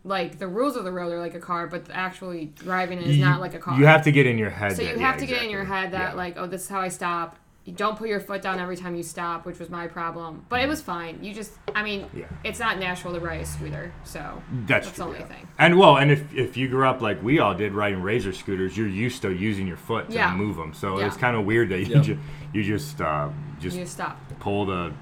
like 0.04 0.38
the 0.38 0.46
rules 0.46 0.76
of 0.76 0.84
the 0.84 0.92
road 0.92 1.12
are 1.12 1.18
like 1.20 1.34
a 1.34 1.40
car, 1.40 1.66
but 1.66 1.86
actually 1.90 2.46
driving 2.56 2.98
it 3.00 3.06
is 3.08 3.16
You- 3.16 3.24
not 3.24 3.40
like 3.40 3.54
a 3.54 3.58
car. 3.58 3.76
You 3.78 3.86
have 3.86 4.02
to 4.04 4.12
get 4.12 4.26
in 4.26 4.38
your 4.38 4.50
head. 4.50 4.72
So 4.72 4.82
that- 4.84 4.94
you 4.94 5.00
yeah, 5.00 5.06
have 5.10 5.18
to 5.20 5.26
get 5.26 5.42
in 5.42 5.50
your 5.50 5.64
head 5.64 5.90
that 5.92 6.10
Yeah. 6.10 6.14
like, 6.14 6.34
oh, 6.36 6.46
this 6.46 6.62
is 6.62 6.68
how 6.68 6.80
I 6.80 6.88
stop. 6.88 7.38
You 7.66 7.72
don't 7.72 7.98
put 7.98 8.08
your 8.08 8.20
foot 8.20 8.42
down 8.42 8.60
every 8.60 8.76
time 8.76 8.94
you 8.94 9.02
stop, 9.02 9.44
which 9.44 9.58
was 9.58 9.68
my 9.68 9.88
problem. 9.88 10.46
But 10.48 10.60
it 10.60 10.68
was 10.68 10.80
fine. 10.80 11.18
You 11.20 11.34
just, 11.34 11.50
I 11.74 11.82
mean, 11.82 12.06
Yeah. 12.14 12.26
it's 12.44 12.60
not 12.60 12.78
natural 12.78 13.12
to 13.14 13.18
ride 13.18 13.40
a 13.40 13.44
scooter, 13.44 13.92
so 14.04 14.40
That's, 14.66 14.86
that's 14.86 14.96
true, 14.96 15.04
the 15.06 15.08
only 15.08 15.18
yeah. 15.18 15.26
thing. 15.26 15.48
And 15.58 15.76
well, 15.76 15.96
and 15.96 16.12
if, 16.12 16.32
if 16.32 16.56
you 16.56 16.68
grew 16.68 16.86
up 16.86 17.00
like 17.02 17.20
we 17.24 17.40
all 17.40 17.54
did 17.56 17.72
riding 17.74 18.00
razor 18.02 18.32
scooters, 18.32 18.76
you're 18.76 18.86
used 18.86 19.20
to 19.22 19.32
using 19.32 19.66
your 19.66 19.76
foot 19.78 20.08
to 20.10 20.14
Yeah. 20.14 20.32
move 20.32 20.54
them. 20.56 20.74
So 20.74 21.00
Yeah. 21.00 21.06
it's 21.08 21.16
kind 21.16 21.36
of 21.36 21.44
weird 21.44 21.68
that 21.70 21.80
you 21.80 21.96
Yep. 21.96 22.04
ju- 22.04 22.18
you 22.52 22.62
just 22.62 23.00
uh, 23.00 23.30
just 23.58 23.76
You 23.76 23.82
just 23.82 23.94
stop. 23.94 24.16
pull 24.38 24.66
the. 24.66 24.92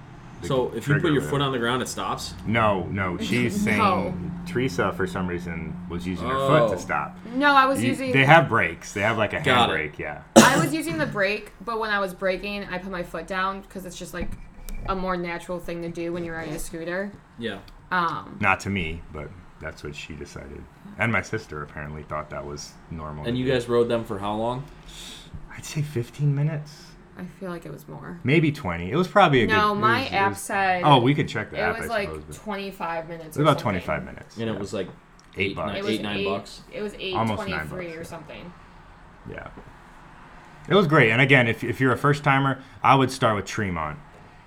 The 0.44 0.48
So 0.48 0.72
if 0.74 0.86
you 0.88 0.98
put 1.00 1.12
your 1.12 1.22
foot 1.22 1.40
on 1.40 1.52
the 1.52 1.58
ground, 1.58 1.82
it 1.82 1.88
stops. 1.88 2.34
No, 2.46 2.84
no, 2.84 3.18
she's 3.18 3.60
saying 3.62 3.78
No. 3.78 4.14
Teresa 4.46 4.92
for 4.92 5.06
some 5.06 5.26
reason 5.26 5.76
was 5.88 6.06
using 6.06 6.28
her 6.28 6.34
Oh. 6.34 6.48
foot 6.68 6.76
to 6.76 6.80
stop. 6.82 7.16
No, 7.34 7.52
I 7.54 7.66
was 7.66 7.82
You- 7.82 7.90
using. 7.90 8.12
they 8.12 8.24
have 8.24 8.48
brakes. 8.48 8.92
They 8.92 9.00
have 9.02 9.18
like 9.18 9.32
a 9.32 9.40
Got 9.40 9.70
it. 9.70 9.92
handbrake. 9.94 9.98
Yeah. 9.98 10.22
I 10.36 10.58
was 10.58 10.72
using 10.74 10.98
the 10.98 11.06
brake, 11.06 11.52
but 11.64 11.80
when 11.80 11.90
I 11.90 11.98
was 11.98 12.14
braking, 12.14 12.64
I 12.70 12.78
put 12.78 12.92
my 12.92 13.02
foot 13.02 13.26
down 13.26 13.60
because 13.62 13.84
it's 13.86 13.96
just 13.98 14.14
like 14.14 14.30
a 14.88 14.94
more 14.94 15.16
natural 15.16 15.58
thing 15.58 15.82
to 15.82 15.88
do 15.88 16.12
when 16.12 16.24
you're 16.24 16.36
riding 16.36 16.54
a 16.54 16.58
scooter. 16.58 17.10
Yeah. 17.38 17.58
Um, 17.90 18.36
Not 18.40 18.60
to 18.60 18.70
me, 18.70 19.00
but 19.12 19.30
that's 19.60 19.82
what 19.82 19.94
she 19.96 20.14
decided. 20.14 20.62
And 20.98 21.10
my 21.10 21.22
sister 21.22 21.62
apparently 21.62 22.02
thought 22.02 22.30
that 22.30 22.44
was 22.44 22.72
normal. 22.90 23.24
And 23.24 23.34
to 23.34 23.38
you 23.38 23.46
do. 23.46 23.52
guys 23.52 23.68
rode 23.68 23.88
them 23.88 24.04
for 24.04 24.18
how 24.18 24.34
long? 24.34 24.64
I'd 25.56 25.64
say 25.64 25.82
15 25.82 26.34
minutes, 26.34 26.83
I 27.16 27.24
feel 27.38 27.48
like 27.50 27.64
it 27.64 27.72
was 27.72 27.86
more. 27.86 28.20
maybe 28.24 28.50
20. 28.50 28.90
It 28.90 28.96
was 28.96 29.06
probably 29.08 29.42
a 29.42 29.46
good. 29.46 29.52
No, 29.52 29.72
it 29.72 29.76
my 29.76 30.00
was- 30.00 30.06
it 30.08 30.12
app 30.14 30.30
was- 30.30 30.40
said. 30.40 30.82
Oh, 30.84 31.00
we 31.00 31.14
could 31.14 31.28
check 31.28 31.50
the 31.50 31.58
app. 31.58 31.76
It 31.76 31.82
was 31.82 31.90
I 31.90 31.94
like 31.94 32.08
suppose, 32.08 32.24
but- 32.24 32.36
25 32.36 33.08
minutes. 33.08 33.36
It 33.36 33.40
was 33.40 33.48
about 33.50 33.60
something. 33.60 33.80
25 33.82 34.04
minutes. 34.04 34.36
And 34.36 34.46
yeah. 34.46 34.52
it 34.54 34.58
was 34.58 34.72
like 34.72 34.88
Eight 35.36 35.50
eight, 35.50 35.56
bucks. 35.56 35.72
ni- 35.72 35.78
It 35.78 35.82
was 35.84 35.90
eight 35.94 36.02
nine 36.02 36.16
eight, 36.18 36.24
bucks. 36.28 36.62
It 36.72 36.82
was 36.82 36.94
eight 36.98 37.14
Almost 37.14 37.38
nine 37.40 37.48
823 37.48 37.86
bucks, 37.86 37.96
or 37.96 38.00
yeah. 38.00 38.04
something. 38.18 38.52
Yeah. 39.30 39.48
It 40.68 40.74
was 40.74 40.86
great. 40.86 41.10
And 41.10 41.20
again, 41.20 41.46
if, 41.46 41.62
if 41.62 41.80
you're 41.80 41.92
a 41.92 41.96
first 41.98 42.24
timer, 42.24 42.62
I 42.82 42.94
would 42.94 43.10
start 43.10 43.36
with 43.36 43.44
Tremont. 43.44 43.98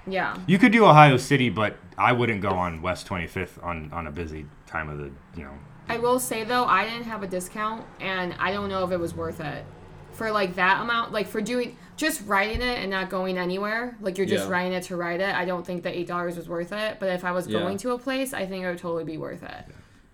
Yeah. 0.07 0.35
You 0.47 0.57
could 0.57 0.71
do 0.71 0.85
Ohio 0.85 1.17
City, 1.17 1.49
but 1.49 1.77
I 1.97 2.11
wouldn't 2.13 2.41
go 2.41 2.49
on 2.49 2.81
West 2.81 3.07
25th 3.07 3.63
on, 3.63 3.91
on 3.93 4.07
a 4.07 4.11
busy 4.11 4.45
time 4.65 4.89
of 4.89 4.97
the, 4.97 5.11
you 5.35 5.43
know. 5.43 5.51
I 5.89 5.97
will 5.99 6.19
say 6.19 6.43
though, 6.43 6.65
I 6.65 6.85
didn't 6.85 7.03
have 7.03 7.23
a 7.23 7.27
discount, 7.27 7.85
and 7.99 8.35
I 8.39 8.51
don't 8.51 8.67
know 8.69 8.83
if 8.83 8.91
it 8.91 8.99
was 8.99 9.13
worth 9.13 9.39
it 9.39 9.63
for 10.11 10.31
like 10.31 10.55
that 10.55 10.81
amount. 10.81 11.11
Like 11.11 11.27
for 11.27 11.39
doing 11.41 11.77
just 11.97 12.25
riding 12.27 12.61
it 12.61 12.79
and 12.79 12.89
not 12.89 13.09
going 13.09 13.37
anywhere, 13.37 13.97
like 14.01 14.17
you're 14.17 14.27
just 14.27 14.45
Yeah. 14.45 14.51
riding 14.53 14.73
it 14.73 14.83
to 14.83 14.95
ride 14.95 15.19
it. 15.19 15.33
I 15.35 15.43
don't 15.45 15.65
think 15.65 15.83
that 15.83 15.95
eight 15.97 16.07
dollars 16.07 16.37
was 16.37 16.47
worth 16.47 16.71
it. 16.71 16.97
But 16.99 17.09
if 17.09 17.25
I 17.25 17.31
was 17.31 17.47
Yeah. 17.47 17.59
going 17.59 17.77
to 17.79 17.91
a 17.91 17.97
place, 17.99 18.33
I 18.33 18.45
think 18.45 18.63
it 18.63 18.67
would 18.69 18.77
totally 18.77 19.03
be 19.03 19.17
worth 19.17 19.43
it. 19.43 19.65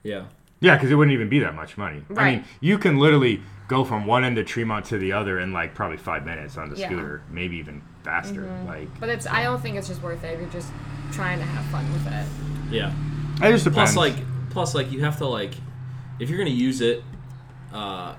Yeah. 0.01 0.23
Yeah, 0.61 0.75
because 0.75 0.91
it 0.91 0.95
wouldn't 0.95 1.13
even 1.13 1.27
be 1.29 1.39
that 1.39 1.53
much 1.55 1.77
money. 1.77 2.03
Right. 2.09 2.23
I 2.25 2.31
mean, 2.37 2.43
you 2.61 2.77
can 2.77 2.97
literally 2.97 3.41
go 3.67 3.83
from 3.83 4.05
one 4.05 4.23
end 4.23 4.37
of 4.37 4.45
Tremont 4.45 4.85
to 4.85 4.97
the 4.97 5.11
other 5.11 5.39
in 5.39 5.51
like 5.51 5.75
probably 5.75 5.97
five 5.97 6.25
minutes 6.25 6.57
on 6.57 6.69
the 6.69 6.77
Yeah. 6.77 6.87
scooter, 6.87 7.21
maybe 7.29 7.57
even 7.57 7.81
faster. 8.03 8.41
Mhm. 8.43 8.67
Like, 8.67 8.99
But 8.99 9.09
it's 9.09 9.27
I 9.27 9.43
don't 9.43 9.61
think 9.61 9.75
it's 9.77 9.87
just 9.89 10.01
worth 10.01 10.23
it 10.23 10.33
if 10.35 10.39
you're 10.39 10.49
just 10.49 10.71
trying 11.11 11.39
to 11.39 11.45
have 11.45 11.65
fun 11.65 11.85
with 11.93 12.07
it. 12.07 12.25
Yeah. 12.71 12.91
it 13.41 13.51
just 13.51 13.65
depends. 13.65 13.93
Plus, 13.93 13.95
like, 13.95 14.15
plus, 14.51 14.73
like, 14.75 14.91
you 14.91 15.01
have 15.03 15.17
to 15.17 15.25
like, 15.27 15.55
if 16.19 16.29
you're 16.29 16.37
gonna 16.37 16.49
use 16.49 16.79
it, 16.81 17.03
uh, 17.73 18.13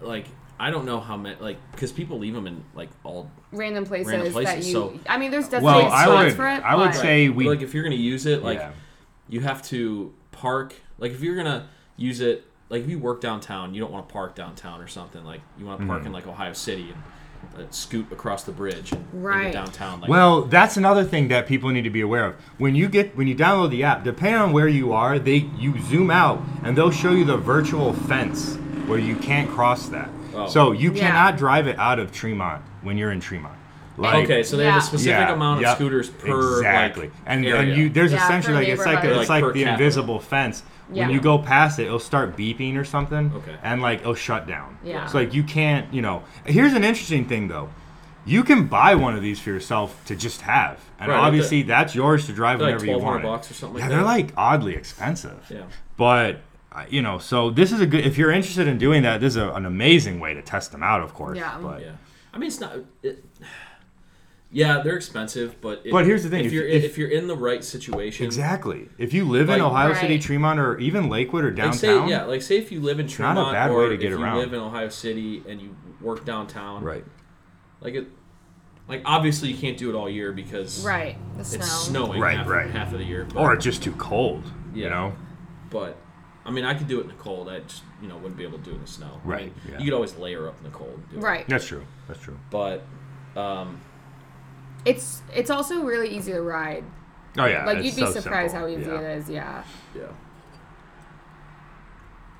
like, 0.00 0.26
I 0.62 0.70
don't 0.70 0.84
know 0.86 1.00
how 1.00 1.16
many, 1.16 1.34
like, 1.40 1.58
because 1.72 1.90
people 1.90 2.18
leave 2.20 2.34
them 2.34 2.46
in 2.46 2.62
like 2.74 2.88
all. 3.02 3.28
Random 3.50 3.84
places, 3.84 4.12
Random 4.12 4.44
that 4.44 4.58
you. 4.58 4.72
so- 4.72 5.00
I 5.08 5.18
mean, 5.18 5.30
there's 5.32 5.50
well, 5.50 5.60
definitely 5.80 5.84
I 5.90 6.04
spots 6.04 6.24
would, 6.24 6.32
for 6.34 6.46
it. 6.48 6.62
I 6.62 6.76
would 6.76 6.90
but- 6.92 6.94
say 6.94 7.28
But, 7.28 7.36
we. 7.36 7.48
like, 7.48 7.62
if 7.62 7.74
you're 7.74 7.82
gonna 7.82 7.96
use 7.96 8.26
it, 8.26 8.42
like, 8.44 8.58
yeah. 8.58 8.70
you 9.28 9.40
have 9.40 9.62
to 9.64 10.12
park. 10.30 10.74
Like, 10.98 11.10
if 11.12 11.20
you're 11.20 11.36
gonna 11.36 11.66
use 11.96 12.20
it, 12.20 12.44
like 12.68 12.84
if 12.84 12.88
you 12.88 12.98
work 13.00 13.20
downtown, 13.20 13.74
you 13.74 13.80
don't 13.80 13.90
want 13.92 14.08
to 14.08 14.12
park 14.12 14.34
downtown 14.36 14.80
or 14.80 14.86
something. 14.88 15.24
Like 15.24 15.40
you 15.58 15.66
want 15.66 15.80
to 15.80 15.86
park 15.86 15.98
Mm-hmm. 16.00 16.06
in 16.06 16.12
like 16.12 16.26
Ohio 16.28 16.52
City 16.54 16.94
and 16.94 17.64
uh, 17.66 17.68
scoot 17.70 18.10
across 18.12 18.44
the 18.44 18.52
bridge 18.52 18.92
and 18.92 19.04
Right. 19.12 19.46
into 19.46 19.58
downtown. 19.58 20.00
Like, 20.00 20.08
Well, 20.08 20.42
that's 20.42 20.76
another 20.78 21.02
thing 21.04 21.26
that 21.28 21.46
people 21.48 21.70
need 21.70 21.82
to 21.82 21.90
be 21.90 22.00
aware 22.00 22.24
of. 22.24 22.34
When 22.56 22.74
you 22.76 22.88
get 22.88 23.16
when 23.16 23.26
you 23.26 23.34
download 23.34 23.70
the 23.70 23.82
app, 23.82 24.04
depending 24.04 24.40
on 24.40 24.52
where 24.52 24.68
you 24.68 24.92
are, 24.92 25.18
they 25.18 25.50
you 25.58 25.80
zoom 25.82 26.08
out 26.10 26.40
and 26.62 26.78
they'll 26.78 26.92
show 26.92 27.10
you 27.10 27.24
the 27.24 27.36
virtual 27.36 27.92
fence 27.92 28.56
where 28.86 28.98
you 29.00 29.16
can't 29.16 29.50
cross 29.50 29.88
that. 29.88 30.08
Oh. 30.34 30.46
So 30.48 30.72
you 30.72 30.92
Yeah. 30.92 31.06
cannot 31.08 31.36
drive 31.36 31.66
it 31.66 31.78
out 31.78 31.98
of 31.98 32.12
Tremont 32.12 32.62
when 32.82 32.96
you're 32.98 33.12
in 33.12 33.20
Tremont. 33.20 33.54
Like, 33.98 34.24
okay, 34.24 34.42
so 34.42 34.56
they 34.56 34.64
have 34.64 34.74
Yeah. 34.74 34.78
a 34.78 34.82
specific 34.82 35.28
amount 35.28 35.58
of 35.58 35.62
yep, 35.62 35.76
scooters 35.76 36.08
per 36.08 36.56
exactly, 36.58 37.02
like, 37.08 37.12
and 37.26 37.44
area. 37.44 37.60
and 37.60 37.76
you 37.76 37.88
there's 37.90 38.10
Yeah, 38.12 38.24
essentially 38.24 38.54
like 38.54 38.68
it's 38.68 38.86
like 38.86 38.96
neighborhood. 39.02 39.20
it's 39.20 39.28
Like 39.28 39.42
like, 39.42 39.50
per 39.50 39.52
the 39.52 39.64
capita. 39.64 39.82
invisible 39.84 40.18
fence. 40.18 40.62
Yeah. 40.90 41.04
When 41.06 41.14
you 41.14 41.20
go 41.20 41.38
past 41.38 41.78
it, 41.78 41.84
it'll 41.86 41.98
start 41.98 42.36
beeping 42.36 42.76
or 42.78 42.84
something, 42.84 43.32
Okay. 43.36 43.54
and 43.62 43.82
like 43.82 44.00
it'll 44.00 44.14
shut 44.14 44.46
down. 44.46 44.78
Yeah. 44.82 45.06
So 45.06 45.18
like 45.18 45.34
you 45.34 45.42
can't, 45.42 45.92
you 45.92 46.00
know. 46.02 46.22
Here's 46.46 46.72
an 46.72 46.84
interesting 46.84 47.26
thing 47.26 47.48
though. 47.48 47.68
You 48.24 48.44
can 48.44 48.66
buy 48.66 48.94
one 48.94 49.14
of 49.14 49.20
these 49.20 49.40
for 49.40 49.50
yourself 49.50 50.00
to 50.06 50.14
just 50.16 50.42
have, 50.42 50.78
and 50.98 51.08
Right, 51.10 51.16
like 51.18 51.26
obviously 51.26 51.62
that's 51.62 51.94
yours 51.94 52.24
to 52.26 52.32
drive 52.32 52.60
They're 52.60 52.68
like 52.72 52.80
whenever 52.80 52.86
you 52.86 52.92
1200 53.04 53.28
want. 53.28 53.40
bucks 53.40 53.50
or 53.50 53.54
something 53.54 53.78
yeah, 53.78 53.84
like 53.84 53.90
they're 53.90 53.98
that. 53.98 54.04
like 54.06 54.32
oddly 54.36 54.74
expensive. 54.74 55.38
Yeah. 55.50 55.62
But 55.96 56.40
uh, 56.74 56.84
you 56.88 57.02
know, 57.02 57.18
so 57.18 57.50
this 57.50 57.70
is 57.72 57.80
a 57.80 57.86
good. 57.86 58.06
If 58.06 58.16
you're 58.18 58.30
interested 58.32 58.66
in 58.66 58.78
doing 58.78 59.02
that, 59.02 59.20
this 59.20 59.32
is 59.34 59.36
a, 59.36 59.50
an 59.50 59.66
amazing 59.66 60.20
way 60.20 60.34
to 60.34 60.42
test 60.42 60.72
them 60.72 60.82
out, 60.82 61.00
of 61.02 61.12
course. 61.14 61.36
Yeah. 61.38 61.58
But 61.60 61.80
Yeah, 61.82 61.92
I 62.32 62.38
mean 62.38 62.46
it's 62.48 62.60
not. 62.60 62.76
It, 63.02 63.24
yeah, 64.54 64.82
they're 64.82 64.96
expensive, 64.96 65.60
but 65.62 65.80
it, 65.84 65.90
But 65.92 66.04
here's 66.04 66.22
the 66.24 66.28
thing, 66.28 66.40
If, 66.40 66.46
if- 66.48 66.52
you're 66.52 66.66
if- 66.66 66.84
if, 66.84 66.98
you're 66.98 67.08
in 67.08 67.26
the 67.26 67.36
right 67.36 67.64
situation, 67.64 68.26
exactly. 68.26 68.90
If 68.98 69.14
you 69.14 69.24
live 69.24 69.48
Like- 69.48 69.56
in 69.58 69.62
Ohio 69.64 69.94
City, 69.94 70.18
Tremont, 70.18 70.60
or 70.60 70.78
even 70.78 71.08
Lakewood 71.08 71.44
or 71.44 71.48
Like 71.48 71.56
downtown, 71.56 71.78
say 71.78 72.08
yeah, 72.10 72.24
like 72.24 72.42
say 72.42 72.58
if 72.58 72.70
you 72.70 72.80
live 72.80 73.00
in 73.00 73.06
not 73.06 73.12
a 73.12 73.16
Tremont 73.16 73.52
bad 73.54 73.70
or 73.70 73.78
way 73.84 73.88
to 73.88 73.96
get 73.96 74.12
if 74.12 74.18
around. 74.18 74.36
you 74.36 74.42
live 74.42 74.52
in 74.52 74.60
Ohio 74.60 74.90
City 74.90 75.42
and 75.48 75.58
you 75.60 75.74
work 76.02 76.26
downtown, 76.26 76.84
right? 76.84 77.04
Like 77.80 77.94
it, 77.94 78.08
like 78.88 79.00
obviously 79.06 79.48
you 79.50 79.56
can't 79.56 79.78
do 79.78 79.88
it 79.88 79.94
all 79.94 80.10
year 80.10 80.32
because 80.32 80.84
Right. 80.84 81.16
The 81.38 81.44
snow. 81.44 81.58
it's 81.60 81.70
snowing 81.86 82.20
Right, 82.20 82.36
half, 82.36 82.46
right. 82.46 82.70
half 82.70 82.92
of 82.92 82.98
the 82.98 83.04
year. 83.06 83.24
But, 83.32 83.40
Or 83.40 83.54
it's 83.54 83.64
just 83.64 83.82
too 83.82 83.92
cold. 83.92 84.44
Yeah. 84.74 84.84
You 84.84 84.90
know. 84.90 85.12
but 85.70 85.96
I 86.44 86.50
mean 86.50 86.64
I 86.64 86.74
could 86.74 86.88
do 86.88 86.98
it 86.98 87.02
in 87.02 87.08
the 87.08 87.14
cold. 87.14 87.48
I 87.48 87.60
just 87.60 87.82
you 88.00 88.08
know 88.08 88.16
wouldn't 88.16 88.36
be 88.36 88.44
able 88.44 88.58
to 88.58 88.64
do 88.64 88.70
it 88.72 88.74
in 88.74 88.80
the 88.82 88.86
snow. 88.86 89.20
I 89.24 89.28
Right, 89.28 89.44
mean, 89.44 89.54
yeah. 89.72 89.78
You 89.78 89.84
could 89.86 89.94
always 89.94 90.16
layer 90.16 90.48
up 90.48 90.56
in 90.58 90.64
the 90.64 90.70
cold. 90.76 90.94
and 90.94 91.10
do 91.10 91.16
it. 91.18 91.20
Right. 91.20 91.48
That's 91.48 91.66
true. 91.66 91.84
That's 92.08 92.20
true. 92.20 92.38
But 92.50 92.84
um, 93.36 93.80
It's 94.84 95.22
it's 95.34 95.50
also 95.50 95.82
really 95.84 96.08
easy 96.08 96.32
to 96.32 96.40
ride. 96.42 96.84
Oh 97.38 97.44
yeah. 97.46 97.64
like 97.64 97.78
it's 97.78 97.86
you'd 97.86 97.96
be 97.96 98.12
so 98.12 98.20
surprised 98.20 98.52
simple. 98.52 98.68
how 98.70 98.74
easy 98.78 98.90
yeah. 98.90 99.00
it 99.00 99.18
is. 99.18 99.30
Yeah. 99.30 99.64
yeah. 99.96 100.02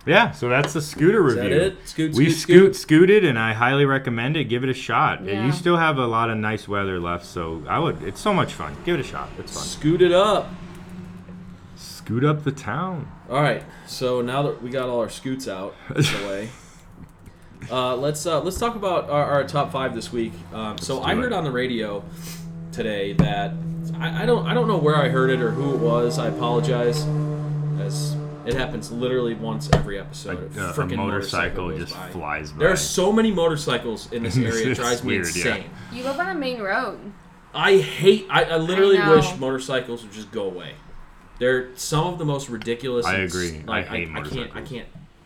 Yeah. 0.05 0.31
So 0.33 0.49
that's 0.49 0.73
the 0.73 0.83
scooter 0.83 1.27
Is 1.29 1.37
review. 1.37 1.51
that 1.51 1.67
it? 1.67 1.89
Scoot, 1.89 2.15
we 2.15 2.31
scoot, 2.31 2.75
scoot, 2.75 2.77
scooted, 2.77 3.25
and 3.25 3.39
I 3.39 3.53
highly 3.53 3.85
recommend 3.85 4.37
it. 4.37 4.45
Give 4.45 4.65
it 4.65 4.71
a 4.71 4.75
shot. 4.75 5.25
Yeah. 5.25 5.47
You 5.47 5.53
still 5.53 5.77
have 5.77 5.97
a 5.99 6.07
lot 6.07 6.29
of 6.29 6.37
nice 6.39 6.67
weather 6.67 6.99
left, 6.99 7.25
so 7.25 7.63
I 7.69 7.79
would. 7.79 8.03
It's 8.03 8.21
so 8.21 8.35
much 8.35 8.53
fun. 8.53 8.77
Give 8.85 8.99
it 8.99 9.01
a 9.01 9.09
shot. 9.09 9.29
It's 9.39 9.55
fun. 9.55 9.63
Scoot 9.63 10.03
it 10.03 10.11
up. 10.13 10.49
Scoot 12.05 12.25
up 12.25 12.43
the 12.45 12.53
town. 12.53 13.11
All 13.31 13.41
right. 13.41 13.63
So 13.87 14.21
now 14.23 14.43
that 14.43 14.63
we 14.63 14.71
got 14.71 14.89
all 14.89 15.01
our 15.01 15.09
scoots 15.09 15.47
out 15.47 15.75
of 15.91 15.97
the 15.97 16.27
way, 16.29 16.49
uh, 17.71 17.95
let's 17.97 18.27
uh, 18.27 18.41
let's 18.41 18.59
talk 18.59 18.75
about 18.75 19.09
our, 19.09 19.25
our 19.25 19.45
top 19.45 19.71
five 19.73 19.95
this 19.95 20.13
week. 20.13 20.33
Um, 20.53 20.79
so 20.79 20.99
do 20.99 21.03
I 21.05 21.15
heard 21.15 21.33
on 21.33 21.45
the 21.45 21.51
radio 21.53 22.03
today 22.73 23.13
that 23.15 23.53
I, 23.99 24.23
I 24.23 24.27
don't 24.27 24.47
I 24.47 24.55
don't 24.55 24.67
know 24.67 24.79
where 24.79 24.97
I 24.97 25.09
heard 25.11 25.31
it 25.31 25.41
or 25.41 25.53
who 25.53 25.75
it 25.75 25.79
was. 25.79 26.19
I 26.19 26.27
apologize, 26.29 27.05
as 27.81 28.17
it 28.47 28.55
happens 28.55 28.91
literally 28.91 29.35
once 29.35 29.71
every 29.73 30.01
episode. 30.01 30.57
A, 30.57 30.61
A 30.61 30.67
uh, 30.67 30.71
a 30.71 30.73
frickin' 30.75 30.97
motorcycle 30.97 31.71
goes 31.71 31.83
just 31.83 31.95
by. 31.95 32.09
flies 32.09 32.51
by. 32.51 32.59
There 32.59 32.73
are 32.73 32.77
so 32.77 33.13
many 33.13 33.31
motorcycles 33.31 34.11
in 34.13 34.25
this 34.25 34.37
area. 34.39 34.67
It 34.67 34.71
It's 34.73 34.81
drives 34.81 35.05
me 35.05 35.15
weird, 35.19 35.37
yeah. 35.37 35.55
insane. 35.55 35.71
You 35.93 36.03
live 36.03 36.19
on 36.19 36.29
a 36.31 36.35
main 36.35 36.61
road. 36.61 36.99
I 37.55 37.77
hate. 37.77 38.27
I, 38.29 38.43
I 38.45 38.57
literally 38.57 38.99
I 38.99 39.09
wish 39.15 39.37
motorcycles 39.39 40.03
would 40.03 40.13
just 40.13 40.33
go 40.33 40.45
away. 40.47 40.73
They're 41.43 41.77
some 41.77 42.07
of 42.07 42.19
the 42.21 42.25
most 42.25 42.49
ridiculous. 42.49 43.05
I 43.05 43.15
and 43.15 43.25
agree. 43.25 43.65
I 43.67 43.71
Like, 43.81 43.89
hate 43.89 43.95
I, 43.95 43.97
can't. 44.05 44.11
I 44.11 44.21
motorcycles. 44.21 44.47
can't. 44.55 44.57
I 44.57 44.63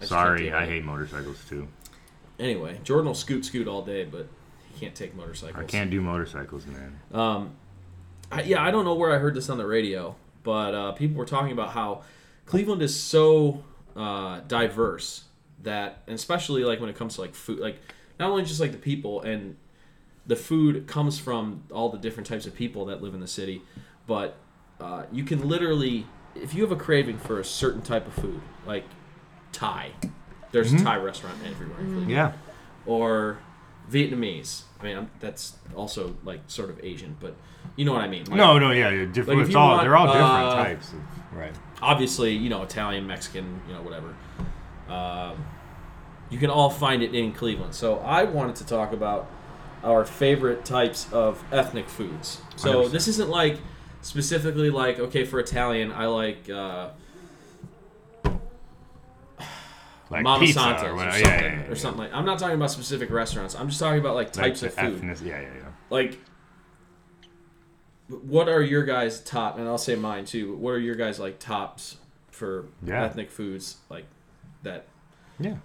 can't 0.00 0.09
Sorry, 0.09 0.50
I 0.50 0.64
hate 0.64 0.83
motorcycles 0.83 1.44
too. 1.46 1.68
Anyway, 2.38 2.81
Jordan 2.85 3.09
will 3.09 3.14
scoot 3.14 3.44
scoot 3.44 3.68
all 3.68 3.83
day, 3.83 4.05
but 4.05 4.26
he 4.72 4.81
can't 4.81 4.94
take 4.94 5.14
motorcycles. 5.14 5.62
I 5.62 5.64
can't 5.66 5.90
do 5.90 6.00
motorcycles, 6.00 6.64
man. 6.64 6.98
Um, 7.12 7.50
I, 8.33 8.44
yeah, 8.44 8.62
I 8.62 8.70
don't 8.70 8.87
know 8.87 8.94
where 8.94 9.14
I 9.14 9.18
heard 9.18 9.35
this 9.35 9.50
on 9.50 9.59
the 9.59 9.66
radio, 9.66 10.16
but 10.42 10.74
uh, 10.74 10.92
people 10.92 11.18
were 11.18 11.26
talking 11.26 11.52
about 11.52 11.72
how 11.72 12.02
Cleveland 12.46 12.81
is 12.81 12.98
so 12.98 13.62
uh, 13.94 14.40
diverse 14.48 15.24
that, 15.64 16.02
and 16.07 16.14
especially 16.14 16.64
like 16.64 16.81
when 16.81 16.88
it 16.88 16.96
comes 16.96 17.16
to 17.16 17.20
like 17.20 17.35
food, 17.35 17.59
like 17.59 17.79
not 18.18 18.31
only 18.31 18.42
just 18.42 18.59
like 18.59 18.72
the 18.72 18.79
people 18.79 19.20
and 19.20 19.57
the 20.26 20.37
food 20.37 20.87
comes 20.87 21.18
from 21.18 21.64
all 21.70 21.90
the 21.90 21.98
different 21.98 22.26
types 22.26 22.46
of 22.46 22.55
people 22.55 22.87
that 22.87 23.02
live 23.02 23.12
in 23.12 23.20
the 23.20 23.29
city, 23.29 23.61
but 24.07 24.38
uh, 24.80 25.04
you 25.12 25.24
can 25.24 25.48
literally, 25.48 26.06
if 26.34 26.54
you 26.54 26.62
have 26.62 26.72
a 26.72 26.76
craving 26.76 27.18
for 27.18 27.40
a 27.40 27.44
certain 27.44 27.82
type 27.82 28.06
of 28.06 28.14
food, 28.14 28.40
like 28.66 28.84
Thai, 29.52 29.92
there's 30.52 30.72
a 30.72 30.78
Thai 30.78 30.96
restaurant 30.96 31.36
everywhere. 31.46 31.78
in 31.80 31.86
Cleveland 31.86 32.10
Yeah. 32.10 32.32
or 32.84 33.38
Vietnamese. 33.90 34.62
I 34.80 34.84
mean, 34.84 34.96
I'm, 34.98 35.10
that's 35.20 35.56
also 35.74 36.16
like 36.24 36.40
sort 36.48 36.70
of 36.70 36.82
Asian, 36.84 37.16
but 37.20 37.34
you 37.76 37.84
know 37.84 37.92
what 37.92 38.02
I 38.02 38.08
mean. 38.08 38.24
Like, 38.24 38.36
No, 38.36 38.58
no, 38.58 38.70
yeah, 38.70 38.90
yeah 38.90 39.04
different. 39.06 39.40
Like, 39.40 39.48
it's 39.48 39.56
all 39.56 39.70
want, 39.70 39.82
they're 39.82 39.96
all 39.96 40.06
different 40.06 40.24
uh, 40.24 40.54
types. 40.54 40.92
Of, 40.92 40.98
right. 41.36 41.54
Obviously, 41.82 42.34
you 42.34 42.48
know, 42.48 42.62
Italian, 42.62 43.06
Mexican, 43.06 43.60
you 43.66 43.74
know, 43.74 43.82
whatever. 43.82 44.14
Um, 44.88 45.44
you 46.30 46.38
can 46.38 46.50
all 46.50 46.70
find 46.70 47.02
it 47.02 47.14
in 47.14 47.32
Cleveland. 47.32 47.74
So 47.74 47.98
I 47.98 48.24
wanted 48.24 48.56
to 48.56 48.66
talk 48.66 48.92
about 48.92 49.30
our 49.84 50.04
favorite 50.04 50.64
types 50.64 51.10
of 51.12 51.42
ethnic 51.52 51.88
foods. 51.88 52.40
So 52.56 52.84
100%. 52.84 52.90
this 52.90 53.08
isn't 53.08 53.28
like 53.30 53.58
specifically 54.06 54.70
like 54.70 54.98
okay 54.98 55.24
for 55.24 55.38
Italian, 55.40 55.92
I 55.92 56.06
like. 56.06 56.48
Uh, 56.48 56.90
Like 60.08 60.22
Mama 60.22 60.44
pizza 60.44 60.60
Santos 60.60 60.84
or, 60.84 60.92
or, 60.94 60.98
something, 60.98 61.20
yeah, 61.24 61.42
yeah, 61.42 61.54
yeah, 61.64 61.68
or 61.68 61.74
something 61.74 61.98
like. 62.04 62.12
I'm 62.14 62.24
not 62.24 62.38
talking 62.38 62.54
about 62.54 62.70
specific 62.70 63.10
restaurants. 63.10 63.56
I'm 63.56 63.66
just 63.68 63.80
talking 63.80 63.98
about 63.98 64.14
like 64.14 64.32
types 64.32 64.62
Like 64.62 64.70
of 64.70 64.78
food. 64.78 64.96
ethnic- 65.10 65.28
yeah, 65.28 65.40
yeah, 65.40 65.48
yeah. 65.58 65.68
like 65.90 66.18
what 68.08 68.48
are 68.48 68.62
your 68.62 68.84
guys 68.84 69.20
top 69.20 69.58
and 69.58 69.66
i'll 69.66 69.76
say 69.76 69.96
mine 69.96 70.24
too 70.24 70.54
what 70.58 70.70
are 70.70 70.78
your 70.78 70.94
guys 70.94 71.18
like 71.18 71.40
tops 71.40 71.96
for 72.30 72.66
ethnic 72.86 73.32
foods 73.32 73.78
like 73.88 74.04
that 74.62 74.86
Yeah. 75.40 75.56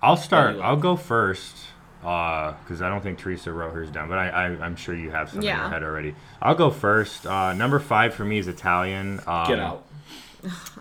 I'll 0.00 0.16
start. 0.16 0.60
I'll 0.60 0.76
go 0.76 0.94
first 0.94 1.56
because 2.00 2.80
I 2.82 2.88
don't 2.88 3.02
think 3.02 3.18
Teresa 3.18 3.52
wrote 3.52 3.74
hers 3.74 3.90
down, 3.90 4.08
but 4.08 4.18
I, 4.18 4.28
I, 4.28 4.44
I'm 4.64 4.76
sure 4.76 4.94
you 4.94 5.10
have 5.10 5.30
some 5.30 5.40
in 5.40 5.46
your 5.46 5.56
head 5.56 5.82
already. 5.82 6.14
I'll 6.40 6.54
go 6.54 6.70
first. 6.70 7.26
Uh, 7.26 7.52
number 7.54 7.78
five 7.78 8.14
for 8.14 8.24
me 8.24 8.38
is 8.38 8.48
Italian. 8.48 9.20
Um, 9.26 9.46
get 9.48 9.58
out 9.58 9.84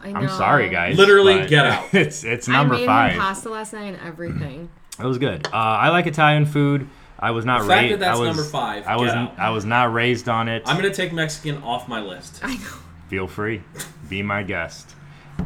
I 0.04 0.12
know. 0.12 0.20
I'm 0.20 0.30
sorry, 0.30 0.70
guys. 0.70 0.98
Literally, 0.98 1.48
get 1.48 1.66
out. 1.66 1.94
It's 1.94 2.24
it's 2.24 2.48
number 2.48 2.76
I 2.76 2.78
made 2.80 2.86
five. 2.86 3.12
him 3.14 3.20
pasta 3.20 3.50
last 3.50 3.74
night 3.74 3.96
and 3.96 4.08
everything. 4.08 4.70
It 5.00 5.06
was 5.06 5.20
good. 5.20 5.46
Uh, 5.46 5.52
I 5.54 5.90
like 5.90 6.08
Italian 6.08 6.48
food. 6.48 6.90
I 7.20 7.30
was 7.30 7.46
not 7.46 7.68
raised. 7.68 7.94
that 7.94 8.00
that's 8.00 8.18
I 8.18 8.20
was, 8.20 8.36
number 8.36 8.44
five, 8.50 8.88
I 8.88 8.96
was 8.96 9.12
out. 9.12 9.38
I 9.38 9.52
was 9.52 9.64
not 9.64 9.94
raised 9.94 10.28
on 10.28 10.50
it. 10.50 10.64
i'm 10.66 10.76
gonna 10.76 10.92
take 10.92 11.14
mexican 11.14 11.62
off 11.62 11.88
my 11.88 12.02
list 12.02 12.40
I 12.44 12.56
know. 12.56 12.74
Feel 13.08 13.28
free. 13.28 13.62
Be 14.10 14.24
my 14.24 14.42
guest. 14.42 14.96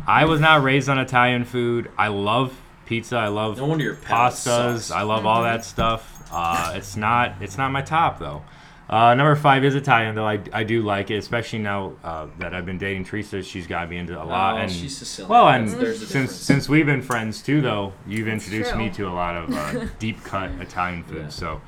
I 0.07 0.23
was 0.23 0.39
not 0.39 0.63
raised 0.63 0.88
on 0.88 0.99
Italian 0.99 1.43
food. 1.43 1.91
I 1.97 2.07
love 2.07 2.57
pizza. 2.91 3.15
I 3.17 3.30
love 3.30 3.58
no 3.58 3.65
wonder 3.67 3.86
your 3.86 3.95
pastas. 3.95 4.34
sucks. 4.80 4.91
I 4.91 5.04
love 5.04 5.25
all 5.25 5.43
that 5.43 5.63
stuff. 5.63 6.27
Uh, 6.32 6.73
it's 6.75 6.97
not 6.97 7.36
it's 7.41 7.58
not 7.58 7.71
my 7.71 7.82
top 7.82 8.19
though. 8.19 8.43
Uh, 8.89 9.13
number 9.15 9.34
five 9.38 9.63
is 9.63 9.73
Italian 9.75 10.15
though. 10.15 10.27
I, 10.27 10.41
I 10.51 10.63
do 10.65 10.82
like 10.82 11.10
it, 11.12 11.15
especially 11.15 11.60
now 11.60 11.93
uh, 12.04 12.27
that 12.39 12.54
I've 12.54 12.65
been 12.65 12.77
dating 12.77 13.06
Teresa. 13.06 13.41
She's 13.41 13.65
got 13.65 13.89
me 13.89 13.95
into 13.97 14.21
a 14.21 14.25
lot. 14.25 14.56
Oh, 14.56 14.58
and 14.58 14.69
she's 14.69 14.97
Sicilian. 14.97 15.30
well, 15.30 15.47
and 15.47 15.69
There's- 15.69 15.80
there's 15.82 16.01
a 16.01 16.06
since 16.08 16.12
difference. 16.12 16.36
since 16.36 16.67
we've 16.67 16.86
been 16.86 17.01
friends 17.01 17.41
too, 17.41 17.62
though, 17.62 17.93
you've 18.06 18.27
introduced 18.27 18.75
me 18.75 18.89
to 18.89 19.08
a 19.08 19.13
lot 19.13 19.38
of 19.38 19.54
uh, 19.56 19.86
deep 19.99 20.21
cut 20.25 20.51
Italian 20.60 21.04
food. 21.06 21.17
Yeah. 21.23 21.30
So, 21.30 21.62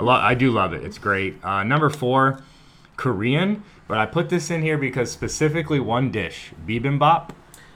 I 0.00 0.02
lo- 0.02 0.12
I 0.14 0.34
do 0.34 0.50
love 0.50 0.72
it. 0.72 0.82
It's 0.82 0.98
great. 0.98 1.36
Uh, 1.44 1.62
number 1.62 1.90
four, 1.90 2.42
Korean. 2.96 3.62
But 3.86 3.98
I 3.98 4.06
put 4.06 4.28
this 4.30 4.50
in 4.50 4.62
here 4.62 4.78
because 4.78 5.12
specifically 5.12 5.78
one 5.78 6.10
dish, 6.10 6.52
bibimbap, 6.66 7.28
you 7.30 7.34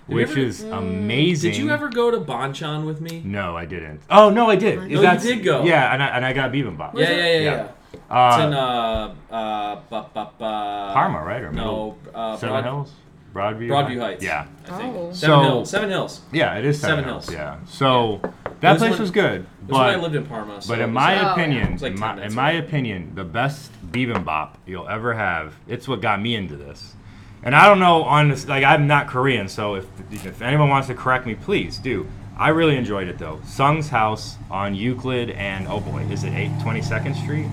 which 0.09 0.31
ever- 0.31 0.41
is 0.41 0.63
amazing. 0.65 1.53
did 1.53 1.59
you 1.61 1.71
ever 1.71 1.89
go 1.89 2.11
to 2.11 2.19
banchan 2.19 2.85
with 2.87 3.01
me 3.01 3.23
No, 3.25 3.57
I 3.57 3.65
didn't. 3.67 4.01
Oh 4.11 4.31
no, 4.31 4.49
I 4.51 4.57
did. 4.57 4.79
No, 4.79 4.85
you 4.85 5.19
did 5.19 5.45
go. 5.45 5.65
Yeah, 5.65 5.93
and 5.93 6.03
I, 6.03 6.07
and 6.09 6.25
I 6.25 6.33
got 6.33 6.51
bibimbap. 6.53 6.93
yeah, 6.95 7.11
yeah 7.11 7.17
yeah 7.17 7.25
yeah, 7.27 7.41
Yeah. 7.41 7.69
yeah. 7.93 8.35
it's 8.35 8.45
in 8.45 8.53
Uh, 8.55 9.15
uh 9.31 9.35
uh 9.35 9.81
ba, 9.91 10.07
ba, 10.15 10.31
ba, 10.39 10.91
Parma, 10.95 11.23
right? 11.25 11.43
Or 11.43 11.53
no 11.53 11.97
uh 12.15 12.37
Seven 12.37 12.55
Broad- 12.55 12.65
Hills, 12.65 12.93
Broadview. 13.35 13.69
broadview 13.69 14.01
heights 14.01 14.25
Yeah, 14.25 14.47
i 14.67 14.77
think 14.79 14.95
Oh. 14.97 15.13
seven 15.13 15.15
So- 15.15 15.41
hills 15.43 15.71
seven 15.71 15.89
hills 15.91 16.21
yeah, 16.33 16.55
it 16.59 16.65
is 16.65 16.81
Seven, 16.81 16.97
Seven 16.99 17.05
Hills. 17.05 17.29
Hills. 17.29 17.39
Yeah, 17.39 17.57
so 17.67 18.21
that 18.61 18.73
was 18.73 18.81
place 18.83 18.91
when- 18.93 19.01
was 19.01 19.11
good, 19.11 19.47
That's 19.63 19.73
when 19.79 19.81
I 19.91 19.97
lived 19.97 20.15
in 20.17 20.25
Parma. 20.27 20.61
So 20.63 20.69
But 20.75 20.81
in 20.81 20.93
my 20.93 21.13
Oh, 21.23 21.33
opinion, 21.33 21.75
It's 21.75 21.83
like 21.83 21.93
in 21.93 22.01
my, 22.01 22.23
in 22.25 22.35
my 22.35 22.53
opinion, 22.53 23.13
the 23.15 23.25
best 23.25 23.71
bibimbap 23.93 24.55
you'll 24.67 24.89
ever 24.89 25.13
have. 25.15 25.55
It's 25.69 25.87
what 25.87 26.01
got 26.01 26.21
me 26.21 26.35
into 26.35 26.57
this. 26.57 26.95
And 27.43 27.55
I 27.55 27.69
don't 27.69 27.79
know 27.79 28.03
on 28.03 28.29
this, 28.31 28.47
like 28.47 28.65
I'm 28.65 28.87
not 28.87 29.07
Korean, 29.09 29.49
so 29.49 29.77
if 29.77 29.87
if 30.11 30.43
anyone 30.43 30.69
wants 30.69 30.89
to 30.89 30.95
correct 30.95 31.27
me, 31.27 31.35
please 31.35 31.79
do. 31.79 32.07
I 32.37 32.51
really 32.51 32.77
enjoyed 32.77 33.09
it 33.09 33.19
though. 33.19 33.41
Sung's 33.45 33.89
House 33.89 34.37
on 34.51 34.75
Euclid 34.75 35.31
and 35.31 35.67
oh 35.69 35.81
boy, 35.81 36.03
is 36.11 36.25
it 36.25 36.33
8 36.33 36.51
22nd 36.59 37.17
Street? 37.17 37.47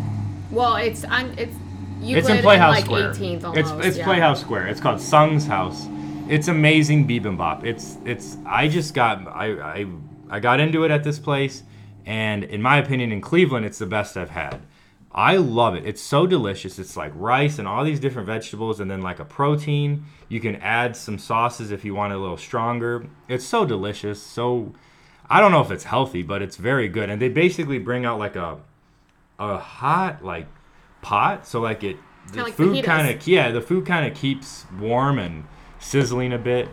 Well, 0.51 0.75
it's 0.75 1.03
on. 1.03 1.37
It's. 1.37 1.55
Euclid 2.01 2.17
it's 2.17 2.29
in 2.29 2.41
Playhouse 2.41 2.75
like 2.75 2.85
Square. 2.85 3.13
18th 3.13 3.43
almost. 3.45 3.57
it's 3.57 3.85
it's 3.85 3.97
yeah. 3.97 4.05
Playhouse 4.05 4.41
Square. 4.41 4.67
It's 4.67 4.81
called 4.81 4.99
Sung's 4.99 5.47
House. 5.47 5.87
It's 6.27 6.49
amazing 6.49 7.07
bibimbap. 7.07 7.63
It's 7.63 7.97
it's 8.03 8.37
I 8.45 8.67
just 8.67 8.93
got 8.93 9.25
I 9.27 9.45
I 9.53 9.85
I 10.29 10.39
got 10.39 10.59
into 10.59 10.83
it 10.83 10.91
at 10.91 11.03
this 11.03 11.19
place 11.19 11.63
and 12.05 12.43
in 12.43 12.61
my 12.61 12.77
opinion 12.77 13.11
in 13.11 13.21
Cleveland 13.21 13.65
it's 13.65 13.79
the 13.79 13.85
best 13.85 14.17
I've 14.17 14.31
had. 14.31 14.59
I 15.17 15.37
love 15.37 15.75
it. 15.75 15.85
It's 15.85 16.01
so 16.01 16.27
delicious. 16.27 16.77
It's 16.77 16.97
like 16.97 17.13
rice 17.15 17.57
and 17.57 17.65
all 17.65 17.85
these 17.85 18.01
different 18.01 18.27
vegetables 18.27 18.81
and 18.81 18.91
then 18.91 19.01
like 19.01 19.19
a 19.19 19.25
protein. 19.25 20.05
You 20.27 20.41
can 20.41 20.57
add 20.57 20.97
some 20.97 21.17
sauces 21.17 21.71
if 21.71 21.85
you 21.85 21.95
want 21.95 22.11
it 22.11 22.17
a 22.17 22.19
little 22.19 22.35
stronger. 22.35 23.07
It's 23.29 23.45
so 23.45 23.65
delicious. 23.65 24.21
So 24.21 24.73
I 25.29 25.39
don't 25.39 25.53
know 25.53 25.61
if 25.61 25.71
it's 25.71 25.85
healthy, 25.85 26.21
but 26.21 26.41
it's 26.41 26.57
very 26.57 26.89
good. 26.89 27.09
And 27.09 27.21
they 27.21 27.29
basically 27.29 27.79
bring 27.79 28.05
out 28.05 28.19
like 28.19 28.35
a 28.35 28.57
a 29.39 29.57
hot 29.57 30.23
like 30.23 30.47
pot, 31.01 31.47
so 31.47 31.61
like 31.61 31.83
it 31.83 31.97
the 32.33 32.43
like 32.43 32.53
food 32.53 32.83
kind 32.83 33.09
of 33.09 33.25
yeah, 33.25 33.51
the 33.51 33.61
food 33.61 33.85
kind 33.85 34.05
of 34.05 34.17
keeps 34.17 34.65
warm 34.79 35.17
and 35.17 35.45
sizzling 35.79 36.33
a 36.33 36.37
bit. 36.37 36.67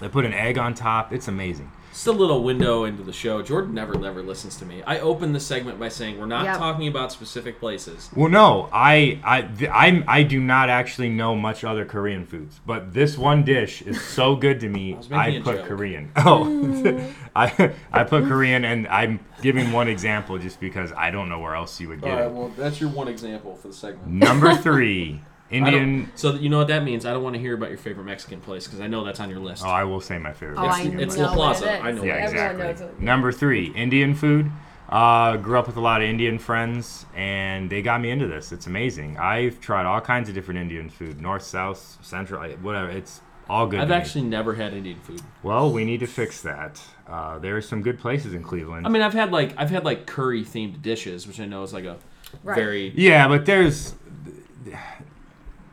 They 0.00 0.08
put 0.08 0.24
an 0.24 0.32
egg 0.32 0.56
on 0.56 0.72
top. 0.72 1.12
It's 1.12 1.28
amazing. 1.28 1.70
Just 1.96 2.08
a 2.08 2.12
little 2.12 2.42
window 2.44 2.84
into 2.84 3.02
the 3.02 3.12
show. 3.12 3.40
Jordan 3.40 3.72
never, 3.72 3.94
never 3.94 4.22
listens 4.22 4.58
to 4.58 4.66
me. 4.66 4.82
I 4.82 4.98
opened 4.98 5.34
the 5.34 5.40
segment 5.40 5.80
by 5.80 5.88
saying 5.88 6.18
we're 6.18 6.26
not 6.26 6.44
Yep. 6.44 6.58
talking 6.58 6.88
about 6.88 7.10
specific 7.10 7.58
places. 7.58 8.10
Well, 8.14 8.28
no, 8.28 8.68
I 8.70 9.18
I 9.24 9.40
th- 9.40 9.70
I'm, 9.72 10.04
I 10.06 10.22
do 10.22 10.38
not 10.38 10.68
actually 10.68 11.08
know 11.08 11.34
much 11.34 11.64
other 11.64 11.86
Korean 11.86 12.26
foods, 12.26 12.60
but 12.66 12.92
this 12.92 13.16
one 13.16 13.44
dish 13.44 13.80
is 13.80 13.98
so 13.98 14.36
good 14.36 14.60
to 14.60 14.68
me. 14.68 14.92
was 14.98 15.10
I, 15.10 15.40
put 15.40 15.56
joke. 15.56 15.66
Korean. 15.68 16.12
Oh, 16.18 16.44
mm. 16.44 17.12
I 17.34 17.72
I 17.90 18.04
put 18.04 18.24
Korean, 18.24 18.66
and 18.66 18.86
I'm 18.88 19.18
giving 19.40 19.72
one 19.72 19.88
example 19.88 20.36
just 20.38 20.60
because 20.60 20.92
I 20.92 21.10
don't 21.10 21.30
know 21.30 21.40
where 21.40 21.54
else 21.54 21.80
you 21.80 21.88
would 21.88 22.02
get 22.02 22.10
right, 22.12 22.24
it. 22.26 22.30
well, 22.30 22.52
that's 22.58 22.78
your 22.78 22.90
one 22.90 23.08
example 23.08 23.56
for 23.56 23.68
the 23.68 23.74
segment. 23.74 24.06
Number 24.06 24.54
three, 24.54 25.04
I 25.06 25.12
don't- 25.14 25.20
Indian. 25.50 26.10
So 26.16 26.34
you 26.34 26.48
know 26.48 26.58
what 26.58 26.68
that 26.68 26.82
means? 26.82 27.06
I 27.06 27.12
don't 27.12 27.22
want 27.22 27.34
to 27.34 27.40
hear 27.40 27.54
about 27.54 27.68
your 27.68 27.78
favorite 27.78 28.04
Mexican 28.04 28.40
place 28.40 28.66
because 28.66 28.80
I 28.80 28.86
know 28.88 29.04
that's 29.04 29.20
on 29.20 29.30
your 29.30 29.38
list. 29.38 29.64
Oh, 29.64 29.68
I 29.68 29.84
will 29.84 30.00
say 30.00 30.18
my 30.18 30.32
favorite. 30.32 30.58
Oh, 30.58 30.62
I 30.66 30.68
Mexican 30.78 31.00
it's 31.00 31.14
place. 31.16 31.26
La 31.26 31.34
Plaza. 31.34 31.70
I 31.80 31.92
know 31.92 32.02
Yeah, 32.02 32.14
what 32.14 32.20
it 32.22 32.24
is. 32.26 32.32
Everyone 32.40 32.70
exactly. 32.70 32.86
knows. 32.94 33.00
Number 33.02 33.32
three, 33.32 33.66
Indian 33.74 34.14
food. 34.14 34.50
Uh, 34.88 35.36
grew 35.36 35.58
up 35.58 35.66
with 35.66 35.76
a 35.76 35.80
lot 35.80 36.00
of 36.00 36.08
Indian 36.08 36.38
friends, 36.38 37.06
and 37.16 37.68
they 37.68 37.82
got 37.82 38.00
me 38.00 38.08
into 38.10 38.28
this. 38.28 38.52
It's 38.52 38.68
amazing. 38.68 39.18
I've 39.18 39.60
tried 39.60 39.84
all 39.84 40.00
kinds 40.00 40.28
of 40.28 40.34
different 40.36 40.60
Indian 40.60 40.88
food, 40.88 41.20
north, 41.20 41.42
south, 41.42 41.98
central, 42.02 42.40
whatever. 42.58 42.88
It's 42.90 43.20
all 43.50 43.66
good. 43.66 43.80
I've 43.80 43.88
to 43.88 43.94
me. 43.94 44.00
actually 44.00 44.24
never 44.26 44.54
had 44.54 44.72
Indian 44.74 45.00
food. 45.00 45.20
Well, 45.42 45.72
we 45.72 45.84
need 45.84 45.98
to 46.00 46.06
fix 46.06 46.40
that. 46.42 46.80
Uh, 47.08 47.38
there 47.40 47.56
are 47.56 47.62
some 47.62 47.82
good 47.82 47.98
places 47.98 48.32
in 48.32 48.44
Cleveland. 48.44 48.86
I 48.86 48.88
mean, 48.88 49.02
I've 49.02 49.12
had 49.12 49.32
like 49.32 49.54
I've 49.56 49.70
had 49.70 49.84
like 49.84 50.06
curry 50.06 50.44
themed 50.44 50.82
dishes, 50.82 51.26
which 51.26 51.40
I 51.40 51.46
know 51.46 51.62
is 51.64 51.72
like 51.72 51.84
a 51.84 51.96
Right. 52.44 52.56
very 52.56 52.92
yeah, 52.96 53.26
but 53.28 53.44
there's. 53.46 53.94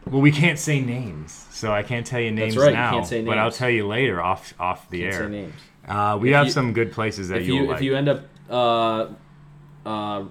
Well, 0.09 0.21
we 0.21 0.31
can't 0.31 0.59
say 0.59 0.81
names, 0.81 1.47
so 1.51 1.71
I 1.71 1.81
can't 1.83 2.05
tell 2.05 2.19
you 2.19 2.31
names 2.31 2.57
right, 2.57 2.69
you 2.69 2.73
now. 2.75 2.91
can't 2.91 3.07
say 3.07 3.23
But 3.23 3.37
I'll 3.37 3.51
tell 3.51 3.69
you 3.69 3.87
later 3.87 4.21
off 4.21 4.53
off 4.59 4.89
the 4.89 5.01
can't 5.01 5.13
air. 5.15 5.29
names. 5.29 5.53
Uh, 5.87 6.17
we 6.21 6.29
If 6.29 6.35
have 6.35 6.45
you- 6.47 6.51
some 6.51 6.73
good 6.73 6.91
places 6.91 7.29
that 7.29 7.41
If 7.41 7.47
you'll 7.47 7.57
you 7.61 7.67
like. 7.67 7.75
if 7.77 7.81
you 7.83 7.95
end 7.95 8.09
up 8.09 8.25
uh, 8.49 9.07
uh, 9.85 10.23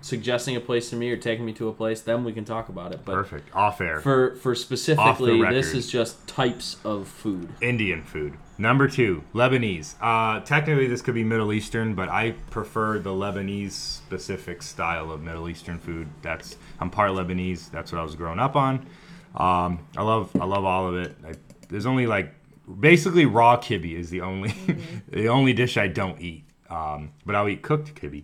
suggesting 0.00 0.56
a 0.56 0.60
place 0.60 0.90
to 0.90 0.96
me 0.96 1.10
or 1.10 1.16
taking 1.16 1.44
me 1.44 1.52
to 1.54 1.68
a 1.68 1.72
place, 1.72 2.00
then 2.00 2.24
we 2.24 2.32
can 2.32 2.44
talk 2.44 2.68
about 2.68 2.92
it. 2.92 3.00
But 3.04 3.14
Perfect. 3.14 3.54
Off 3.54 3.80
air. 3.80 4.00
for 4.00 4.36
for 4.36 4.54
specifically, 4.54 5.40
this 5.42 5.74
is 5.74 5.90
just 5.90 6.26
types 6.28 6.76
of 6.84 7.08
food. 7.08 7.48
Indian 7.60 8.02
food. 8.02 8.34
Number 8.56 8.86
two, 8.86 9.24
Lebanese. 9.34 9.94
Uh, 10.00 10.40
technically, 10.40 10.86
this 10.86 11.02
could 11.02 11.14
be 11.14 11.24
Middle 11.24 11.52
Eastern, 11.52 11.94
but 11.94 12.08
I 12.08 12.32
prefer 12.50 13.00
the 13.00 13.10
Lebanese 13.10 13.72
specific 13.72 14.62
style 14.62 15.10
of 15.10 15.22
Middle 15.22 15.48
Eastern 15.48 15.78
food. 15.78 16.08
That's 16.22 16.56
I'm 16.78 16.88
part 16.88 17.10
Lebanese. 17.10 17.70
That's 17.70 17.90
what 17.90 18.00
I 18.00 18.04
was 18.04 18.14
growing 18.14 18.38
up 18.38 18.54
on. 18.54 18.86
Um, 19.34 19.84
I 19.96 20.02
love 20.02 20.30
I 20.40 20.44
love 20.44 20.64
all 20.64 20.86
of 20.88 20.96
it. 20.96 21.16
I, 21.26 21.34
there's 21.68 21.86
only 21.86 22.06
like 22.06 22.32
basically 22.80 23.26
raw 23.26 23.56
kibbe 23.56 23.92
is 23.98 24.10
the 24.10 24.20
only 24.20 24.54
the 25.08 25.28
only 25.28 25.52
dish 25.52 25.76
I 25.76 25.88
don't 25.88 26.20
eat. 26.20 26.44
Um, 26.70 27.10
but 27.26 27.34
I'll 27.34 27.48
eat 27.48 27.62
cooked 27.62 27.94
kibbe. 27.94 28.22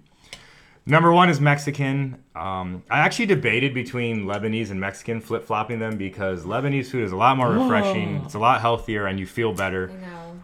Number 0.87 1.13
one 1.13 1.29
is 1.29 1.41
Mexican. 1.41 2.23
Um, 2.41 2.83
I 2.91 3.01
actually 3.01 3.27
debated 3.27 3.75
between 3.75 4.25
Lebanese 4.25 4.71
and 4.71 4.81
Mexican, 4.81 5.21
flip 5.21 5.45
flopping 5.45 5.79
them 5.79 5.99
because 5.99 6.45
Lebanese 6.45 6.87
food 6.87 7.05
is 7.05 7.13
a 7.13 7.17
lot 7.17 7.37
more 7.37 7.51
refreshing. 7.53 8.23
It's 8.25 8.33
a 8.33 8.39
lot 8.39 8.63
healthier, 8.63 9.07
and 9.07 9.21
you 9.21 9.27
feel 9.27 9.53
better. 9.53 9.89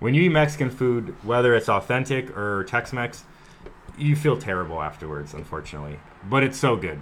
When 0.01 0.13
you 0.13 0.23
eat 0.25 0.29
Mexican 0.29 0.69
food, 0.69 1.17
whether 1.25 1.55
it's 1.55 1.71
authentic 1.71 2.37
or 2.37 2.65
Tex 2.65 2.93
Mex, 2.93 3.25
you 3.97 4.15
feel 4.15 4.37
terrible 4.37 4.83
afterwards, 4.83 5.33
unfortunately. 5.33 5.99
But 6.29 6.43
it's 6.43 6.59
so 6.59 6.77
good. 6.77 7.01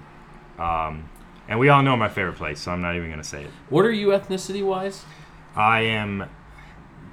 Um, 0.60 1.10
and 1.48 1.58
we 1.58 1.70
all 1.70 1.82
know 1.82 1.96
my 1.96 2.08
favorite 2.08 2.36
place, 2.36 2.60
so 2.60 2.70
I'm 2.70 2.80
not 2.80 2.94
even 2.94 3.08
going 3.08 3.20
to 3.20 3.28
say 3.28 3.42
it. 3.42 3.50
What 3.70 3.84
are 3.84 3.90
you 3.90 4.08
ethnicity 4.08 4.64
wise? 4.64 5.04
I 5.56 5.80
am 5.80 6.30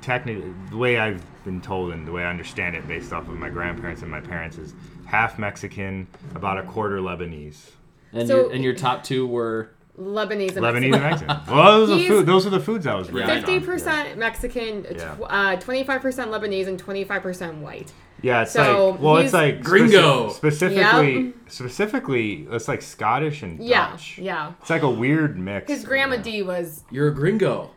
technically 0.02 0.54
the 0.70 0.78
way 0.78 1.00
I've 1.00 1.26
been 1.44 1.62
told 1.62 1.94
and 1.94 2.08
the 2.08 2.12
way 2.12 2.24
I 2.24 2.30
understand 2.30 2.76
it, 2.76 2.88
based 2.88 3.12
off 3.12 3.28
of 3.28 3.39
my 3.39 3.50
grandparents 3.50 4.04
and 4.04 4.12
my 4.12 4.22
parents, 4.22 4.60
is 4.60 4.76
half 5.12 5.38
Mexican, 5.38 6.08
about 6.36 6.58
a 6.58 6.63
quarter 6.63 6.97
Lebanese. 7.00 7.71
And 8.13 8.28
So- 8.28 8.38
your 8.45 8.52
and 8.54 8.63
your 8.63 8.74
top 8.74 9.04
two 9.04 9.28
were 9.28 9.69
Lebanese 10.00 10.56
and 10.56 10.65
Lebanese 10.65 10.89
Mexican. 10.89 10.93
and 10.93 11.02
Mexican. 11.04 11.38
Well, 11.56 11.86
those 11.86 12.02
are, 12.02 12.08
food, 12.08 12.26
those 12.26 12.47
are 12.47 12.50
the 12.50 12.60
foods 12.62 12.88
I 12.88 12.95
was 12.95 13.10
Yeah, 13.10 13.15
raised 13.19 13.30
I. 13.30 13.36
Fifty 13.36 13.56
on. 13.58 13.63
percent 13.63 14.17
Mexican, 14.17 14.86
Yeah. 14.89 15.15
uh, 15.30 15.56
twenty-five 15.58 16.02
percent 16.02 16.32
Lebanese, 16.32 16.67
and 16.67 16.80
twenty-five 16.80 17.21
percent 17.21 17.58
white. 17.58 17.91
Yeah, 18.21 18.43
it's 18.43 18.52
So, 18.52 18.91
like 18.91 19.02
well, 19.02 19.17
it's 19.17 19.34
like 19.34 19.63
Gringo. 19.63 20.28
speci- 20.28 20.32
specifically, 20.34 21.13
Yep. 21.21 21.34
specifically, 21.47 22.47
it's 22.52 22.67
like 22.67 22.82
Scottish 22.82 23.41
and 23.43 23.60
Yeah, 23.63 23.91
Dutch. 23.91 24.17
yeah. 24.19 24.52
It's 24.62 24.69
like 24.69 24.84
a 24.84 24.89
weird 24.89 25.38
mix. 25.39 25.71
His 25.71 25.84
grandma 25.84 26.17
D 26.17 26.41
was 26.43 26.84
you're 26.91 27.08
a 27.10 27.13
gringo. 27.13 27.71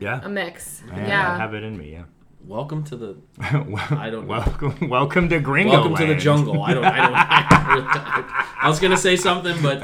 Yeah. 0.00 0.20
a 0.22 0.28
mix. 0.28 0.82
Yeah, 0.88 1.06
Yeah. 1.08 1.32
I 1.34 1.36
have 1.38 1.54
it 1.54 1.62
in 1.64 1.76
me. 1.76 1.92
Yeah. 1.92 2.04
Welcome 2.48 2.82
to 2.84 2.96
the 2.96 3.16
well, 3.68 3.86
I 3.90 4.08
don't 4.08 4.22
know. 4.26 4.30
welcome, 4.30 4.88
welcome 4.88 5.28
to 5.28 5.38
Gringo. 5.38 5.72
welcome 5.72 5.96
to 5.96 6.06
the 6.06 6.14
jungle. 6.14 6.62
I 6.62 6.72
don't. 6.72 6.82
I 6.82 6.96
don't. 6.96 7.14
I, 7.14 8.56
I 8.62 8.68
was 8.70 8.80
gonna 8.80 8.96
say 8.96 9.16
something, 9.16 9.60
but 9.62 9.82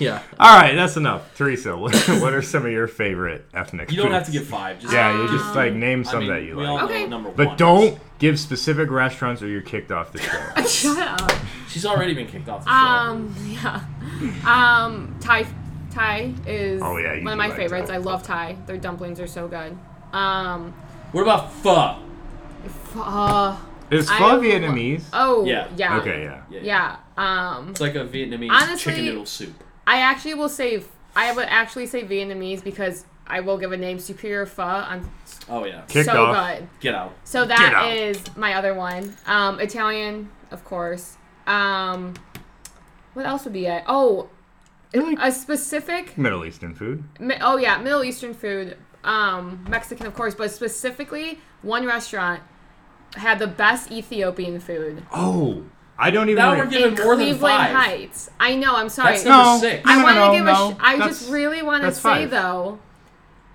yeah. 0.00 0.22
All 0.40 0.58
right, 0.58 0.74
that's 0.74 0.96
enough. 0.96 1.34
Teresa, 1.36 1.76
what, 1.76 1.94
what 2.22 2.32
are 2.32 2.40
some 2.40 2.64
of 2.64 2.72
your 2.72 2.88
favorite 2.88 3.44
ethnic? 3.52 3.90
You 3.92 3.98
don't 3.98 4.12
have 4.12 4.24
to 4.24 4.32
give 4.32 4.46
five. 4.46 4.80
Just 4.80 4.94
Yeah, 4.94 5.12
you 5.20 5.28
just 5.28 5.54
like 5.54 5.74
name 5.74 6.02
some 6.02 6.16
I 6.16 6.20
mean, 6.20 6.28
that 6.30 6.42
you 6.44 6.56
we 6.56 6.64
like. 6.66 6.80
all 6.80 6.88
Okay. 6.88 7.02
what 7.02 7.10
number 7.10 7.30
But 7.32 7.58
don't 7.58 7.92
is. 7.92 7.98
give 8.18 8.40
specific 8.40 8.90
restaurants 8.90 9.42
or 9.42 9.48
you're 9.48 9.60
kicked 9.60 9.92
off 9.92 10.12
the 10.12 10.18
show. 10.20 10.62
Shut 10.66 10.98
up. 10.98 11.30
She's 11.68 11.84
already 11.84 12.14
been 12.14 12.26
kicked 12.26 12.48
off 12.48 12.64
the 12.64 12.70
show. 12.70 12.74
Um, 12.74 13.34
yeah. 13.50 13.84
Um, 14.46 15.14
Thai, 15.20 15.46
Thai 15.90 16.32
is 16.46 16.80
Oh, 16.82 16.96
yeah, 16.96 17.16
one 17.22 17.28
of 17.34 17.38
my 17.38 17.48
like 17.48 17.56
favorites. 17.56 17.90
Thai. 17.90 17.96
I 17.96 17.98
love 17.98 18.22
Thai. 18.22 18.56
Their 18.66 18.78
dumplings 18.78 19.20
are 19.20 19.26
so 19.26 19.46
good. 19.46 19.76
Um, 20.12 20.72
what 21.12 21.22
about 21.22 21.52
pho? 21.52 21.96
f- 22.64 22.96
uh, 22.96 23.56
Is 23.90 24.10
pho 24.10 24.26
lo- 24.28 24.40
Vietnamese? 24.40 25.04
oh 25.12 25.44
Yeah. 25.44 25.68
yeah, 25.76 25.98
Okay, 25.98 26.22
yeah. 26.50 26.60
yeah. 26.62 26.96
Um, 27.16 27.70
It's 27.70 27.80
like 27.80 27.94
a 27.94 28.04
Vietnamese 28.04 28.50
Honestly- 28.50 28.92
chicken 28.92 29.04
noodle 29.06 29.26
soup. 29.26 29.54
I 29.86 29.98
actually 29.98 30.34
will 30.34 30.48
say 30.48 30.82
I 31.16 31.32
would 31.32 31.46
actually 31.48 31.86
say 31.86 32.02
Vietnamese 32.04 32.62
because 32.64 33.04
I 33.26 33.40
will 33.40 33.58
give 33.58 33.72
a 33.72 33.76
name 33.76 33.98
Superior 33.98 34.46
Pho. 34.46 34.62
I'm 34.62 35.08
Oh 35.48 35.64
yeah. 35.64 35.82
Kicked 35.88 36.06
so 36.06 36.26
off. 36.26 36.58
good. 36.58 36.68
Get 36.80 36.94
out. 36.94 37.12
So 37.24 37.46
Get 37.46 37.58
that 37.58 37.74
out. 37.74 37.92
is 37.92 38.22
my 38.36 38.54
other 38.54 38.74
one. 38.74 39.16
Um, 39.26 39.58
Italian, 39.60 40.30
of 40.50 40.64
course. 40.64 41.16
Um, 41.46 42.14
what 43.14 43.26
else 43.26 43.44
would 43.44 43.52
be 43.52 43.66
it? 43.66 43.82
Oh, 43.86 44.28
Really? 44.94 45.16
a 45.20 45.32
specific. 45.32 46.16
Middle 46.16 46.44
Eastern 46.44 46.74
food. 46.74 47.02
Mi- 47.18 47.38
Oh 47.40 47.56
yeah, 47.56 47.78
Middle 47.78 48.04
Eastern 48.04 48.34
food. 48.34 48.76
Um, 49.04 49.66
Mexican, 49.68 50.06
of 50.06 50.14
course, 50.14 50.34
but 50.34 50.50
specifically 50.50 51.40
one 51.62 51.86
restaurant 51.86 52.42
had 53.16 53.38
the 53.38 53.46
best 53.46 53.90
Ethiopian 53.90 54.58
food 54.60 55.02
Oh, 55.12 55.64
I 55.98 56.10
don't 56.10 56.28
even. 56.28 56.42
Now 56.42 56.52
re- 56.52 56.58
we're 56.60 56.66
Given 56.66 56.96
in 56.98 57.04
more 57.04 57.16
than 57.16 57.26
Cleveland 57.26 57.56
five. 57.56 57.74
Heights. 57.76 58.30
I 58.40 58.54
know. 58.54 58.74
I'm 58.74 58.88
sorry. 58.88 59.12
That's 59.12 59.24
number 59.24 59.44
no, 59.44 59.58
six. 59.58 59.82
I 59.84 59.96
no, 59.98 60.02
want 60.04 60.16
to 60.16 60.20
no, 60.20 60.32
give 60.32 60.44
no. 60.44 60.52
a. 60.52 60.72
Sh- 60.72 60.76
I 60.80 60.96
That's- 60.98 61.18
just 61.20 61.30
really 61.32 61.62
want 61.62 61.82
to 61.84 61.92
say 61.92 62.00
five. 62.00 62.30
though 62.30 62.78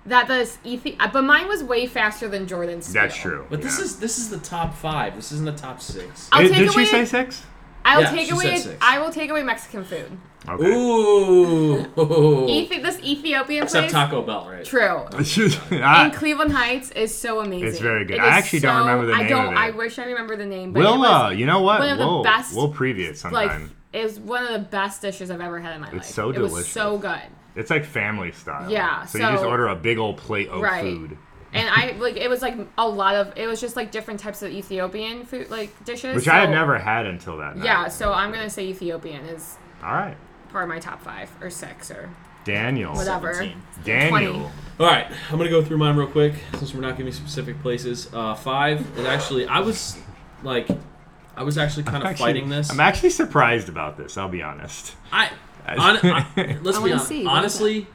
that 0.06 0.28
this 0.28 0.58
Ethi- 0.64 0.96
uh, 1.00 1.08
but 1.12 1.22
mine 1.22 1.48
was 1.48 1.62
way 1.64 1.86
faster 1.86 2.28
than 2.28 2.46
Jordan's. 2.46 2.92
That's 2.92 3.16
true. 3.16 3.46
But 3.50 3.60
this 3.62 3.78
is 3.78 3.98
this 3.98 4.18
is 4.18 4.30
the 4.30 4.38
top 4.38 4.74
five. 4.74 5.16
This 5.16 5.32
isn't 5.32 5.44
the 5.46 5.52
top 5.52 5.80
six. 5.82 6.28
I'll 6.32 6.42
Did- 6.42 6.52
take 6.52 6.58
Did 6.66 6.74
away. 6.74 6.84
she 6.84 6.90
say 6.90 7.04
six? 7.04 7.42
I'll 7.88 8.02
Yeah, 8.02 8.10
take 8.10 8.30
away. 8.32 8.64
I 8.80 8.98
will 8.98 9.10
take 9.10 9.30
away 9.30 9.42
Mexican 9.42 9.84
food. 9.84 10.18
Okay. 10.48 10.64
Ooh. 10.64 11.84
Ethi- 11.96 12.82
this 12.82 12.98
Ethiopian 13.00 13.64
Except 13.64 13.84
place. 13.90 13.92
Taco 13.92 14.22
Bell, 14.22 14.48
right? 14.50 14.64
True. 14.64 15.06
I- 15.82 16.04
And 16.04 16.12
Cleveland 16.12 16.52
Heights 16.52 16.90
is 16.92 17.16
so 17.16 17.40
amazing. 17.40 17.68
It's 17.68 17.80
very 17.80 18.04
good. 18.04 18.16
It 18.16 18.20
I 18.22 18.28
is 18.28 18.44
actually 18.44 18.60
don't 18.60 18.78
remember 18.80 19.06
the 19.06 19.12
I 19.14 19.20
name 19.20 19.28
don't. 19.28 19.46
of 19.48 19.52
it. 19.52 19.56
I 19.58 19.70
wish 19.70 19.98
I 19.98 20.04
remember 20.04 20.36
the 20.36 20.46
name. 20.46 20.72
But 20.72 20.80
it 20.80 20.82
we'll, 20.84 20.98
was, 21.00 21.24
uh, 21.24 21.34
you 21.34 21.46
know 21.46 21.60
what? 21.62 21.80
one 21.80 21.90
of 21.90 21.98
the 21.98 22.06
we'll, 22.06 22.22
best, 22.22 22.54
we'll 22.56 22.72
preview 22.72 23.04
it 23.10 23.22
like 23.32 23.50
sometime. 23.50 23.76
it 23.92 24.04
was 24.04 24.18
one 24.20 24.44
of 24.44 24.52
the 24.52 24.58
best 24.60 25.02
dishes 25.02 25.30
I've 25.30 25.40
ever 25.40 25.58
had 25.60 25.74
in 25.74 25.80
my 25.80 25.88
life. 25.88 25.96
It's 25.98 26.14
so 26.14 26.30
It 26.30 26.38
was 26.38 26.52
delicious. 26.52 26.72
so 26.72 26.98
good. 26.98 27.20
it's 27.56 27.70
like 27.70 27.84
family 27.84 28.32
style. 28.32 28.70
Yeah, 28.70 29.04
So, 29.04 29.18
you 29.18 29.24
just 29.24 29.44
order 29.44 29.68
a 29.68 29.76
big 29.76 29.98
old 29.98 30.16
plate 30.18 30.48
of 30.48 30.62
Right. 30.62 30.82
food. 30.82 31.18
And 31.52 31.68
I 31.68 31.92
like 31.98 32.16
it 32.16 32.28
was 32.28 32.42
like 32.42 32.56
a 32.76 32.86
lot 32.88 33.14
of 33.14 33.32
it 33.36 33.46
was 33.46 33.60
just 33.60 33.76
like 33.76 33.90
different 33.90 34.20
types 34.20 34.42
of 34.42 34.50
Ethiopian 34.52 35.24
food 35.24 35.50
like 35.50 35.84
dishes. 35.84 36.14
Which 36.16 36.28
I 36.28 36.40
had 36.40 36.50
never 36.50 36.78
had 36.78 37.06
until 37.06 37.36
that 37.38 37.56
night. 37.56 37.64
Yeah, 37.64 37.88
so 37.88 38.12
I'm 38.12 38.30
gonna 38.32 38.50
say 38.50 38.66
Ethiopian 38.66 39.24
is 39.26 39.56
All 39.82 39.92
right. 39.92 40.16
part 40.50 40.64
of 40.64 40.68
my 40.68 40.78
top 40.78 41.02
five 41.02 41.30
or 41.40 41.50
six 41.50 41.90
or 41.90 42.10
Daniel. 42.44 42.94
whatever. 42.94 43.34
17. 43.34 43.62
Daniel. 43.84 44.10
20. 44.32 44.50
All 44.80 44.86
right, 44.86 45.06
I'm 45.30 45.38
gonna 45.38 45.50
go 45.50 45.62
through 45.62 45.78
mine 45.78 45.96
real 45.96 46.06
quick 46.08 46.34
since 46.58 46.72
we're 46.74 46.80
not 46.80 46.96
giving 46.96 47.12
specific 47.12 47.60
places. 47.62 48.08
Uh, 48.12 48.34
five 48.34 48.86
is 48.98 49.06
actually 49.06 49.46
I 49.46 49.60
was 49.60 49.98
like, 50.42 50.68
I 51.36 51.42
was 51.42 51.56
actually 51.58 51.82
kind 51.84 51.98
of 51.98 52.04
Actually- 52.04 52.24
fighting 52.26 52.48
this. 52.48 52.70
I'm 52.70 52.80
actually 52.80 53.10
surprised 53.10 53.68
about 53.68 53.96
this. 53.96 54.16
I'll 54.16 54.28
be 54.28 54.42
honest. 54.42 54.94
I, 55.12 55.26
hon- 55.66 55.98
I 56.02 56.58
let's 56.62 56.78
I 56.78 56.84
be 56.84 56.92
honest. 56.92 57.08
see, 57.08 57.26
honestly, 57.26 57.86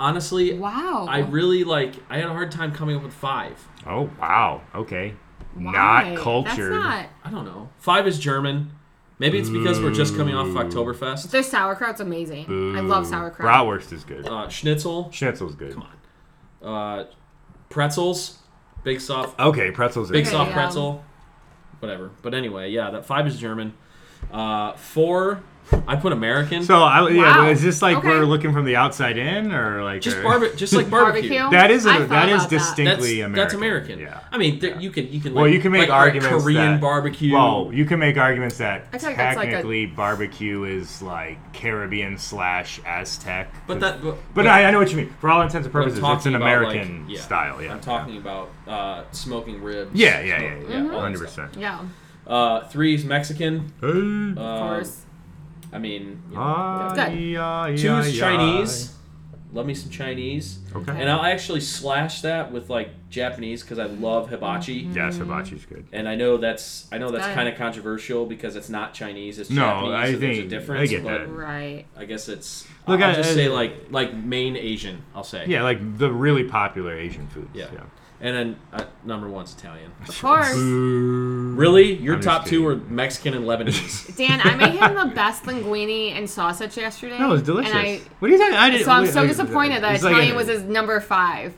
honestly, 0.00 0.58
Wow. 0.58 1.06
I 1.08 1.18
really 1.20 1.64
like. 1.64 1.94
I 2.08 2.16
had 2.18 2.26
a 2.26 2.32
hard 2.32 2.50
time 2.52 2.72
coming 2.72 2.96
up 2.96 3.02
with 3.02 3.14
five. 3.14 3.66
Oh 3.86 4.10
wow. 4.20 4.62
Okay. 4.74 5.14
Why? 5.54 5.72
Not 5.72 6.18
cultured. 6.18 6.72
That's 6.72 6.84
not. 6.84 7.06
I 7.24 7.30
don't 7.30 7.44
know. 7.44 7.68
Five 7.78 8.06
is 8.06 8.18
German. 8.18 8.72
Maybe 9.20 9.38
it's 9.38 9.48
because 9.50 9.80
we're 9.80 9.92
just 9.92 10.16
coming 10.16 10.36
off 10.36 10.46
Oktoberfest. 10.48 11.30
Their 11.32 11.42
sauerkraut's 11.42 12.00
amazing. 12.00 12.46
I 12.76 12.80
love 12.80 13.04
sauerkraut. 13.04 13.48
Bratwurst 13.66 13.92
is 13.92 14.04
good. 14.04 14.24
Uh, 14.28 14.48
schnitzel, 14.48 15.06
Schnitzel's 15.06 15.56
good. 15.56 15.72
Come 15.74 15.86
on. 16.62 17.00
uh, 17.00 17.06
pretzels, 17.68 18.38
big 18.84 19.00
soft, 19.00 19.38
Okay, 19.40 19.72
pretzels. 19.72 20.10
big 20.12 20.22
Okay, 20.24 20.30
soft 20.30 20.48
um, 20.50 20.54
pretzel, 20.54 21.04
whatever. 21.80 22.10
But 22.22 22.32
anyway, 22.34 22.70
yeah, 22.70 22.90
that 22.90 23.06
five 23.06 23.26
is 23.26 23.36
German. 23.40 23.74
Uh, 24.32 24.74
four, 24.74 25.42
I 25.86 25.96
put 25.96 26.12
American. 26.12 26.62
So 26.62 26.82
I 26.82 27.08
yeah, 27.10 27.38
Wow. 27.44 27.48
is 27.50 27.62
this 27.62 27.80
like 27.82 27.98
Okay. 27.98 28.08
we're 28.08 28.24
looking 28.24 28.52
from 28.52 28.64
the 28.64 28.76
outside 28.76 29.16
in 29.16 29.52
or 29.52 29.82
like 29.82 30.02
just 30.02 30.16
or- 30.18 30.22
barbe- 30.22 30.56
just 30.56 30.72
like 30.72 30.90
barbecue. 30.90 31.30
Barbecue? 31.38 31.50
That 31.58 31.70
is 31.70 31.86
a, 31.86 31.90
I 31.90 31.98
thought 32.00 32.08
that 32.10 32.28
is 32.28 32.34
about 32.34 32.50
that. 32.50 32.58
distinctly 32.58 33.20
American. 33.20 33.32
that's 33.34 33.54
American. 33.54 33.98
Yeah. 33.98 34.20
I 34.30 34.38
mean, 34.38 34.58
there, 34.58 34.78
you 34.78 34.90
can 34.90 35.10
you 35.12 35.20
can. 35.20 35.34
Well, 35.34 35.44
like- 35.44 35.54
you 35.54 35.60
can 35.60 35.72
make 35.72 35.80
like, 35.82 35.88
like 35.90 35.98
arguments 35.98 36.42
Korean 36.44 36.72
that- 36.72 36.80
barbecue. 36.80 37.32
Well, 37.32 37.70
you 37.72 37.84
can 37.84 37.98
make 37.98 38.16
arguments 38.18 38.58
that 38.58 38.86
I 38.92 38.98
feel 38.98 39.08
like 39.10 39.16
that's 39.16 39.36
like 39.36 39.48
a- 39.48 39.50
technically 39.52 39.86
barbecue 39.86 40.64
is 40.64 41.00
like 41.02 41.38
Caribbean 41.52 42.18
slash 42.18 42.80
Aztec. 42.86 43.50
but 43.66 43.80
that. 43.80 44.02
But, 44.02 44.16
But 44.34 44.46
I, 44.46 44.64
I 44.64 44.70
know 44.70 44.78
what 44.78 44.90
you 44.90 44.96
mean. 44.98 45.14
For 45.20 45.30
all 45.30 45.40
intents 45.42 45.66
and 45.66 45.72
but 45.72 45.78
I'm 45.78 45.84
purposes, 45.84 45.98
it's 45.98 46.06
talking 46.06 46.34
an 46.34 46.42
about, 46.42 46.62
like, 46.64 46.76
American 46.76 47.08
yeah, 47.08 47.20
style. 47.20 47.62
Yeah. 47.62 47.72
I'm 47.72 47.80
talking 47.80 48.16
about 48.18 48.50
uh, 48.66 49.04
smoking 49.12 49.62
ribs. 49.62 49.90
Yeah, 49.94 50.20
yeah, 50.20 50.40
yeah, 50.40 50.58
smoke- 50.58 50.70
yeah. 50.70 50.76
all 50.82 50.88
that 50.88 51.00
Hundred 51.00 51.28
stuff. 51.30 51.46
percent. 51.52 51.62
Yeah, 51.62 51.80
Uh, 52.26 52.60
three 52.68 52.94
is 52.94 53.04
Mexican. 53.04 53.72
Hey. 53.80 53.88
of 53.88 54.38
Uh, 54.38 54.58
course. 54.58 55.04
I 55.72 55.78
mean, 55.78 56.22
you 56.30 56.36
know, 56.36 56.92
Good. 56.94 57.12
yeah, 57.18 57.66
two 57.76 57.86
yeah, 57.88 58.00
is. 58.00 58.18
Chinese. 58.18 58.94
Love 59.50 59.64
me 59.64 59.72
some 59.72 59.90
Chinese. 59.90 60.58
Okay. 60.76 60.92
And 60.92 61.08
I'll 61.08 61.24
actually 61.24 61.60
slash 61.62 62.20
that 62.20 62.52
with 62.52 62.68
like 62.68 62.90
Japanese 63.08 63.62
because 63.62 63.78
I 63.78 63.86
love 63.86 64.28
hibachi. 64.28 64.84
Mm-hmm. 64.84 64.94
Yes, 64.96 65.16
hibachi's 65.16 65.64
good. 65.64 65.86
And 65.90 66.06
I 66.06 66.16
know 66.16 66.36
that's 66.36 66.86
I 66.92 66.98
know 66.98 67.10
that's 67.10 67.26
kind 67.28 67.48
of 67.48 67.56
controversial 67.56 68.26
because 68.26 68.56
it's 68.56 68.68
not 68.68 68.92
Chinese, 68.92 69.38
it's 69.38 69.48
No, 69.48 69.62
Japanese. 69.62 69.94
I 69.94 70.12
so 70.12 70.18
there's 70.18 70.38
a 70.38 70.40
a 70.42 70.44
I 70.44 70.48
difference. 70.48 70.90
get 70.90 71.02
but 71.02 71.18
that. 71.20 71.28
Right. 71.30 71.86
I 71.96 72.04
guess 72.04 72.28
it's. 72.28 72.66
Look, 72.86 73.00
I'll 73.00 73.12
I- 73.12 73.14
just 73.14 73.30
I- 73.30 73.34
say 73.34 73.48
like 73.48 73.86
like 73.90 74.12
main 74.14 74.54
Asian. 74.54 75.02
I'll 75.14 75.24
say. 75.24 75.44
Yeah, 75.46 75.62
like 75.62 75.96
the 75.96 76.12
really 76.12 76.44
popular 76.44 76.94
Asian 76.94 77.26
foods. 77.28 77.48
Yeah. 77.54 77.68
Yeah. 77.72 77.80
And 78.20 78.36
then 78.36 78.56
uh, 78.72 78.84
number 79.04 79.28
one's 79.28 79.54
Italian. 79.54 79.92
Of 80.08 80.20
course. 80.20 80.52
Really, 80.56 81.92
your 81.94 82.16
I'm 82.16 82.20
top 82.20 82.42
just 82.42 82.50
two 82.50 82.66
are 82.66 82.74
kidding. 82.74 82.94
Mexican 82.96 83.34
and 83.34 83.44
Lebanese. 83.44 84.16
Dan, 84.16 84.40
I 84.42 84.56
made 84.56 84.74
him 84.74 84.94
the 84.94 85.14
best 85.14 85.44
linguine 85.44 86.12
and 86.12 86.28
sausage 86.28 86.76
yesterday. 86.76 87.16
That 87.18 87.28
was 87.28 87.42
delicious. 87.42 87.72
And 87.72 87.78
I, 87.80 88.00
what 88.18 88.28
are 88.28 88.34
you 88.34 88.38
talking? 88.38 88.54
I 88.56 88.70
didn't. 88.70 88.86
so 88.86 88.90
I'm 88.90 89.02
wait, 89.04 89.12
so 89.12 89.20
wait, 89.22 89.28
disappointed 89.28 89.82
that 89.84 89.94
it's 89.94 90.02
like 90.02 90.14
Italian 90.14 90.34
a- 90.34 90.36
was 90.36 90.48
his 90.48 90.62
number 90.64 90.98
five. 91.00 91.54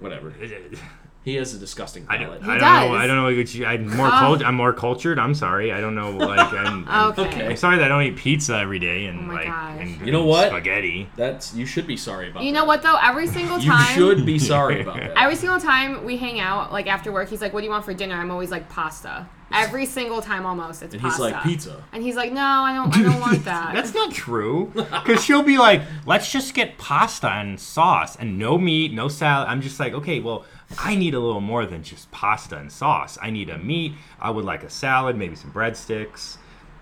Whatever. 0.00 0.32
He 1.24 1.36
is 1.36 1.54
a 1.54 1.58
disgusting 1.58 2.04
I 2.08 2.16
don't, 2.16 2.30
I 2.30 2.32
don't 2.38 2.58
does. 2.58 2.60
know. 2.90 2.94
I 2.96 3.06
don't 3.06 3.16
know 3.16 3.36
what 3.36 3.54
you. 3.54 3.64
I'm 3.64 3.86
more 3.96 4.08
Oh. 4.08 4.10
cult, 4.10 4.44
I'm 4.44 4.56
more 4.56 4.72
cultured. 4.72 5.20
I'm 5.20 5.34
sorry. 5.34 5.72
I 5.72 5.80
don't 5.80 5.94
know. 5.94 6.10
Like 6.10 6.52
I'm. 6.52 6.84
I'm, 6.88 7.12
Okay. 7.18 7.46
I'm 7.46 7.56
sorry 7.56 7.76
that 7.76 7.84
I 7.84 7.88
don't 7.88 8.02
eat 8.02 8.16
pizza 8.16 8.56
every 8.58 8.80
day 8.80 9.06
and 9.06 9.20
Oh 9.20 9.22
my 9.22 9.34
like 9.34 9.46
gosh. 9.46 9.78
and, 9.82 10.06
You 10.06 10.10
know 10.12 10.20
and 10.22 10.28
what? 10.28 10.48
spaghetti. 10.48 11.08
That's 11.16 11.54
you 11.54 11.64
should 11.64 11.86
be 11.86 11.96
sorry 11.96 12.30
about. 12.30 12.42
You 12.42 12.52
that. 12.52 12.58
know 12.58 12.64
what 12.64 12.82
though? 12.82 12.96
Every 13.00 13.28
single 13.28 13.58
time 13.58 13.64
You 13.66 13.70
time. 13.72 13.94
should 13.94 14.26
be 14.26 14.38
sorry 14.40 14.80
about 14.82 14.96
that. 15.00 15.12
Every 15.16 15.36
single 15.36 15.60
time 15.60 16.04
we 16.04 16.16
hang 16.16 16.40
out, 16.40 16.72
like 16.72 16.88
after 16.88 17.12
work, 17.12 17.28
he's 17.28 17.40
like, 17.40 17.52
"What 17.52 17.60
do 17.60 17.66
you 17.66 17.70
want 17.70 17.84
for 17.84 17.94
dinner?" 17.94 18.16
I'm 18.16 18.30
always 18.32 18.50
like, 18.50 18.68
"Pasta." 18.68 19.26
Every 19.54 19.84
single 19.84 20.22
time, 20.22 20.46
almost, 20.46 20.82
it's 20.82 20.94
And 20.94 21.02
he's 21.02 21.10
pasta. 21.18 21.22
like 21.24 21.42
pizza. 21.42 21.84
And 21.92 22.02
he's 22.02 22.16
like, 22.16 22.32
"No, 22.32 22.40
I 22.40 22.72
don't. 22.74 22.96
I 22.96 23.02
don't 23.02 23.20
want 23.20 23.44
that." 23.44 23.74
That's 23.74 23.92
not 23.94 24.10
true. 24.10 24.72
Because 24.74 25.22
she'll 25.22 25.42
be 25.42 25.58
like, 25.58 25.82
let's 26.06 26.32
just 26.32 26.54
get 26.54 26.78
pasta 26.78 27.28
and 27.28 27.60
sauce 27.60 28.16
and 28.16 28.38
no 28.38 28.56
meat, 28.56 28.94
no 28.94 29.08
salad. 29.08 29.48
I'm 29.48 29.60
just 29.60 29.78
like, 29.78 29.92
okay, 29.92 30.20
well, 30.20 30.46
I 30.78 30.94
need 30.94 31.14
a 31.14 31.20
little 31.20 31.40
more 31.40 31.66
than 31.66 31.82
just 31.82 32.10
pasta 32.10 32.56
and 32.58 32.70
sauce. 32.70 33.18
I 33.20 33.30
need 33.30 33.50
a 33.50 33.58
meat. 33.58 33.92
I 34.20 34.30
would 34.30 34.44
like 34.44 34.62
a 34.62 34.70
salad, 34.70 35.16
maybe 35.16 35.36
some 35.36 35.52
breadsticks. 35.52 36.36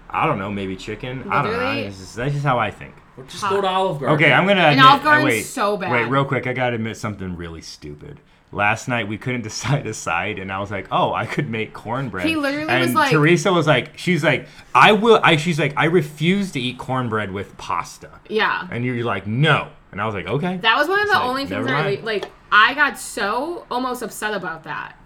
I 0.09 0.26
don't 0.26 0.38
know, 0.38 0.50
maybe 0.50 0.76
chicken. 0.76 1.24
I 1.31 1.42
don't 1.42 1.53
know. 1.53 1.59
Literally- 1.59 1.85
This 1.85 2.00
is- 2.00 2.14
that's 2.14 2.33
just 2.33 2.44
how 2.44 2.59
I 2.59 2.70
think. 2.70 2.94
Or 3.16 3.24
just 3.24 3.42
go 3.48 3.61
to 3.61 3.66
Olive 3.66 4.00
Garden. 4.00 4.16
Okay, 4.16 4.33
I'm 4.33 4.46
gonna. 4.46 4.61
And 4.62 4.72
admit, 4.81 4.87
Olive 4.87 5.00
uh, 5.00 5.05
Garden's 5.05 5.24
wait, 5.33 5.42
so 5.42 5.76
bad. 5.76 5.92
Wait, 5.92 6.05
real 6.07 6.24
quick, 6.24 6.46
I 6.46 6.53
gotta 6.53 6.76
admit 6.76 6.96
something 6.96 7.37
really 7.37 7.61
stupid. 7.61 8.18
Last 8.53 8.88
night 8.88 9.07
we 9.07 9.16
couldn't 9.18 9.42
decide 9.50 9.87
a 9.87 9.94
side, 9.94 10.38
and 10.38 10.50
I 10.50 10.59
was 10.59 10.70
like, 10.70 10.88
"Oh, 10.90 11.12
I 11.12 11.26
could 11.26 11.48
make 11.50 11.72
cornbread." 11.72 12.26
He 12.26 12.35
literally 12.37 12.68
and 12.70 12.81
was 12.87 12.94
like- 12.94 13.11
Teresa 13.12 13.53
was 13.53 13.66
like, 13.66 13.96
"She's 13.98 14.24
like, 14.24 14.48
I 14.74 14.92
will." 14.92 15.20
I 15.22 15.37
she's 15.37 15.59
like, 15.61 15.74
"I 15.76 15.85
refuse 15.85 16.50
to 16.53 16.61
eat 16.61 16.79
cornbread 16.79 17.31
with 17.31 17.57
pasta," 17.59 18.11
yeah. 18.29 18.66
and 18.70 18.85
you're 18.85 19.05
like, 19.05 19.26
"No," 19.26 19.68
and 19.92 20.00
I 20.00 20.07
was 20.07 20.14
like, 20.14 20.26
"Okay." 20.26 20.57
That 20.59 20.76
was 20.76 20.88
one 20.88 21.00
of 21.00 21.09
the 21.09 21.14
like, 21.14 21.24
only 21.24 21.42
things 21.42 21.50
never 21.50 21.66
that 21.68 21.76
I 21.76 21.83
mind. 21.94 22.05
like. 22.05 22.31
I 22.53 22.74
got 22.74 22.98
so 22.98 23.64
almost 23.70 24.03
upset 24.03 24.35
about 24.35 24.64
that 24.64 24.96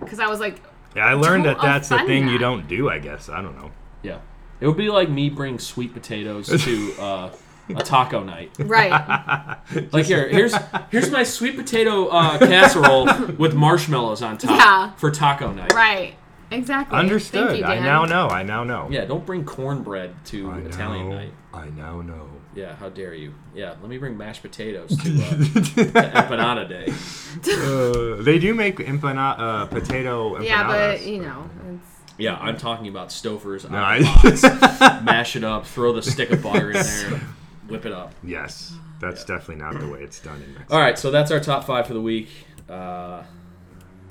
because 0.00 0.18
I 0.18 0.26
was 0.26 0.40
like, 0.40 0.60
yeah, 0.96 1.06
I 1.06 1.14
learned 1.14 1.44
that 1.44 1.60
that's 1.60 1.88
the 1.90 1.94
offend 1.94 2.08
thing 2.08 2.28
you 2.28 2.38
don't 2.38 2.66
do. 2.66 2.88
I 2.90 2.98
guess 2.98 3.28
I 3.28 3.40
don't 3.40 3.56
know. 3.56 3.70
Yeah. 4.02 4.18
It 4.60 4.66
would 4.66 4.76
be 4.76 4.88
like 4.90 5.08
me 5.08 5.30
bring 5.30 5.60
sweet 5.60 5.94
potatoes 5.94 6.48
to 6.64 6.94
uh, 7.00 7.30
a 7.68 7.82
taco 7.82 8.24
night. 8.24 8.50
right. 8.58 9.58
Like 9.92 10.06
here, 10.06 10.28
here's 10.28 10.54
here's 10.90 11.10
my 11.12 11.22
sweet 11.22 11.54
potato 11.56 12.06
uh, 12.08 12.38
casserole 12.38 13.04
with 13.38 13.54
marshmallows 13.54 14.22
on 14.22 14.36
top 14.38 14.58
Yeah. 14.58 14.92
for 14.96 15.10
taco 15.12 15.52
night. 15.52 15.72
Right. 15.72 16.16
Exactly. 16.50 16.98
Understood. 16.98 17.48
Thank 17.50 17.60
you, 17.60 17.64
I 17.66 17.78
now 17.78 18.06
know. 18.06 18.26
I 18.28 18.42
now 18.42 18.64
know. 18.64 18.88
Yeah, 18.90 19.04
don't 19.04 19.24
bring 19.24 19.44
cornbread 19.44 20.14
to 20.26 20.50
I 20.50 20.58
Italian 20.60 21.10
know, 21.10 21.14
night. 21.16 21.32
I 21.54 21.68
now 21.68 22.00
know. 22.00 22.28
Yeah, 22.58 22.74
how 22.74 22.88
dare 22.88 23.14
you? 23.14 23.34
Yeah, 23.54 23.76
let 23.80 23.88
me 23.88 23.98
bring 23.98 24.16
mashed 24.18 24.42
potatoes 24.42 24.88
to, 24.96 24.96
uh, 24.96 25.30
to 25.30 25.92
Empanada 25.92 26.68
Day. 26.68 26.88
Uh, 27.52 28.20
they 28.20 28.40
do 28.40 28.52
make 28.52 28.78
empana- 28.78 29.38
uh, 29.38 29.66
potato 29.66 30.34
empanadas. 30.34 30.44
Yeah, 30.44 30.66
but 30.66 31.06
you 31.06 31.22
know, 31.22 31.48
it's, 31.72 31.86
Yeah, 32.18 32.36
I'm 32.36 32.56
talking 32.56 32.88
about 32.88 33.10
Stouffer's 33.10 33.64
on 33.64 33.70
No, 33.70 33.78
I- 33.78 34.02
pots. 34.02 34.42
Mash 35.04 35.36
it 35.36 35.44
up, 35.44 35.66
throw 35.68 35.92
the 35.92 36.02
stick 36.02 36.30
of 36.30 36.42
butter 36.42 36.72
in 36.72 36.82
there, 36.82 37.20
whip 37.68 37.86
it 37.86 37.92
up. 37.92 38.12
Yes, 38.24 38.74
that's 39.00 39.24
definitely 39.24 39.62
not 39.62 39.78
the 39.78 39.86
way 39.88 40.02
it's 40.02 40.18
done 40.18 40.42
in 40.42 40.52
Mexico. 40.54 40.74
All 40.74 40.80
right, 40.80 40.98
so 40.98 41.12
that's 41.12 41.30
our 41.30 41.38
top 41.38 41.62
five 41.62 41.86
for 41.86 41.94
the 41.94 42.00
week. 42.02 42.28
Uh, 42.68 43.22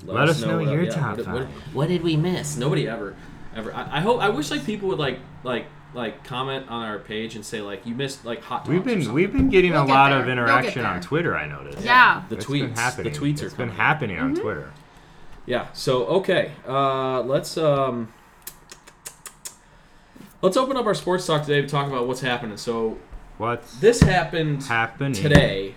Let 0.06 0.30
us 0.30 0.42
know 0.42 0.60
what- 0.60 0.72
your 0.72 0.86
top 0.90 1.18
what, 1.18 1.26
five. 1.26 1.34
What, 1.34 1.48
what 1.74 1.88
did 1.90 2.02
we 2.02 2.16
miss? 2.16 2.56
Nobody 2.56 2.88
ever, 2.88 3.14
ever. 3.54 3.74
I, 3.74 3.98
I 3.98 4.00
hope. 4.00 4.22
I 4.22 4.30
wish 4.30 4.52
like 4.52 4.66
people 4.66 4.88
would 4.88 5.00
like 5.00 5.20
like 5.44 5.66
like 5.98 6.24
comment 6.24 6.70
on 6.70 6.86
our 6.86 7.00
page 7.00 7.36
and 7.36 7.44
say 7.44 7.60
like 7.60 7.86
you 7.86 7.94
missed 7.96 8.24
like 8.24 8.42
hot. 8.42 8.60
Dogs 8.64 8.70
We've 8.70 8.84
been 8.86 9.00
something. 9.02 9.14
we've 9.14 9.34
been 9.34 9.50
getting 9.50 9.72
We'll 9.72 9.84
a 9.84 9.88
get 9.88 9.94
lot 9.94 10.10
there. 10.12 10.20
of 10.20 10.26
We'll 10.26 10.34
interaction 10.34 10.86
on 10.86 11.02
Twitter. 11.02 11.36
I 11.36 11.48
noticed. 11.48 11.84
Yeah. 11.84 12.24
the 12.30 12.36
It's 12.38 12.46
tweets. 12.46 12.62
been 12.62 12.76
happening. 12.76 13.14
The 13.14 13.20
tweets 13.20 13.42
are 13.42 13.46
It's 13.48 13.54
been 13.56 13.68
coming. 13.70 13.76
happening 13.76 14.16
Mm-hmm. 14.18 14.26
on 14.26 14.36
Twitter. 14.36 14.72
Yeah. 15.46 15.68
So 15.74 16.06
okay, 16.06 16.52
uh, 16.68 17.22
let's 17.24 17.58
um, 17.58 18.14
let's 20.42 20.58
open 20.58 20.78
up 20.78 20.86
our 20.86 20.94
sports 20.96 21.26
talk 21.26 21.44
today 21.44 21.62
to 21.62 21.68
talk 21.68 21.88
about 21.88 22.08
what's 22.08 22.22
happening. 22.22 22.58
So 22.58 22.98
what 23.38 23.64
this 23.80 24.02
happened 24.02 24.64
happening 24.64 25.14
today, 25.14 25.76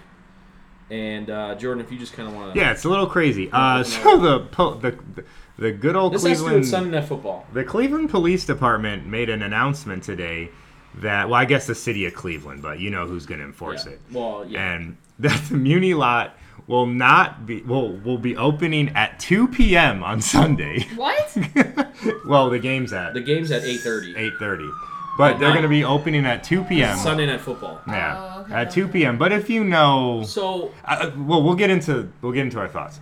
and 0.91 1.31
uh, 1.31 1.55
Jordan, 1.55 1.85
if 1.85 1.93
you 1.93 1.99
just 1.99 2.13
kind 2.15 2.29
of 2.29 2.35
want 2.35 2.55
to 2.55 2.61
Yeah, 2.61 2.73
it's 2.73 2.85
a 2.85 2.89
little 2.89 3.07
crazy. 3.07 3.49
Uh, 3.53 3.83
so 3.85 4.19
the 4.19 4.41
po- 4.41 4.75
the 4.75 4.99
the 5.15 5.25
good 5.61 5.95
old 5.97 6.15
this 6.15 6.23
has 6.25 6.31
to 6.33 6.35
do 6.37 6.41
Cleveland 6.45 6.61
with 6.61 6.69
Sunday 6.69 6.91
Night 6.99 7.09
Football. 7.09 7.47
the 7.53 7.65
Cleveland 7.65 8.09
Police 8.11 8.45
Department 8.47 9.07
made 9.07 9.29
an 9.29 9.43
announcement 9.43 10.03
today 10.03 10.49
that 10.97 11.29
well, 11.29 11.39
I 11.41 11.45
guess 11.45 11.67
the 11.67 11.75
city 11.75 12.07
of 12.07 12.15
Cleveland, 12.15 12.63
but 12.63 12.81
you 12.81 12.91
know 12.91 13.07
who's 13.07 13.27
going 13.27 13.41
to 13.41 13.47
enforce 13.47 13.85
Yeah. 13.87 13.93
it. 13.93 14.01
Well, 14.11 14.45
yeah. 14.49 14.73
and 14.73 14.97
that 15.21 15.39
the 15.49 15.57
Muni 15.57 15.93
lot 15.95 16.35
will 16.67 16.87
not 16.87 17.47
be 17.47 17.61
will 17.63 17.93
will 17.99 18.19
be 18.19 18.37
opening 18.37 18.89
at 18.97 19.21
2 19.21 19.49
p.m. 19.49 20.03
on 20.03 20.21
Sunday. 20.21 20.83
what? 20.97 21.37
well, 22.27 22.49
the 22.51 22.59
game's 22.59 22.93
at 22.93 23.13
the 23.15 23.21
game's 23.21 23.51
at 23.51 23.63
eight 23.65 23.81
thirty. 23.81 24.15
8:30, 24.15 24.71
but 25.19 25.39
they're 25.39 25.51
going 25.51 25.63
to 25.63 25.69
be 25.69 25.85
opening 25.85 26.25
at 26.27 26.43
2 26.45 26.65
p.m. 26.65 26.97
Sunday 26.99 27.27
Night 27.27 27.41
Football. 27.41 27.81
Yeah, 27.87 28.17
Oh, 28.39 28.41
okay. 28.43 28.55
at 28.55 28.71
2 28.71 28.89
p.m. 28.89 29.19
But 29.19 29.33
if 29.33 29.51
you 29.51 29.63
know, 29.65 30.23
So 30.25 30.73
uh, 30.85 31.11
well, 31.19 31.43
we'll 31.43 31.55
get 31.57 31.71
into 31.71 32.11
we'll 32.23 32.33
get 32.33 32.43
into 32.45 32.59
our 32.59 32.69
thoughts. 32.69 32.99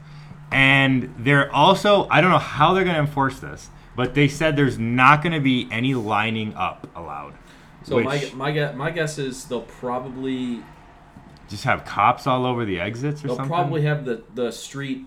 And 0.51 1.15
they're 1.19 1.53
also 1.55 2.09
I 2.11 2.21
don't 2.21 2.31
know 2.31 2.39
how 2.39 2.73
they're 2.75 2.85
going 2.85 2.97
to 2.97 3.01
enforce 3.03 3.39
this, 3.41 3.69
but 3.97 4.15
they 4.15 4.29
said 4.29 4.57
there's 4.57 4.79
not 4.79 5.23
going 5.23 5.35
to 5.35 5.41
be 5.41 5.69
any 5.71 5.95
lining 5.95 6.55
up 6.55 6.87
allowed. 6.97 7.35
So 7.85 7.97
which 7.97 8.05
my 8.07 8.31
my 8.35 8.51
guess, 8.53 8.75
my 8.75 8.91
guess 8.91 9.19
is 9.19 9.45
they'll 9.45 9.63
probably 9.63 10.63
just 11.49 11.65
have 11.65 11.85
cops 11.85 12.27
all 12.27 12.45
over 12.47 12.65
the 12.65 12.81
exits 12.81 13.25
or 13.25 13.29
something. 13.29 13.37
they'll 13.45 13.47
probably 13.49 13.83
have 13.83 14.05
the 14.05 14.23
the 14.35 14.51
street 14.51 15.07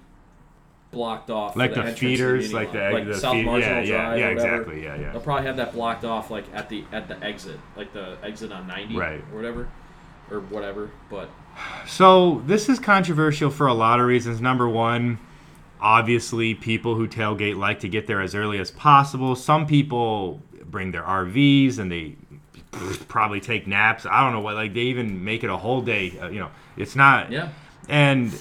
blocked 0.92 1.30
off. 1.30 1.56
like 1.56 1.74
the, 1.74 1.84
the 1.84 1.92
feeders, 1.94 2.52
like 2.54 2.72
the 2.72 2.90
like 2.92 3.06
the 3.06 3.16
South 3.18 3.34
feed- 3.34 3.46
Marginal 3.46 3.78
yeah, 3.78 3.82
yeah, 3.84 4.06
Drive. 4.06 4.20
yeah, 4.20 4.28
or 4.28 4.32
exactly, 4.32 4.84
yeah, 4.84 4.96
yeah. 4.96 5.12
They'll 5.12 5.22
probably 5.22 5.48
have 5.48 5.58
that 5.58 5.74
blocked 5.74 6.04
off 6.06 6.30
like 6.30 6.46
at 6.54 6.70
the 6.70 6.84
at 6.92 7.08
the 7.08 7.22
exit, 7.24 7.60
like 7.76 7.94
the 7.94 8.18
exit 8.24 8.52
on 8.52 8.68
ninety, 8.68 8.96
Right. 8.96 9.22
or 9.32 9.36
whatever, 9.38 9.70
or 10.30 10.40
whatever. 10.42 10.92
But 11.10 11.30
So 11.88 12.42
this 12.46 12.68
is 12.70 12.80
controversial 12.80 13.50
for 13.52 13.68
a 13.68 13.74
lot 13.74 14.00
of 14.00 14.06
reasons. 14.06 14.42
Number 14.42 14.68
one, 14.68 15.20
obviously, 15.82 16.54
people 16.56 16.96
who 16.96 17.08
tailgate 17.08 17.58
like 17.58 17.80
to 17.82 17.90
get 17.90 18.08
there 18.08 18.22
as 18.22 18.36
early 18.36 18.60
as 18.60 18.72
possible. 18.72 19.36
Some 19.36 19.66
people 19.66 20.42
bring 20.66 20.92
their 20.92 21.04
RVs 21.04 21.80
and 21.80 21.92
they 21.92 22.16
probably 23.08 23.40
take 23.42 23.68
naps. 23.68 24.06
I 24.06 24.24
don't 24.24 24.34
know 24.34 24.40
what. 24.40 24.56
Like 24.56 24.74
they 24.74 24.82
even 24.82 25.24
make 25.24 25.44
it 25.44 25.50
a 25.50 25.58
whole 25.58 25.82
day. 25.82 26.18
Uh, 26.22 26.30
you 26.30 26.40
know, 26.40 26.50
it's 26.78 26.96
not. 26.96 27.32
yeah, 27.32 27.50
And 27.90 28.32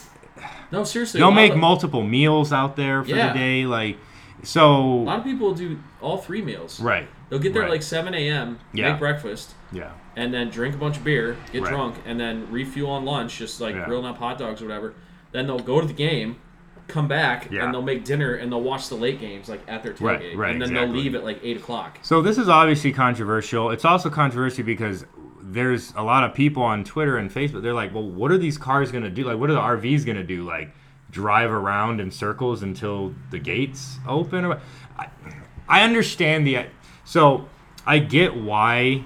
no, 0.70 0.84
seriously, 0.84 1.18
they'll 1.20 1.32
make 1.32 1.52
of- 1.52 1.58
multiple 1.58 2.02
meals 2.02 2.52
out 2.52 2.76
there 2.76 3.02
for 3.02 3.10
Yeah. 3.10 3.32
the 3.32 3.38
day. 3.38 3.66
Like 3.66 3.96
so 4.42 4.72
A 4.82 5.04
lot 5.04 5.18
of 5.18 5.24
people 5.24 5.52
do 5.54 5.78
all 6.00 6.16
three 6.18 6.42
meals. 6.42 6.80
Right. 6.80 7.08
They'll 7.28 7.38
get 7.38 7.52
there 7.52 7.62
Right. 7.62 7.68
at 7.68 7.72
like 7.72 7.82
seven 7.82 8.14
a.m. 8.14 8.58
Yeah. 8.72 8.90
make 8.92 8.98
breakfast, 9.00 9.54
Yeah. 9.72 9.90
and 10.16 10.32
then 10.32 10.48
drink 10.50 10.74
a 10.74 10.78
bunch 10.78 10.96
of 10.96 11.04
beer, 11.04 11.36
get 11.52 11.62
Right. 11.62 11.70
drunk, 11.72 11.96
and 12.06 12.18
then 12.18 12.46
refuel 12.50 12.90
on 12.90 13.04
lunch, 13.04 13.36
just 13.38 13.60
like 13.60 13.74
Yeah. 13.74 13.84
grilling 13.84 14.06
up 14.06 14.18
hot 14.18 14.38
dogs 14.38 14.62
or 14.62 14.66
whatever. 14.66 14.94
Then 15.32 15.46
they'll 15.46 15.58
go 15.58 15.80
to 15.80 15.86
the 15.86 15.92
game, 15.92 16.36
come 16.90 17.08
back, 17.08 17.50
Yeah. 17.50 17.64
and 17.64 17.72
they'll 17.74 17.82
make 17.82 18.04
dinner 18.04 18.34
and 18.34 18.50
they'll 18.52 18.60
watch 18.62 18.88
the 18.88 18.94
late 18.96 19.20
games 19.20 19.48
like 19.48 19.60
at 19.68 19.82
their 19.82 19.92
tailgate, 19.94 20.02
Right, 20.02 20.36
right, 20.36 20.52
and 20.52 20.60
then 20.62 20.74
they'll 20.74 20.86
leave 20.88 21.14
at 21.14 21.24
like 21.24 21.40
eight 21.42 21.56
o'clock. 21.56 21.98
So 22.02 22.20
this 22.22 22.36
is 22.38 22.48
obviously 22.48 22.92
controversial. 22.92 23.70
It's 23.70 23.84
also 23.84 24.10
controversial 24.10 24.64
because 24.64 25.04
there's 25.42 25.92
a 25.96 26.02
lot 26.02 26.24
of 26.24 26.34
people 26.34 26.62
on 26.62 26.84
Twitter 26.84 27.16
and 27.16 27.30
Facebook. 27.30 27.62
They're 27.62 27.74
like, 27.74 27.92
"Well, 27.94 28.08
what 28.08 28.30
are 28.30 28.38
these 28.38 28.58
cars 28.58 28.92
going 28.92 29.04
to 29.04 29.10
do? 29.10 29.24
Like, 29.24 29.38
what 29.38 29.50
are 29.50 29.54
the 29.54 29.60
RVs 29.60 30.04
going 30.04 30.18
to 30.18 30.22
do? 30.24 30.42
Like, 30.44 30.74
drive 31.10 31.50
around 31.50 32.00
in 32.00 32.10
circles 32.10 32.62
until 32.62 33.14
the 33.30 33.38
gates 33.38 33.98
open?" 34.06 34.44
I, 34.98 35.08
I 35.68 35.82
understand 35.82 36.46
the. 36.46 36.66
So 37.04 37.48
I 37.86 37.98
get 37.98 38.36
why 38.36 39.04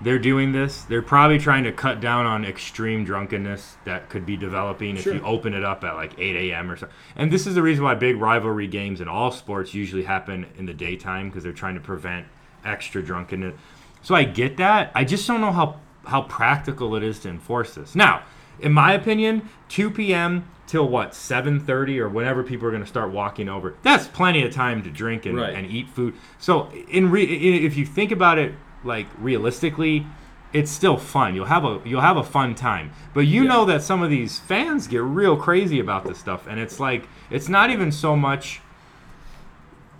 they're 0.00 0.18
doing 0.18 0.52
this. 0.52 0.82
They're 0.82 1.02
probably 1.02 1.38
trying 1.38 1.64
to 1.64 1.72
cut 1.72 2.00
down 2.00 2.24
on 2.26 2.44
extreme 2.44 3.04
drunkenness 3.04 3.76
that 3.84 4.08
could 4.08 4.24
be 4.24 4.36
developing 4.36 4.96
if 4.96 5.06
you 5.06 5.20
open 5.24 5.54
it 5.54 5.64
up 5.64 5.82
at 5.84 5.94
like 5.96 6.12
8 6.18 6.50
a.m. 6.52 6.70
or 6.70 6.76
so. 6.76 6.88
And 7.16 7.32
this 7.32 7.46
is 7.46 7.54
the 7.54 7.62
reason 7.62 7.82
why 7.84 7.94
big 7.94 8.16
rivalry 8.16 8.68
games 8.68 9.00
in 9.00 9.08
all 9.08 9.30
sports 9.32 9.74
usually 9.74 10.04
happen 10.04 10.46
in 10.56 10.66
the 10.66 10.74
daytime 10.74 11.28
because 11.28 11.42
they're 11.42 11.52
trying 11.52 11.74
to 11.74 11.80
prevent 11.80 12.26
extra 12.64 13.02
drunkenness. 13.02 13.54
So 14.02 14.14
I 14.14 14.24
get 14.24 14.56
that. 14.58 14.92
I 14.94 15.04
just 15.04 15.26
don't 15.26 15.40
know 15.40 15.52
how 15.52 15.80
how 16.06 16.22
practical 16.22 16.94
it 16.96 17.02
is 17.02 17.18
to 17.20 17.28
enforce 17.28 17.74
this. 17.74 17.94
Now, 17.94 18.22
in 18.60 18.72
my 18.72 18.94
opinion, 18.94 19.48
2 19.68 19.90
p.m. 19.90 20.48
till 20.66 20.88
what 20.88 21.10
7:30 21.12 21.98
or 21.98 22.08
whenever 22.08 22.42
people 22.42 22.66
are 22.68 22.70
going 22.70 22.82
to 22.82 22.88
start 22.88 23.10
walking 23.10 23.48
over. 23.48 23.74
That's 23.82 24.06
plenty 24.06 24.42
of 24.44 24.52
time 24.52 24.82
to 24.84 24.90
drink 24.90 25.26
and, 25.26 25.36
Right. 25.36 25.54
and 25.54 25.66
eat 25.70 25.88
food. 25.88 26.14
So 26.38 26.70
in 26.88 27.10
re- 27.10 27.24
if 27.66 27.76
you 27.76 27.84
think 27.84 28.12
about 28.12 28.38
it 28.38 28.54
like 28.88 29.06
realistically, 29.20 30.04
it's 30.52 30.70
still 30.70 30.96
fun. 30.96 31.34
You'll 31.36 31.44
have 31.44 31.64
a 31.64 31.80
you'll 31.84 32.00
have 32.00 32.16
a 32.16 32.24
fun 32.24 32.54
time. 32.56 32.90
But 33.14 33.20
you 33.26 33.42
Yeah. 33.42 33.48
know 33.50 33.64
that 33.66 33.82
some 33.82 34.02
of 34.02 34.10
these 34.10 34.40
fans 34.40 34.88
get 34.88 35.02
real 35.02 35.36
crazy 35.36 35.78
about 35.78 36.04
this 36.04 36.18
stuff 36.18 36.46
and 36.48 36.58
it's 36.58 36.80
like 36.80 37.06
it's 37.30 37.48
not 37.48 37.70
even 37.70 37.92
so 37.92 38.16
much 38.16 38.60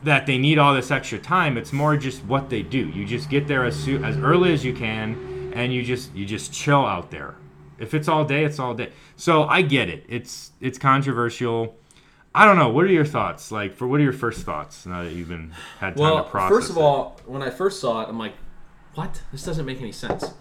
that 0.05 0.27
they 0.27 0.39
need 0.39 0.59
all 0.59 0.75
this 0.75 0.91
extra 0.91 1.19
time. 1.19 1.57
It's 1.59 1.73
more 1.73 1.97
just 1.97 2.25
what 2.25 2.51
they 2.51 2.63
do. 2.63 2.79
You 2.89 3.05
just 3.05 3.29
get 3.31 3.47
there 3.49 3.65
as 3.65 3.77
soon, 3.77 4.05
as 4.05 4.17
early 4.17 4.53
as 4.53 4.65
you 4.65 4.73
can, 4.73 5.53
and 5.55 5.73
you 5.73 5.83
just 5.83 6.15
you 6.15 6.25
just 6.25 6.53
chill 6.53 6.85
out 6.87 7.11
there. 7.11 7.35
If 7.79 7.95
it's 7.95 8.09
all 8.09 8.25
day, 8.25 8.45
it's 8.45 8.59
all 8.59 8.75
day. 8.75 8.93
So 9.17 9.45
I 9.45 9.63
get 9.63 9.89
it. 9.89 10.05
It's 10.09 10.53
it's 10.61 10.79
controversial. 10.79 11.77
I 12.35 12.45
don't 12.45 12.57
know. 12.57 12.69
What 12.69 12.85
are 12.85 12.89
your 12.93 13.05
thoughts? 13.07 13.51
Like, 13.51 13.75
for 13.75 13.89
what 13.89 13.99
are 14.01 14.03
your 14.05 14.13
first 14.13 14.43
thoughts 14.47 14.87
now 14.87 15.03
that 15.03 15.13
you've 15.13 15.29
been 15.31 15.53
had 15.81 15.97
time 15.97 16.03
Well, 16.03 16.25
to 16.25 16.31
process? 16.31 16.57
first 16.57 16.71
of 16.71 16.77
it? 16.77 16.81
all, 16.81 17.21
when 17.27 17.43
I 17.43 17.51
first 17.51 17.81
saw 17.81 18.03
it, 18.03 18.09
I'm 18.09 18.19
like, 18.19 18.35
"What? 18.99 19.23
This 19.33 19.45
doesn't 19.45 19.65
make 19.65 19.81
any 19.81 19.93
sense." 19.93 20.35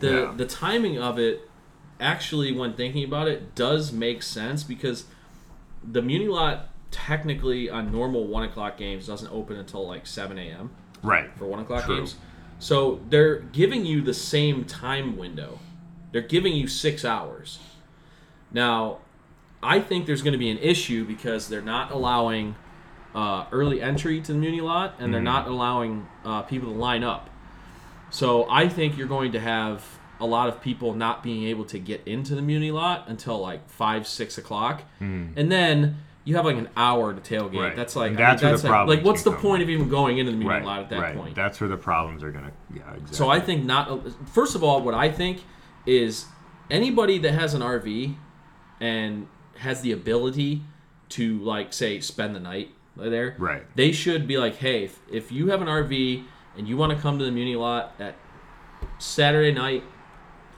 The 0.00 0.12
Yeah. 0.12 0.34
the 0.36 0.46
timing 0.46 0.98
of 0.98 1.18
it, 1.18 1.48
actually, 2.00 2.52
when 2.52 2.74
thinking 2.74 3.04
about 3.04 3.28
it, 3.28 3.54
does 3.54 3.92
make 3.92 4.22
sense 4.22 4.62
because 4.62 5.06
the 5.82 6.02
Muni 6.02 6.28
Lot 6.28 6.68
technically 6.90 7.68
on 7.70 7.90
normal 7.90 8.26
one 8.26 8.42
o'clock 8.42 8.76
games 8.76 9.06
doesn't 9.06 9.32
open 9.32 9.56
until 9.56 9.86
like 9.86 10.06
seven 10.06 10.38
a.m. 10.38 10.70
right 11.02 11.30
for 11.36 11.46
one 11.46 11.60
o'clock 11.60 11.84
True. 11.84 11.96
games. 11.96 12.16
So 12.58 13.00
they're 13.10 13.36
giving 13.36 13.84
you 13.84 14.00
the 14.02 14.14
same 14.14 14.64
time 14.64 15.16
window. 15.16 15.58
They're 16.12 16.22
giving 16.36 16.54
you 16.54 16.66
six 16.68 17.04
hours. 17.04 17.58
Now, 18.52 18.98
I 19.62 19.80
think 19.80 20.06
there's 20.06 20.22
going 20.22 20.32
to 20.32 20.38
be 20.38 20.50
an 20.50 20.58
issue 20.58 21.04
because 21.04 21.48
they're 21.48 21.60
not 21.76 21.90
allowing 21.90 22.54
uh, 23.14 23.46
early 23.52 23.80
entry 23.82 24.20
to 24.20 24.32
the 24.32 24.38
Muni 24.38 24.60
lot, 24.60 24.94
and 24.98 25.12
they're 25.12 25.20
not 25.22 25.48
allowing 25.48 26.06
uh, 26.24 26.42
people 26.42 26.72
to 26.72 26.78
line 26.78 27.02
up. 27.04 27.28
So 28.10 28.46
I 28.50 28.68
think 28.68 28.96
you're 28.96 29.08
going 29.08 29.32
to 29.32 29.40
have 29.40 29.84
a 30.20 30.26
lot 30.26 30.48
of 30.48 30.60
people 30.62 30.94
not 30.94 31.22
being 31.22 31.44
able 31.44 31.64
to 31.66 31.78
get 31.78 32.06
into 32.06 32.34
the 32.34 32.42
Muni 32.42 32.70
lot 32.70 33.08
until 33.08 33.38
like 33.38 33.68
five, 33.68 34.06
six 34.06 34.38
o'clock, 34.38 34.82
hmm. 34.98 35.28
and 35.36 35.50
then 35.50 35.98
you 36.24 36.34
have 36.36 36.44
like 36.44 36.56
an 36.56 36.68
hour 36.76 37.14
to 37.14 37.20
tailgate. 37.20 37.60
Right. 37.60 37.76
That's 37.76 37.94
like 37.94 38.12
And 38.12 38.20
I 38.20 38.30
mean, 38.30 38.38
that's 38.40 38.62
the 38.62 38.70
like, 38.70 38.88
like 38.88 39.04
what's 39.04 39.22
the 39.22 39.32
point 39.32 39.62
of 39.62 39.70
even 39.70 39.88
going 39.88 40.18
into 40.18 40.32
the 40.32 40.38
Muni 40.38 40.50
right 40.50 40.64
lot 40.64 40.80
at 40.80 40.90
that 40.90 41.00
right. 41.00 41.16
point? 41.16 41.34
That's 41.36 41.60
where 41.60 41.68
the 41.68 41.76
problems 41.76 42.22
are 42.22 42.32
gonna. 42.32 42.52
Yeah, 42.74 42.82
exactly. 42.90 43.16
So 43.16 43.28
I 43.28 43.40
think 43.40 43.64
not. 43.64 44.28
First 44.28 44.54
of 44.54 44.64
all, 44.64 44.82
what 44.82 44.94
I 44.94 45.10
think 45.10 45.42
is 45.84 46.26
anybody 46.70 47.18
that 47.18 47.32
has 47.32 47.54
an 47.54 47.62
RV 47.62 48.16
and 48.80 49.28
has 49.58 49.80
the 49.82 49.92
ability 49.92 50.62
to 51.10 51.38
like 51.38 51.72
say 51.72 52.00
spend 52.00 52.34
the 52.34 52.40
night 52.40 52.70
there, 52.96 53.34
Right. 53.38 53.62
They 53.76 53.92
should 53.92 54.26
be 54.26 54.38
like, 54.38 54.56
hey, 54.56 54.84
if, 54.84 55.00
if 55.10 55.30
you 55.30 55.48
have 55.48 55.60
an 55.60 55.68
RV 55.68 56.24
and 56.56 56.66
you 56.68 56.76
want 56.76 56.92
to 56.92 56.98
come 56.98 57.18
to 57.18 57.24
the 57.24 57.30
Muni 57.30 57.56
lot 57.56 57.94
at 57.98 58.14
Saturday 58.98 59.52
night, 59.52 59.84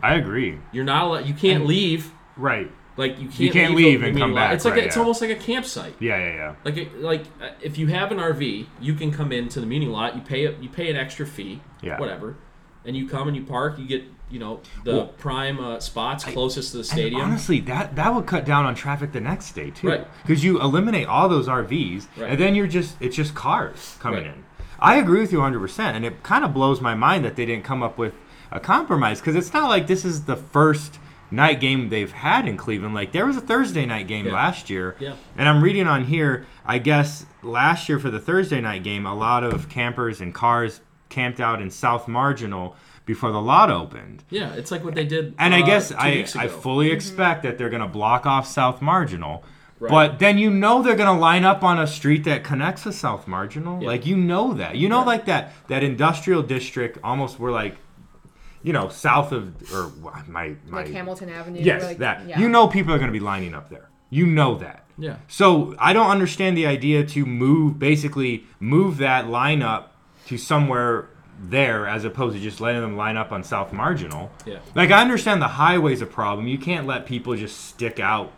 I 0.02 0.14
agree. 0.14 0.58
you're 0.72 0.84
not 0.84 1.04
allowed. 1.04 1.26
You 1.26 1.34
can't 1.34 1.66
leave. 1.66 2.12
Right. 2.36 2.70
Like 2.96 3.18
you 3.20 3.28
can't. 3.28 3.40
You 3.40 3.50
can't 3.52 3.74
leave, 3.74 4.00
leave 4.00 4.02
and 4.10 4.18
come 4.18 4.32
lot. 4.32 4.40
back, 4.48 4.54
It's 4.54 4.64
like 4.64 4.74
right, 4.74 4.82
a, 4.82 4.86
it's 4.86 4.96
yeah. 4.96 5.02
almost 5.02 5.20
like 5.20 5.30
a 5.30 5.36
campsite. 5.36 5.94
Yeah, 6.00 6.18
yeah, 6.18 6.34
yeah. 6.34 6.54
Like 6.64 6.76
it- 6.76 7.00
like 7.00 7.22
uh, 7.40 7.50
if 7.62 7.78
you 7.78 7.86
have 7.88 8.10
an 8.12 8.18
RV, 8.18 8.66
you 8.80 8.94
can 8.94 9.12
come 9.12 9.30
into 9.32 9.60
the 9.60 9.66
Muni 9.66 9.86
lot. 9.86 10.16
You 10.16 10.22
pay 10.22 10.46
a, 10.46 10.52
you 10.58 10.68
pay 10.68 10.90
an 10.90 10.96
extra 10.96 11.24
fee, 11.26 11.60
Yeah. 11.80 11.98
whatever, 12.00 12.36
and 12.84 12.96
you 12.96 13.08
come 13.08 13.28
and 13.28 13.36
you 13.36 13.44
park. 13.44 13.78
You 13.78 13.86
get 13.86 14.04
you 14.30 14.40
know 14.40 14.60
the 14.84 14.92
Well, 14.92 15.06
prime 15.06 15.60
uh, 15.60 15.78
spots 15.80 16.24
closest 16.24 16.72
to 16.72 16.78
the 16.78 16.84
stadium. 16.84 17.20
honestly, 17.22 17.60
that 17.60 17.94
that 17.96 18.12
would 18.14 18.26
cut 18.26 18.44
down 18.44 18.66
on 18.66 18.74
traffic 18.74 19.12
the 19.12 19.20
next 19.20 19.52
day 19.52 19.70
too, 19.70 19.88
Right. 19.88 20.06
Because 20.22 20.42
you 20.44 20.60
eliminate 20.60 21.06
all 21.06 21.28
those 21.28 21.46
RVs, 21.46 22.08
Right. 22.16 22.30
and 22.32 22.38
then 22.40 22.54
you're 22.56 22.66
just 22.66 22.96
it's 23.00 23.14
just 23.16 23.32
cars 23.34 23.96
coming 24.00 24.24
Right. 24.24 24.34
in. 24.34 24.44
I 24.80 24.96
agree 24.96 25.20
with 25.20 25.32
you 25.32 25.38
100, 25.38 25.58
percent 25.60 25.96
and 25.96 26.04
it 26.04 26.22
kind 26.22 26.44
of 26.44 26.54
blows 26.54 26.80
my 26.80 26.94
mind 26.94 27.24
that 27.24 27.36
they 27.36 27.46
didn't 27.46 27.64
come 27.64 27.82
up 27.82 27.98
with 27.98 28.14
a 28.50 28.60
compromise 28.60 29.20
because 29.20 29.34
it's 29.36 29.52
not 29.52 29.68
like 29.68 29.86
this 29.86 30.04
is 30.04 30.24
the 30.24 30.36
first 30.36 30.98
night 31.30 31.60
game 31.60 31.90
they've 31.90 32.12
had 32.12 32.48
in 32.48 32.56
Cleveland. 32.56 32.94
Like 32.94 33.12
there 33.12 33.26
was 33.26 33.36
a 33.36 33.40
Thursday 33.42 33.84
night 33.84 34.06
game 34.06 34.26
Yeah. 34.26 34.32
last 34.32 34.70
year, 34.70 34.96
Yeah. 34.98 35.14
and 35.36 35.48
I'm 35.48 35.62
reading 35.62 35.86
on 35.86 36.04
here. 36.04 36.46
I 36.64 36.78
guess 36.78 37.26
last 37.42 37.88
year 37.88 37.98
for 37.98 38.10
the 38.10 38.20
Thursday 38.20 38.60
night 38.60 38.82
game, 38.82 39.04
a 39.04 39.14
lot 39.14 39.44
of 39.44 39.68
campers 39.68 40.20
and 40.20 40.32
cars 40.34 40.80
camped 41.10 41.40
out 41.40 41.60
in 41.60 41.70
South 41.70 42.08
Marginal 42.08 42.76
before 43.04 43.32
the 43.32 43.40
lot 43.40 43.70
opened. 43.70 44.22
yeah, 44.30 44.52
it's 44.54 44.70
like 44.70 44.84
what 44.84 44.94
they 44.94 45.04
did. 45.04 45.34
And 45.38 45.54
I 45.54 45.62
uh, 45.62 45.66
guess 45.66 45.88
two 45.88 45.96
I, 45.98 46.10
weeks 46.16 46.36
I 46.36 46.44
ago. 46.44 46.58
fully 46.58 46.90
expect 46.90 47.42
that 47.42 47.56
they're 47.58 47.70
going 47.70 47.80
to 47.82 47.88
block 47.88 48.26
off 48.26 48.46
South 48.46 48.80
Marginal. 48.82 49.44
Right. 49.80 49.90
But 49.90 50.18
then 50.18 50.38
you 50.38 50.50
know 50.50 50.82
they're 50.82 50.96
going 50.96 51.14
to 51.14 51.20
line 51.20 51.44
up 51.44 51.62
on 51.62 51.78
a 51.78 51.86
street 51.86 52.24
that 52.24 52.42
connects 52.44 52.82
to 52.82 52.92
South 52.92 53.28
Marginal. 53.28 53.80
Yeah. 53.80 53.88
Like 53.88 54.06
you 54.06 54.16
know 54.16 54.54
that. 54.54 54.76
You 54.76 54.88
know 54.88 54.98
Right. 54.98 55.06
like 55.06 55.24
that 55.26 55.52
that 55.68 55.82
industrial 55.84 56.42
district 56.42 56.98
almost 57.04 57.38
where 57.38 57.52
like 57.52 57.76
you 58.62 58.72
know 58.72 58.88
south 58.88 59.30
of 59.32 59.54
or 59.72 59.92
my 60.26 60.54
my 60.66 60.78
like 60.78 60.88
Hamilton 60.88 61.30
Avenue. 61.30 61.60
Yes, 61.62 61.82
like, 61.84 61.98
that. 61.98 62.26
yeah. 62.26 62.40
You 62.40 62.48
know 62.48 62.66
people 62.66 62.92
are 62.92 62.98
going 62.98 63.08
to 63.08 63.12
be 63.12 63.20
lining 63.24 63.54
up 63.54 63.70
there. 63.70 63.88
You 64.10 64.26
know 64.26 64.56
that. 64.56 64.84
Yeah. 64.98 65.16
So 65.28 65.76
I 65.78 65.92
don't 65.92 66.10
understand 66.10 66.56
the 66.56 66.66
idea 66.66 67.04
to 67.06 67.24
move, 67.24 67.78
basically 67.78 68.44
move 68.58 68.96
that 68.98 69.26
lineup 69.26 69.84
to 70.26 70.36
somewhere 70.36 71.08
there 71.40 71.86
as 71.86 72.04
opposed 72.04 72.34
to 72.34 72.42
just 72.42 72.60
letting 72.60 72.80
them 72.80 72.96
line 72.96 73.16
up 73.16 73.30
on 73.30 73.44
South 73.44 73.72
Marginal. 73.72 74.32
Yeah. 74.44 74.58
Like 74.74 74.90
I 74.90 75.00
understand 75.02 75.40
the 75.40 75.46
highway's 75.48 76.02
a 76.02 76.06
problem. 76.06 76.48
You 76.48 76.58
can't 76.58 76.84
let 76.86 77.06
people 77.06 77.36
just 77.36 77.66
stick 77.66 78.00
out 78.00 78.32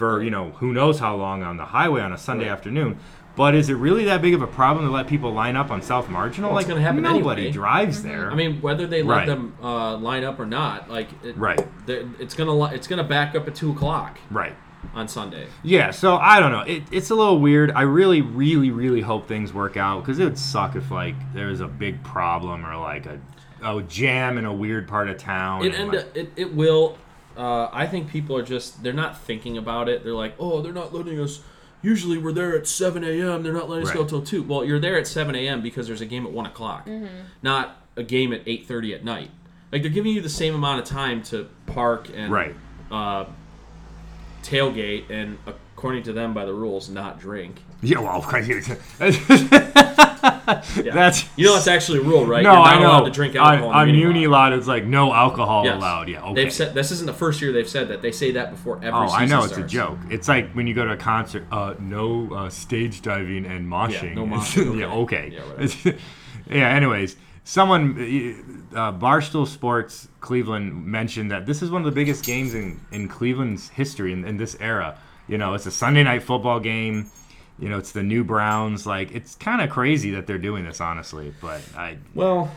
for 0.00 0.22
you 0.22 0.30
know 0.30 0.48
who 0.52 0.72
knows 0.72 0.98
how 0.98 1.14
long 1.14 1.42
on 1.42 1.58
the 1.58 1.64
highway 1.66 2.00
on 2.00 2.10
a 2.10 2.16
Sunday 2.16 2.46
Right. 2.46 2.52
afternoon. 2.52 2.98
But 3.36 3.54
is 3.54 3.68
it 3.68 3.74
really 3.74 4.04
that 4.06 4.22
big 4.22 4.32
of 4.34 4.40
a 4.42 4.46
problem 4.46 4.86
to 4.86 4.90
let 4.90 5.06
people 5.06 5.30
line 5.32 5.56
up 5.56 5.70
on 5.70 5.82
South 5.82 6.08
Marginal? 6.08 6.50
Well, 6.50 6.58
it's 6.58 6.68
like 6.68 6.96
nobody 6.96 7.42
anyway. 7.42 7.50
drives 7.52 8.02
there. 8.02 8.30
I 8.30 8.34
mean, 8.34 8.60
whether 8.62 8.86
they 8.86 9.02
let 9.02 9.14
Right. 9.14 9.26
them 9.26 9.54
uh, 9.62 9.96
line 9.98 10.24
up 10.24 10.40
or 10.40 10.46
not, 10.46 10.90
like 10.90 11.08
it, 11.22 11.36
Right. 11.36 11.60
it's 11.86 12.34
gonna 12.34 12.64
it's 12.74 12.86
gonna 12.88 13.04
back 13.04 13.34
up 13.36 13.46
at 13.46 13.54
two 13.54 13.70
o'clock 13.72 14.18
right. 14.30 14.54
on 14.94 15.06
Sunday. 15.06 15.46
Yeah, 15.62 15.90
so 15.90 16.16
I 16.16 16.40
don't 16.40 16.50
know. 16.50 16.62
It, 16.62 16.84
it's 16.90 17.10
a 17.10 17.14
little 17.14 17.38
weird. 17.38 17.70
I 17.72 17.82
really, 17.82 18.22
really, 18.22 18.70
really 18.70 19.02
hope 19.02 19.28
things 19.28 19.52
work 19.52 19.76
out 19.76 20.00
because 20.02 20.18
it 20.18 20.24
would 20.24 20.38
suck 20.38 20.74
if 20.76 20.90
like 20.90 21.14
there 21.34 21.48
was 21.48 21.60
a 21.60 21.68
big 21.68 22.02
problem 22.02 22.64
or 22.66 22.74
like 22.78 23.04
a, 23.06 23.20
a 23.62 23.82
jam 23.82 24.38
in 24.38 24.46
a 24.46 24.52
weird 24.52 24.88
part 24.88 25.08
of 25.10 25.18
town. 25.18 25.62
It 25.62 25.66
and, 25.66 25.74
end 25.74 25.92
like- 25.92 26.16
it, 26.16 26.32
it 26.36 26.54
will. 26.54 26.96
Uh, 27.40 27.70
I 27.72 27.86
think 27.86 28.10
people 28.10 28.36
are 28.36 28.42
just 28.42 28.82
they're 28.82 28.92
not 28.92 29.18
thinking 29.18 29.56
about 29.56 29.88
it. 29.88 30.04
They're 30.04 30.12
like, 30.14 30.34
oh, 30.38 30.60
they're 30.60 30.74
not 30.74 30.92
letting 30.92 31.18
us 31.18 31.40
usually 31.82 32.18
we're 32.18 32.32
there 32.32 32.54
at 32.54 32.66
7 32.66 33.02
a.m. 33.02 33.42
They're 33.42 33.54
not 33.54 33.70
letting 33.70 33.86
us 33.86 33.92
go 33.94 34.00
Right. 34.00 34.08
till 34.10 34.20
2. 34.20 34.42
Well, 34.42 34.62
you're 34.66 34.78
there 34.78 34.98
at 34.98 35.06
7 35.06 35.34
a.m. 35.34 35.62
because 35.62 35.86
there's 35.86 36.02
a 36.02 36.06
game 36.06 36.26
at 36.26 36.32
1 36.32 36.44
o'clock, 36.46 36.86
not 37.42 37.76
a 37.96 38.02
game 38.02 38.34
at 38.34 38.44
8.30 38.44 38.94
at 38.96 39.04
night. 39.04 39.30
Like, 39.72 39.80
they're 39.80 39.90
giving 39.90 40.12
you 40.12 40.20
the 40.20 40.28
same 40.28 40.54
amount 40.54 40.80
of 40.80 40.84
time 40.84 41.22
to 41.24 41.48
park 41.64 42.08
and 42.14 42.30
Right. 42.30 42.54
uh, 42.90 43.24
tailgate 44.42 45.08
and, 45.08 45.38
according 45.46 46.02
to 46.02 46.12
them, 46.12 46.34
by 46.34 46.44
the 46.44 46.52
rules, 46.52 46.90
not 46.90 47.18
drink. 47.18 47.62
Yeah, 47.80 48.00
well, 48.00 48.20
Yeah. 50.84 50.92
that's 50.94 51.24
You 51.36 51.46
know, 51.46 51.56
it's 51.56 51.66
actually 51.66 51.98
a 52.00 52.02
rule, 52.02 52.26
right? 52.26 52.42
no, 52.42 52.52
You're 52.52 52.58
not 52.64 52.66
I 52.76 52.80
know. 52.80 52.88
allowed 52.88 53.04
to 53.04 53.10
drink 53.10 53.34
alcohol 53.36 53.70
on, 53.70 53.88
in 53.88 53.94
on 54.06 54.12
the 54.14 54.26
lot. 54.26 54.30
lot, 54.30 54.52
it's 54.52 54.66
like 54.66 54.84
no 54.84 55.12
alcohol 55.12 55.64
Yes. 55.64 55.76
allowed. 55.76 56.08
Yeah, 56.08 56.22
okay. 56.22 56.34
They've 56.34 56.52
said 56.52 56.74
this 56.74 56.90
isn't 56.90 57.06
the 57.06 57.12
first 57.14 57.40
year 57.40 57.52
they've 57.52 57.68
said 57.68 57.88
that. 57.88 58.02
They 58.02 58.12
say 58.12 58.32
that 58.32 58.50
before 58.50 58.76
every 58.78 58.90
Oh, 58.92 59.08
I 59.08 59.26
know 59.26 59.44
it's 59.44 59.56
a 59.56 59.62
joke. 59.66 59.98
It's 60.10 60.28
like 60.28 60.52
when 60.52 60.66
you 60.66 60.74
go 60.74 60.84
to 60.84 60.92
a 60.92 60.96
concert, 60.96 61.46
uh, 61.50 61.74
no 61.78 62.32
uh, 62.34 62.50
stage 62.50 63.02
diving 63.02 63.46
and 63.46 63.66
moshing. 63.66 64.14
no 64.14 64.24
It's- 64.24 64.54
moshing, 64.54 64.78
yeah, 64.80 64.92
okay. 64.92 65.38
okay. 65.54 65.68
Yeah, 65.84 65.92
Yeah, 66.50 66.68
Anyways, 66.68 67.16
someone, 67.44 67.92
uh, 68.74 68.92
Barstool 68.92 69.46
Sports 69.46 70.08
Cleveland 70.20 70.84
mentioned 70.84 71.30
that 71.30 71.46
this 71.46 71.62
is 71.62 71.70
one 71.70 71.82
of 71.82 71.86
the 71.86 71.92
biggest 71.94 72.24
games 72.24 72.54
in 72.54 72.80
in 72.92 73.08
Cleveland's 73.08 73.68
history 73.70 74.12
in, 74.12 74.24
in 74.24 74.36
this 74.36 74.56
era. 74.60 74.98
You 75.28 75.38
know, 75.38 75.54
it's 75.54 75.66
a 75.66 75.70
Sunday 75.70 76.02
night 76.02 76.22
football 76.24 76.58
game. 76.60 77.10
You 77.60 77.68
know, 77.68 77.78
it's 77.78 77.92
the 77.92 78.02
new 78.02 78.24
Browns. 78.24 78.86
Like, 78.86 79.12
it's 79.12 79.34
kind 79.36 79.60
of 79.60 79.70
crazy 79.70 80.10
that 80.12 80.26
they're 80.26 80.38
doing 80.38 80.64
this, 80.64 80.80
honestly. 80.80 81.32
But 81.40 81.60
I, 81.76 81.98
Well, 82.14 82.50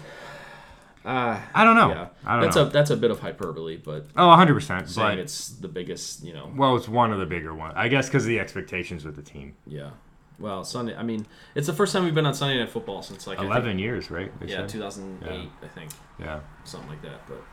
uh, 1.06 1.40
I 1.54 1.64
don't 1.66 1.76
know. 1.76 1.90
yeah, 1.90 2.08
I 2.26 2.34
don't 2.36 2.44
that's 2.44 2.56
know. 2.56 2.62
a 2.64 2.70
that's 2.70 2.90
a 2.90 2.96
bit 2.98 3.12
of 3.12 3.20
hyperbole, 3.20 3.76
but 3.78 4.06
oh, 4.16 4.28
100 4.30 4.54
percent. 4.54 4.90
saying 4.90 5.08
But 5.10 5.18
it's 5.20 5.50
the 5.50 5.68
biggest, 5.68 6.24
you 6.24 6.34
know, 6.34 6.50
well, 6.56 6.78
it's 6.78 6.88
one 6.88 7.12
of 7.12 7.20
the 7.20 7.26
bigger 7.26 7.54
ones, 7.54 7.74
I 7.76 7.90
guess, 7.90 8.08
because 8.08 8.24
of 8.24 8.30
the 8.30 8.40
expectations 8.40 9.04
with 9.04 9.16
the 9.18 9.22
team. 9.22 9.56
yeah. 9.68 9.90
Well, 10.40 10.64
Sunday. 10.64 10.96
I 10.96 11.04
mean, 11.04 11.28
it's 11.54 11.68
the 11.68 11.74
first 11.74 11.94
time 11.94 12.06
we've 12.06 12.16
been 12.16 12.26
on 12.26 12.34
Sunday 12.34 12.58
Night 12.60 12.70
Football 12.70 13.04
since 13.04 13.28
like 13.28 13.38
I 13.38 13.42
think- 13.42 13.52
11 13.52 13.80
years, 13.80 14.10
right? 14.10 14.32
yeah, 14.46 14.58
said? 14.62 14.70
2008, 14.70 15.30
Yeah. 15.32 15.46
I 15.62 15.68
think, 15.68 15.92
Yeah. 16.20 16.40
something 16.64 16.90
like 16.90 17.02
that. 17.04 17.28
But 17.28 17.44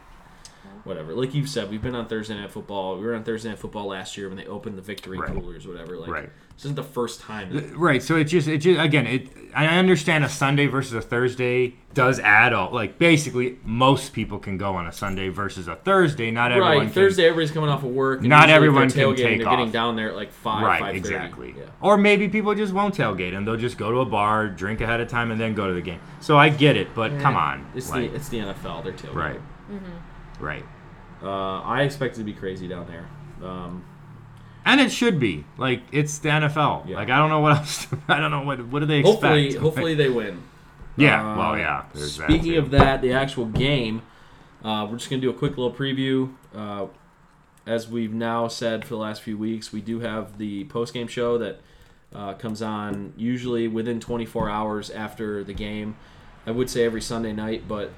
whatever. 0.84 1.12
Like 1.14 1.34
you've 1.34 1.48
said, 1.48 1.70
we've 1.70 1.82
been 1.82 1.94
on 1.94 2.06
Thursday 2.06 2.34
Night 2.40 2.50
Football. 2.50 2.96
We 2.98 3.04
were 3.04 3.14
on 3.14 3.22
Thursday 3.22 3.50
Night 3.50 3.58
Football 3.58 3.86
last 3.88 4.16
year 4.16 4.28
when 4.28 4.38
they 4.38 4.46
opened 4.46 4.78
the 4.78 4.82
victory 4.82 5.18
Right. 5.18 5.30
coolers, 5.30 5.66
whatever. 5.68 5.98
Like, 5.98 6.10
Right. 6.10 6.30
This 6.60 6.66
isn't 6.66 6.76
the 6.76 6.82
first 6.82 7.22
time. 7.22 7.54
That, 7.54 7.74
Right. 7.74 8.02
So 8.02 8.16
it 8.16 8.24
just 8.24 8.46
it 8.46 8.58
just 8.58 8.78
again 8.78 9.06
it 9.06 9.28
I 9.54 9.78
understand 9.78 10.24
a 10.24 10.28
Sunday 10.28 10.66
versus 10.66 10.92
a 10.92 11.00
Thursday 11.00 11.74
does 11.94 12.20
add 12.20 12.52
all 12.52 12.70
like 12.70 12.98
basically 12.98 13.58
most 13.64 14.12
people 14.12 14.38
can 14.38 14.58
go 14.58 14.74
on 14.74 14.86
a 14.86 14.92
Sunday 14.92 15.30
versus 15.30 15.68
a 15.68 15.76
Thursday. 15.76 16.30
Not 16.30 16.52
everyone 16.52 16.70
right. 16.76 16.82
can- 16.84 16.92
Thursday, 16.92 17.24
everybody's 17.24 17.50
coming 17.50 17.70
off 17.70 17.82
of 17.82 17.90
work. 17.92 18.20
and 18.20 18.28
Not 18.28 18.50
everyone 18.50 18.88
they're 18.88 19.06
can 19.06 19.16
take 19.16 19.38
They're 19.38 19.48
getting 19.50 19.70
down 19.70 19.96
there 19.96 20.10
at 20.10 20.16
like 20.16 20.32
five, 20.32 20.62
Right, 20.62 20.82
5:30. 20.82 20.96
exactly. 20.96 21.54
Yeah. 21.56 21.64
Or 21.80 21.96
maybe 21.96 22.28
people 22.28 22.54
just 22.54 22.74
won't 22.74 22.94
tailgate 22.94 23.34
and 23.34 23.46
they'll 23.46 23.56
just 23.56 23.78
go 23.78 23.90
to 23.90 24.00
a 24.00 24.04
bar, 24.04 24.46
drink 24.48 24.82
ahead 24.82 25.00
of 25.00 25.08
time, 25.08 25.30
and 25.30 25.40
then 25.40 25.54
go 25.54 25.66
to 25.66 25.72
the 25.72 25.80
game. 25.80 26.00
So 26.20 26.36
I 26.36 26.50
get 26.50 26.76
it, 26.76 26.94
but 26.94 27.18
come 27.20 27.36
on, 27.36 27.64
It's 27.74 27.88
like, 27.88 28.10
the 28.10 28.16
it's 28.16 28.28
the 28.28 28.40
NFL. 28.40 28.84
They're 28.84 28.92
tailgating. 28.92 29.14
right, 29.14 29.40
right, 30.38 30.64
Uh, 31.22 31.60
I 31.62 31.84
expect 31.84 32.16
it 32.16 32.18
to 32.18 32.24
be 32.24 32.34
crazy 32.34 32.68
down 32.68 32.86
there. 32.86 33.06
Um, 33.48 33.82
and 34.70 34.80
it 34.80 34.92
should 34.92 35.18
be 35.18 35.44
like 35.58 35.82
it's 35.90 36.18
the 36.18 36.28
NFL. 36.28 36.88
Yeah. 36.88 36.96
Like 36.96 37.10
I 37.10 37.18
don't 37.18 37.28
know 37.28 37.40
what 37.40 37.56
else. 37.56 37.86
I 38.08 38.20
don't 38.20 38.30
know 38.30 38.42
what 38.42 38.64
what 38.66 38.80
do 38.80 38.86
they 38.86 39.00
expect. 39.00 39.22
hopefully, 39.22 39.54
hopefully 39.54 39.94
they 39.94 40.08
win. 40.08 40.42
yeah. 40.96 41.32
Uh, 41.32 41.36
well, 41.36 41.58
yeah. 41.58 41.84
There's 41.92 42.16
that, 42.18 42.30
Speaking 42.30 42.56
of 42.56 42.70
that, 42.70 43.02
the 43.02 43.12
actual 43.12 43.46
game, 43.46 44.02
uh, 44.64 44.86
we're 44.88 44.96
just 44.96 45.10
gonna 45.10 45.22
do 45.22 45.30
a 45.30 45.34
quick 45.34 45.58
little 45.58 45.72
preview. 45.72 46.32
Uh, 46.54 46.86
as 47.66 47.88
we've 47.88 48.14
now 48.14 48.48
said 48.48 48.84
for 48.84 48.90
the 48.90 49.00
last 49.00 49.22
few 49.22 49.36
weeks, 49.36 49.72
we 49.72 49.80
do 49.80 50.00
have 50.00 50.38
the 50.38 50.64
post 50.64 50.94
game 50.94 51.08
show 51.08 51.36
that 51.38 51.60
uh, 52.14 52.34
comes 52.34 52.62
on 52.62 53.12
usually 53.16 53.68
within 53.68 54.00
24 54.00 54.48
hours 54.48 54.90
after 54.90 55.44
the 55.44 55.52
game. 55.52 55.96
I 56.46 56.52
would 56.52 56.70
say 56.70 56.84
every 56.84 57.02
Sunday 57.02 57.32
night, 57.32 57.64
but 57.68 57.92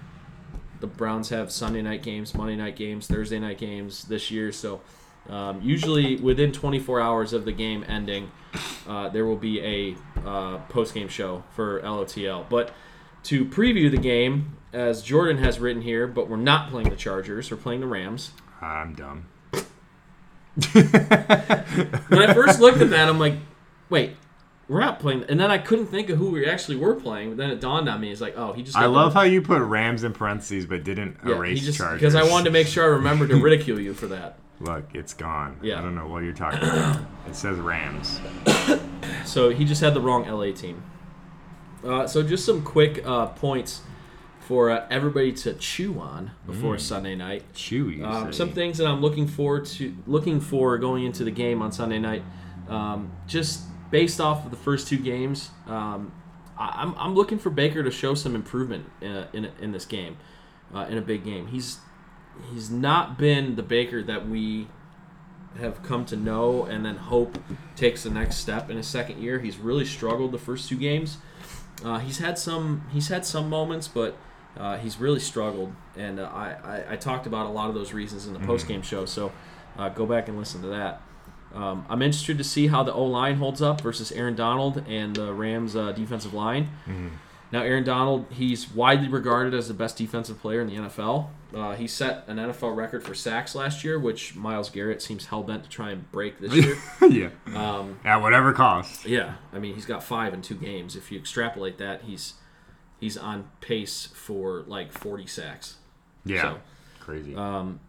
the 0.81 0.87
Browns 0.87 1.29
have 1.29 1.53
Sunday 1.53 1.81
night 1.81 2.03
games, 2.03 2.35
Monday 2.35 2.57
night 2.57 2.77
games, 2.77 3.07
Thursday 3.07 3.39
night 3.39 3.59
games 3.59 4.05
this 4.05 4.31
year. 4.31 4.53
So 4.53 4.81
um, 5.29 5.61
usually 5.63 6.17
within 6.17 6.53
24 6.53 7.01
hours 7.01 7.33
of 7.33 7.45
the 7.45 7.53
game 7.53 7.85
ending, 7.89 8.31
uh, 8.87 9.09
there 9.09 9.25
will 9.25 9.37
be 9.37 9.61
a 9.61 9.97
uh, 10.27 10.59
post 10.69 10.95
game 10.95 11.09
show 11.09 11.45
for 11.51 11.81
LOTL. 11.81 12.49
But 12.49 12.73
to 13.25 13.45
preview 13.45 13.91
the 13.91 13.99
game, 13.99 14.57
as 14.73 15.03
Jordan 15.03 15.39
has 15.39 15.61
written 15.61 15.83
here, 15.83 16.07
but 16.07 16.29
we're 16.29 16.37
not 16.37 16.71
playing 16.71 16.91
the 16.91 16.97
Chargers, 16.97 17.51
we're 17.51 17.57
playing 17.57 17.81
the 17.81 17.87
Rams. 17.87 18.33
I'm 18.61 18.95
dumb. 18.95 19.29
When 20.65 22.19
I 22.19 22.35
first 22.35 22.61
looked 22.61 22.83
at 22.83 22.91
that, 22.91 23.09
I'm 23.09 23.19
like, 23.19 23.35
wait, 23.89 24.17
we're 24.73 24.81
not 24.81 24.99
playing. 24.99 25.25
And 25.29 25.39
then 25.39 25.51
I 25.51 25.59
couldn't 25.59 25.89
think 25.89 26.09
of 26.09 26.19
who 26.19 26.31
we 26.31 26.47
actually 26.47 26.77
were 26.77 26.95
playing. 26.95 27.31
But 27.31 27.37
then 27.37 27.51
it 27.51 27.61
dawned 27.61 27.89
on 27.89 28.01
me, 28.01 28.11
it's 28.11 28.23
like, 28.23 28.35
oh, 28.39 28.53
he 28.55 28.63
just. 28.63 28.77
I 28.77 28.87
love 28.87 29.13
how 29.13 29.23
you 29.23 29.43
put 29.43 29.61
Rams 29.61 30.03
in 30.03 30.13
parentheses 30.15 30.65
but 30.65 30.83
didn't 30.83 31.19
yeah, 31.25 31.35
erase 31.35 31.61
he 31.61 31.67
just 31.67 31.79
Chargers. 31.79 32.01
because 32.01 32.15
I 32.15 32.29
wanted 32.29 32.47
to 32.47 32.51
make 32.51 32.67
sure 32.67 32.85
I 32.85 32.89
remembered 32.89 33.29
to 33.31 33.37
ridicule 33.43 33.79
you 33.79 33.93
for 33.93 34.07
that. 34.07 34.39
Look, 34.61 34.95
it's 34.95 35.13
gone. 35.13 35.59
Yeah. 35.63 35.79
I 35.79 35.83
don't 35.83 35.95
know 35.95 36.07
what 36.07 36.23
you're 36.23 36.33
talking 36.33 36.61
about. 36.61 37.03
It 37.29 37.37
says 37.37 37.59
Rams. 37.59 38.21
So 39.25 39.51
he 39.51 39.65
just 39.65 39.81
had 39.81 39.95
the 39.95 40.01
wrong 40.01 40.27
LA 40.29 40.53
team. 40.53 40.83
Uh, 41.85 42.07
so 42.07 42.23
just 42.23 42.45
some 42.45 42.63
quick 42.63 43.05
uh, 43.07 43.27
points 43.27 43.83
for 44.41 44.71
uh, 44.71 44.87
everybody 44.91 45.33
to 45.33 45.55
chew 45.55 45.99
on 45.99 46.33
before 46.47 46.79
Sunday 46.79 47.15
night. 47.15 47.45
Chewy. 47.55 48.05
Um, 48.05 48.33
some 48.33 48.53
things 48.53 48.79
that 48.79 48.87
I'm 48.87 49.01
looking 49.01 49.27
forward 49.27 49.67
to, 49.67 49.95
looking 50.07 50.41
for 50.41 50.79
going 50.79 51.05
into 51.05 51.25
the 51.25 51.31
game 51.31 51.63
on 51.63 51.73
Sunday 51.73 51.99
night. 51.99 52.23
Um, 52.69 53.13
just 53.27 53.63
based 53.93 54.21
off 54.21 54.45
of 54.45 54.51
the 54.51 54.57
first 54.57 54.89
two 54.89 54.99
games, 54.99 55.51
um, 55.69 56.11
I, 56.59 56.83
I'm, 56.83 56.95
I'm 56.97 57.15
looking 57.15 57.39
for 57.39 57.51
Baker 57.51 57.85
to 57.85 57.91
show 57.93 58.15
some 58.15 58.35
improvement 58.35 58.91
in 59.01 59.27
in, 59.33 59.45
in 59.61 59.71
this 59.71 59.85
game, 59.85 60.17
uh, 60.75 60.87
in 60.91 60.99
a 60.99 61.03
big 61.03 61.25
game. 61.25 61.47
He's 61.47 61.79
he's 62.53 62.71
not 62.71 63.17
been 63.17 63.55
the 63.55 63.63
Baker 63.63 64.03
that 64.03 64.29
we 64.29 64.67
have 65.61 65.83
come 65.83 66.07
to 66.07 66.17
know 66.17 66.65
and 66.65 66.85
then 66.85 66.97
hope 66.97 67.37
takes 67.77 68.05
the 68.05 68.11
next 68.11 68.37
step 68.37 68.71
in 68.71 68.79
his 68.79 68.87
second 68.87 69.23
year. 69.23 69.39
He's 69.39 69.59
really 69.59 69.85
struggled 69.85 70.33
the 70.33 70.39
first 70.39 70.67
two 70.67 70.79
games. 70.79 71.19
Uh, 71.85 71.99
he's 71.99 72.19
had 72.19 72.39
some 72.39 72.87
he's 72.91 73.09
had 73.09 73.25
some 73.25 73.49
moments, 73.49 73.87
but 73.87 74.17
uh, 74.57 74.79
he's 74.79 74.99
really 74.99 75.21
struggled, 75.21 75.73
and 75.97 76.19
uh, 76.19 76.25
I, 76.25 76.57
I 76.65 76.85
I 76.93 76.97
talked 76.97 77.27
about 77.27 77.47
a 77.47 77.51
lot 77.51 77.69
of 77.69 77.75
those 77.75 77.93
reasons 77.93 78.27
in 78.27 78.33
the 78.33 78.41
post 78.41 78.67
game 78.67 78.83
show. 78.83 79.05
So 79.05 79.33
uh, 79.77 79.91
go 79.91 80.07
back 80.07 80.29
and 80.29 80.39
listen 80.39 80.63
to 80.63 80.69
that. 80.69 81.03
Um, 81.55 81.85
I'm 81.89 82.01
interested 82.03 82.39
to 82.39 82.45
see 82.45 82.69
how 82.69 82.83
the 82.83 82.93
O 82.93 83.05
line 83.05 83.37
holds 83.37 83.61
up 83.61 83.81
versus 83.83 84.11
Aaron 84.13 84.35
Donald 84.35 84.85
and 84.89 85.15
the 85.15 85.33
Rams 85.33 85.77
uh, 85.77 85.93
defensive 85.93 86.33
line. 86.35 86.69
Now, 87.51 87.61
Aaron 87.63 87.85
Donald, 87.85 88.25
he's 88.31 88.71
widely 88.71 89.09
regarded 89.09 89.53
as 89.53 89.69
the 89.69 89.75
best 89.75 89.99
defensive 89.99 90.41
player 90.41 90.63
in 90.63 90.69
the 90.69 90.77
NFL. 90.77 91.29
Uh, 91.55 91.75
he 91.75 91.87
set 91.87 92.25
an 92.27 92.39
NFL 92.39 92.75
record 92.75 93.05
for 93.05 93.15
sacks 93.15 93.55
last 93.55 93.85
year, 93.85 93.99
which 93.99 94.35
Myles 94.35 94.71
Garrett 94.71 95.03
seems 95.03 95.27
hell 95.27 95.43
bent 95.43 95.65
to 95.65 95.69
try 95.69 95.91
and 95.91 96.11
break 96.11 96.39
this 96.41 96.55
year. 96.55 96.79
yeah. 97.11 97.29
um, 97.55 98.01
At 98.05 98.23
whatever 98.23 98.55
cost. 98.55 99.05
yeah, 99.05 99.35
I 99.53 99.59
mean 99.59 99.75
he's 99.75 99.85
got 99.85 100.03
five 100.03 100.33
in 100.33 100.41
two 100.41 100.55
games. 100.55 100.97
If 100.97 101.13
you 101.13 101.19
extrapolate 101.19 101.77
that, 101.77 102.05
he's 102.05 102.35
he's 102.99 103.19
on 103.19 103.51
pace 103.61 104.09
for 104.15 104.65
like 104.67 104.91
40 104.91 105.27
sacks. 105.27 105.77
Yeah. 106.25 106.41
So, 106.43 106.59
Crazy. 107.01 107.35
um, 107.37 107.81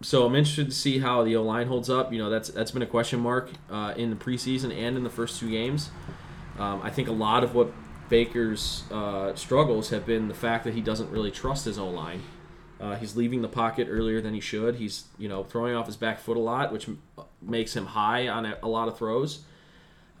so 0.00 0.24
I'm 0.26 0.34
interested 0.34 0.66
to 0.66 0.74
see 0.76 0.98
how 1.00 1.24
the 1.24 1.36
O 1.36 1.42
line 1.42 1.66
holds 1.66 1.90
up. 1.90 2.12
You 2.12 2.18
know, 2.18 2.30
that's 2.30 2.48
that's 2.50 2.70
been 2.70 2.82
a 2.82 2.86
question 2.86 3.20
mark 3.20 3.50
uh, 3.70 3.94
in 3.96 4.10
the 4.10 4.16
preseason 4.16 4.72
and 4.76 4.96
in 4.96 5.04
the 5.04 5.10
first 5.10 5.38
two 5.40 5.50
games. 5.50 5.90
Um, 6.58 6.80
I 6.82 6.90
think 6.90 7.08
a 7.08 7.12
lot 7.12 7.44
of 7.44 7.54
what 7.54 7.72
Baker's 8.08 8.84
uh, 8.90 9.34
struggles 9.34 9.90
have 9.90 10.06
been 10.06 10.28
the 10.28 10.34
fact 10.34 10.64
that 10.64 10.74
he 10.74 10.80
doesn't 10.80 11.10
really 11.10 11.30
trust 11.30 11.64
his 11.66 11.78
O 11.78 11.88
line. 11.88 12.22
Uh, 12.80 12.94
he's 12.94 13.16
leaving 13.16 13.42
the 13.42 13.48
pocket 13.48 13.88
earlier 13.90 14.20
than 14.20 14.34
he 14.34 14.40
should. 14.40 14.76
He's 14.76 15.04
you 15.18 15.28
know 15.28 15.42
throwing 15.44 15.74
off 15.74 15.86
his 15.86 15.96
back 15.96 16.20
foot 16.20 16.36
a 16.36 16.40
lot, 16.40 16.72
which 16.72 16.88
m- 16.88 17.02
makes 17.42 17.74
him 17.76 17.86
high 17.86 18.28
on 18.28 18.46
a, 18.46 18.56
a 18.62 18.68
lot 18.68 18.86
of 18.88 18.96
throws. 18.96 19.40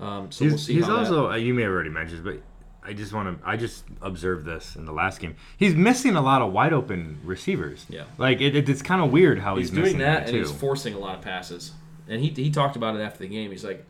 Um, 0.00 0.30
so 0.30 0.44
he's 0.44 0.52
we'll 0.52 0.58
see. 0.58 0.74
he's 0.74 0.84
how 0.86 0.92
that- 0.94 0.98
also, 1.06 1.30
uh, 1.30 1.36
you 1.36 1.54
may 1.54 1.62
have 1.62 1.70
already 1.72 1.90
mentioned, 1.90 2.24
but 2.24 2.40
I 2.82 2.92
just 2.92 3.12
want 3.12 3.40
to, 3.40 3.48
I 3.48 3.56
just 3.56 3.84
observed 4.00 4.46
this 4.46 4.76
in 4.76 4.84
the 4.84 4.92
last 4.92 5.20
game. 5.20 5.36
He's 5.56 5.74
missing 5.74 6.16
a 6.16 6.22
lot 6.22 6.42
of 6.42 6.52
wide 6.52 6.72
open 6.72 7.20
receivers. 7.24 7.84
Yeah. 7.88 8.04
Like, 8.16 8.40
it, 8.40 8.56
it, 8.56 8.68
it's 8.68 8.82
kind 8.82 9.02
of 9.02 9.12
weird 9.12 9.40
how 9.40 9.56
he's, 9.56 9.68
he's 9.68 9.70
doing 9.70 9.84
missing 9.84 9.98
that 10.00 10.28
and 10.28 10.36
he's 10.36 10.50
forcing 10.50 10.94
a 10.94 10.98
lot 10.98 11.16
of 11.16 11.22
passes. 11.22 11.72
And 12.08 12.22
he, 12.22 12.28
he 12.30 12.50
talked 12.50 12.76
about 12.76 12.96
it 12.96 13.00
after 13.00 13.18
the 13.18 13.28
game. 13.28 13.50
He's 13.50 13.64
like, 13.64 13.84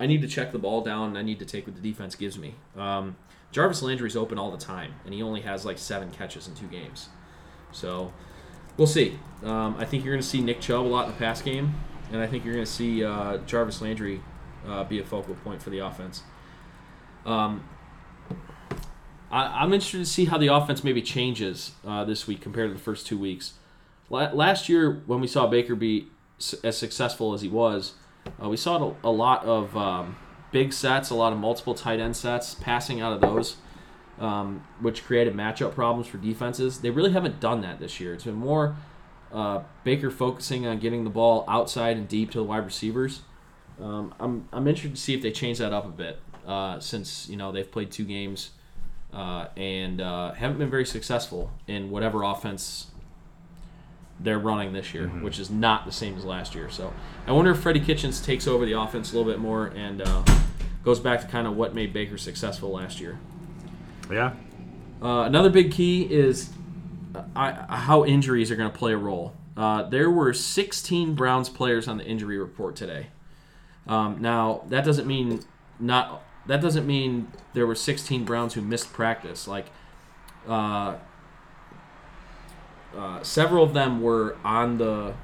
I 0.00 0.06
need 0.06 0.22
to 0.22 0.28
check 0.28 0.52
the 0.52 0.58
ball 0.58 0.80
down 0.80 1.08
and 1.08 1.18
I 1.18 1.22
need 1.22 1.40
to 1.40 1.44
take 1.44 1.66
what 1.66 1.76
the 1.76 1.82
defense 1.82 2.14
gives 2.14 2.38
me. 2.38 2.54
Um, 2.76 3.16
Jarvis 3.50 3.82
Landry's 3.82 4.16
open 4.16 4.38
all 4.38 4.50
the 4.50 4.58
time, 4.58 4.94
and 5.04 5.14
he 5.14 5.22
only 5.22 5.40
has 5.40 5.64
like 5.64 5.78
seven 5.78 6.10
catches 6.10 6.48
in 6.48 6.54
two 6.54 6.66
games. 6.66 7.08
So 7.72 8.12
we'll 8.76 8.86
see. 8.86 9.18
Um, 9.42 9.76
I 9.78 9.84
think 9.84 10.04
you're 10.04 10.12
going 10.14 10.22
to 10.22 10.28
see 10.28 10.40
Nick 10.40 10.60
Chubb 10.60 10.86
a 10.86 10.88
lot 10.88 11.06
in 11.06 11.12
the 11.12 11.18
pass 11.18 11.40
game, 11.40 11.74
and 12.12 12.20
I 12.20 12.26
think 12.26 12.44
you're 12.44 12.54
going 12.54 12.66
to 12.66 12.70
see 12.70 13.04
uh, 13.04 13.38
Jarvis 13.38 13.80
Landry 13.80 14.20
uh, 14.66 14.84
be 14.84 14.98
a 15.00 15.04
focal 15.04 15.34
point 15.36 15.62
for 15.62 15.70
the 15.70 15.78
offense. 15.78 16.22
Um, 17.24 17.64
I, 19.30 19.62
I'm 19.62 19.72
interested 19.72 19.98
to 19.98 20.06
see 20.06 20.26
how 20.26 20.38
the 20.38 20.48
offense 20.48 20.82
maybe 20.84 21.02
changes 21.02 21.72
uh, 21.86 22.04
this 22.04 22.26
week 22.26 22.40
compared 22.40 22.70
to 22.70 22.74
the 22.74 22.80
first 22.80 23.06
two 23.06 23.18
weeks. 23.18 23.54
La- 24.10 24.32
last 24.32 24.68
year, 24.68 25.02
when 25.06 25.20
we 25.20 25.26
saw 25.26 25.46
Baker 25.46 25.74
be 25.74 26.08
as 26.64 26.76
successful 26.78 27.34
as 27.34 27.42
he 27.42 27.48
was, 27.48 27.94
Uh, 28.42 28.48
we 28.48 28.56
saw 28.56 28.92
a, 29.04 29.08
a 29.08 29.10
lot 29.10 29.44
of 29.44 29.74
um, 29.76 30.16
big 30.52 30.72
sets, 30.72 31.10
a 31.10 31.14
lot 31.14 31.32
of 31.32 31.38
multiple 31.38 31.74
tight 31.74 31.98
end 32.00 32.14
sets, 32.14 32.54
passing 32.54 33.00
out 33.00 33.12
of 33.12 33.20
those, 33.20 33.56
um, 34.18 34.62
which 34.82 35.04
created 35.04 35.34
matchup 35.34 35.72
problems 35.74 36.06
for 36.08 36.18
defenses. 36.18 36.80
They 36.80 36.90
really 36.90 37.12
haven't 37.12 37.40
done 37.40 37.62
that 37.62 37.78
this 37.78 38.00
year. 38.00 38.12
It's 38.14 38.24
been 38.24 38.34
more 38.34 38.76
uh, 39.32 39.62
Baker 39.84 40.10
focusing 40.10 40.66
on 40.66 40.78
getting 40.78 41.04
the 41.04 41.10
ball 41.10 41.44
outside 41.48 41.96
and 41.96 42.06
deep 42.06 42.30
to 42.32 42.38
the 42.38 42.44
wide 42.44 42.64
receivers. 42.64 43.22
Um, 43.80 44.14
I'm, 44.20 44.48
I'm 44.52 44.66
interested 44.66 44.96
to 44.96 45.00
see 45.00 45.14
if 45.14 45.22
they 45.22 45.30
change 45.32 45.58
that 45.58 45.72
up 45.72 45.86
a 45.86 45.90
bit 45.90 46.20
uh, 46.46 46.80
since 46.80 47.28
you 47.30 47.36
know 47.36 47.52
they've 47.52 47.70
played 47.70 47.90
two 47.90 48.04
games 48.04 48.50
uh, 49.12 49.46
and 49.56 50.00
uh, 50.00 50.32
haven't 50.32 50.58
been 50.58 50.70
very 50.70 50.86
successful 50.86 51.50
in 51.66 51.90
whatever 51.90 52.22
offense 52.22 52.88
they're 54.20 54.38
running 54.38 54.72
this 54.72 54.92
year, 54.92 55.08
which 55.08 55.38
is 55.38 55.50
not 55.50 55.86
the 55.86 55.92
same 55.92 56.16
as 56.16 56.24
last 56.24 56.54
year. 56.54 56.68
So 56.70 56.92
I 57.26 57.32
wonder 57.32 57.52
if 57.52 57.60
Freddie 57.60 57.80
Kitchens 57.80 58.20
takes 58.20 58.46
over 58.46 58.66
the 58.66 58.72
offense 58.72 59.12
a 59.12 59.16
little 59.16 59.30
bit 59.30 59.40
more 59.40 59.66
and 59.68 60.02
uh, 60.02 60.24
goes 60.82 60.98
back 60.98 61.20
to 61.20 61.26
kind 61.26 61.46
of 61.46 61.56
what 61.56 61.74
made 61.74 61.92
Baker 61.92 62.18
successful 62.18 62.70
last 62.70 63.00
year. 63.00 63.18
Yeah. 64.10 64.34
Uh, 65.00 65.22
another 65.22 65.50
big 65.50 65.70
key 65.70 66.02
is 66.02 66.50
uh, 67.14 67.22
I, 67.36 67.52
how 67.76 68.04
injuries 68.04 68.50
are 68.50 68.56
going 68.56 68.70
to 68.70 68.76
play 68.76 68.92
a 68.92 68.96
role. 68.96 69.34
Uh, 69.56 69.84
there 69.84 70.10
were 70.10 70.32
16 70.32 71.14
Browns 71.14 71.48
players 71.48 71.88
on 71.88 71.98
the 71.98 72.04
injury 72.04 72.38
report 72.38 72.76
today. 72.76 73.08
Um, 73.86 74.20
now 74.20 74.62
that 74.68 74.84
doesn't 74.84 75.06
mean 75.06 75.40
not 75.80 76.22
that 76.48 76.60
doesn't 76.60 76.86
mean 76.86 77.30
there 77.52 77.66
were 77.66 77.74
16 77.74 78.24
Browns 78.24 78.54
who 78.54 78.62
missed 78.62 78.92
practice. 78.92 79.46
Like 79.46 79.66
uh, 80.48 80.96
uh, 82.96 83.22
several 83.22 83.62
of 83.62 83.74
them 83.74 84.00
were 84.00 84.36
on 84.44 84.78
the 84.78 85.14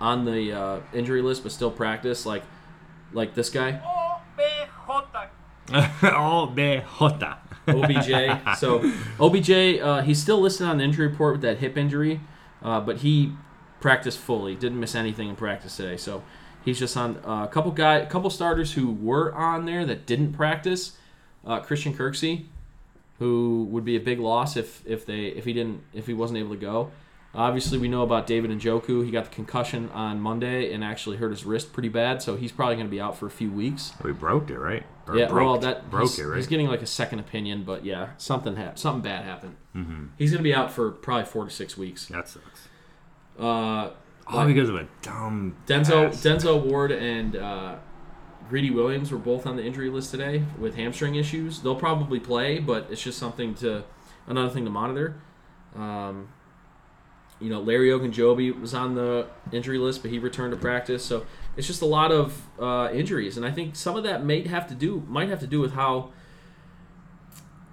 on 0.00 0.24
the 0.24 0.52
uh, 0.52 0.80
injury 0.92 1.22
list, 1.22 1.42
but 1.44 1.52
still 1.52 1.70
practice. 1.70 2.26
Like 2.26 2.42
like 3.12 3.34
this 3.34 3.48
guy. 3.48 3.80
De. 6.54 6.82
OBJ. 7.68 8.56
So 8.58 8.92
OBJ, 9.20 9.80
uh, 9.80 10.02
he's 10.02 10.20
still 10.20 10.40
listed 10.40 10.66
on 10.66 10.78
the 10.78 10.84
injury 10.84 11.06
report 11.06 11.34
with 11.34 11.42
that 11.42 11.58
hip 11.58 11.78
injury, 11.78 12.20
uh, 12.62 12.80
but 12.80 12.98
he 12.98 13.34
practiced 13.80 14.18
fully. 14.18 14.56
Didn't 14.56 14.80
miss 14.80 14.96
anything 14.96 15.28
in 15.28 15.36
practice 15.36 15.76
today. 15.76 15.96
So 15.96 16.24
he's 16.64 16.78
just 16.78 16.96
on 16.96 17.16
uh, 17.24 17.44
a 17.44 17.48
couple 17.48 17.70
guy, 17.72 17.96
a 17.96 18.06
couple 18.06 18.30
starters 18.30 18.72
who 18.74 18.92
were 18.92 19.34
on 19.34 19.64
there 19.66 19.84
that 19.86 20.06
didn't 20.06 20.32
practice. 20.32 20.96
Uh, 21.46 21.58
Christian 21.60 21.94
Kirksey, 21.94 22.44
who 23.18 23.66
would 23.70 23.84
be 23.84 23.96
a 23.96 24.00
big 24.00 24.20
loss 24.20 24.56
if 24.56 24.82
if 24.86 25.06
they 25.06 25.26
if 25.26 25.44
he 25.44 25.52
didn't 25.52 25.82
if 25.94 26.06
he 26.06 26.14
wasn't 26.14 26.38
able 26.38 26.50
to 26.50 26.60
go. 26.60 26.90
Obviously, 27.32 27.78
we 27.78 27.86
know 27.86 28.02
about 28.02 28.26
David 28.26 28.50
Njoku. 28.50 29.04
He 29.04 29.12
got 29.12 29.24
the 29.26 29.30
concussion 29.30 29.88
on 29.90 30.20
Monday 30.20 30.72
and 30.72 30.82
actually 30.82 31.16
hurt 31.18 31.30
his 31.30 31.44
wrist 31.44 31.72
pretty 31.72 31.88
bad, 31.88 32.20
so 32.22 32.34
he's 32.34 32.50
probably 32.50 32.74
going 32.74 32.88
to 32.88 32.90
be 32.90 33.00
out 33.00 33.16
for 33.16 33.26
a 33.26 33.30
few 33.30 33.52
weeks. 33.52 33.92
We 34.02 34.10
broke 34.10 34.50
it, 34.50 34.58
right? 34.58 34.82
Or 35.06 35.16
yeah, 35.16 35.26
well, 35.26 35.52
broke- 35.52 35.60
that 35.60 35.90
broke 35.90 36.18
it, 36.18 36.26
right? 36.26 36.36
he's 36.38 36.48
getting 36.48 36.66
like 36.66 36.82
a 36.82 36.86
second 36.86 37.20
opinion, 37.20 37.62
but 37.62 37.84
yeah, 37.84 38.10
something 38.18 38.56
happened. 38.56 38.80
Something 38.80 39.02
bad 39.02 39.24
happened. 39.24 39.54
Mm-hmm. 39.76 40.06
He's 40.18 40.32
gonna 40.32 40.42
be 40.42 40.52
out 40.52 40.72
for 40.72 40.90
probably 40.90 41.24
four 41.24 41.44
to 41.44 41.50
six 41.50 41.76
weeks. 41.76 42.06
that 42.06 42.28
sucks. 42.28 42.68
Uh, 43.38 43.90
All 44.30 44.46
because 44.46 44.68
of 44.68 44.76
a 44.76 44.86
dumb 45.02 45.56
Denzel 45.66 46.10
pass. 46.10 46.22
Denzel 46.22 46.62
Ward 46.64 46.92
and 46.92 47.36
uh, 47.36 47.76
Greedy 48.48 48.70
Williams 48.70 49.10
were 49.10 49.18
both 49.18 49.46
on 49.46 49.56
the 49.56 49.64
injury 49.64 49.90
list 49.90 50.10
today 50.10 50.44
with 50.58 50.76
hamstring 50.76 51.14
issues. 51.16 51.60
They'll 51.60 51.74
probably 51.76 52.20
play, 52.20 52.58
but 52.58 52.86
it's 52.90 53.02
just 53.02 53.18
something 53.18 53.54
to 53.56 53.84
another 54.26 54.50
thing 54.50 54.64
to 54.64 54.70
monitor. 54.70 55.20
Um, 55.74 56.28
you 57.40 57.48
know, 57.48 57.60
Larry 57.60 57.88
Ogunjobi 57.88 58.60
was 58.60 58.74
on 58.74 58.94
the 58.94 59.26
injury 59.50 59.78
list, 59.78 60.02
but 60.02 60.10
he 60.10 60.18
returned 60.18 60.52
to 60.52 60.58
practice. 60.58 61.04
So 61.04 61.24
it's 61.56 61.66
just 61.66 61.80
a 61.80 61.86
lot 61.86 62.12
of 62.12 62.42
uh, 62.60 62.90
injuries, 62.92 63.36
and 63.36 63.46
I 63.46 63.50
think 63.50 63.76
some 63.76 63.96
of 63.96 64.04
that 64.04 64.24
might 64.24 64.46
have 64.46 64.66
to 64.68 64.74
do 64.74 65.04
might 65.08 65.28
have 65.28 65.40
to 65.40 65.46
do 65.46 65.60
with 65.60 65.72
how 65.72 66.12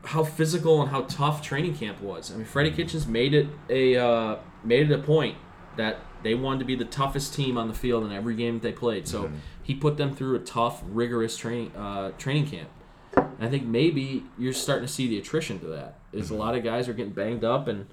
how 0.05 0.23
physical 0.23 0.81
and 0.81 0.89
how 0.89 1.01
tough 1.01 1.41
training 1.41 1.75
camp 1.75 2.01
was. 2.01 2.31
I 2.31 2.37
mean, 2.37 2.45
Freddie 2.45 2.71
Kitchens 2.71 3.05
made 3.05 3.33
it 3.33 3.47
a 3.69 3.97
uh, 3.97 4.37
made 4.63 4.89
it 4.89 4.93
a 4.93 5.03
point 5.03 5.37
that 5.75 5.99
they 6.23 6.35
wanted 6.35 6.59
to 6.59 6.65
be 6.65 6.75
the 6.75 6.85
toughest 6.85 7.33
team 7.33 7.57
on 7.57 7.67
the 7.67 7.73
field 7.73 8.03
in 8.05 8.11
every 8.11 8.35
game 8.35 8.55
that 8.59 8.63
they 8.63 8.71
played. 8.73 9.07
So 9.07 9.31
he 9.63 9.75
put 9.75 9.97
them 9.97 10.15
through 10.15 10.35
a 10.35 10.39
tough, 10.39 10.81
rigorous 10.87 11.37
training 11.37 11.75
uh, 11.75 12.11
training 12.17 12.47
camp. 12.47 12.69
And 13.15 13.37
I 13.41 13.49
think 13.49 13.65
maybe 13.65 14.23
you're 14.37 14.53
starting 14.53 14.85
to 14.87 14.91
see 14.91 15.07
the 15.07 15.17
attrition 15.17 15.59
to 15.59 15.67
that. 15.67 15.95
Is 16.13 16.29
a 16.29 16.35
lot 16.35 16.55
of 16.55 16.63
guys 16.63 16.87
are 16.89 16.93
getting 16.93 17.13
banged 17.13 17.43
up, 17.43 17.67
and 17.67 17.85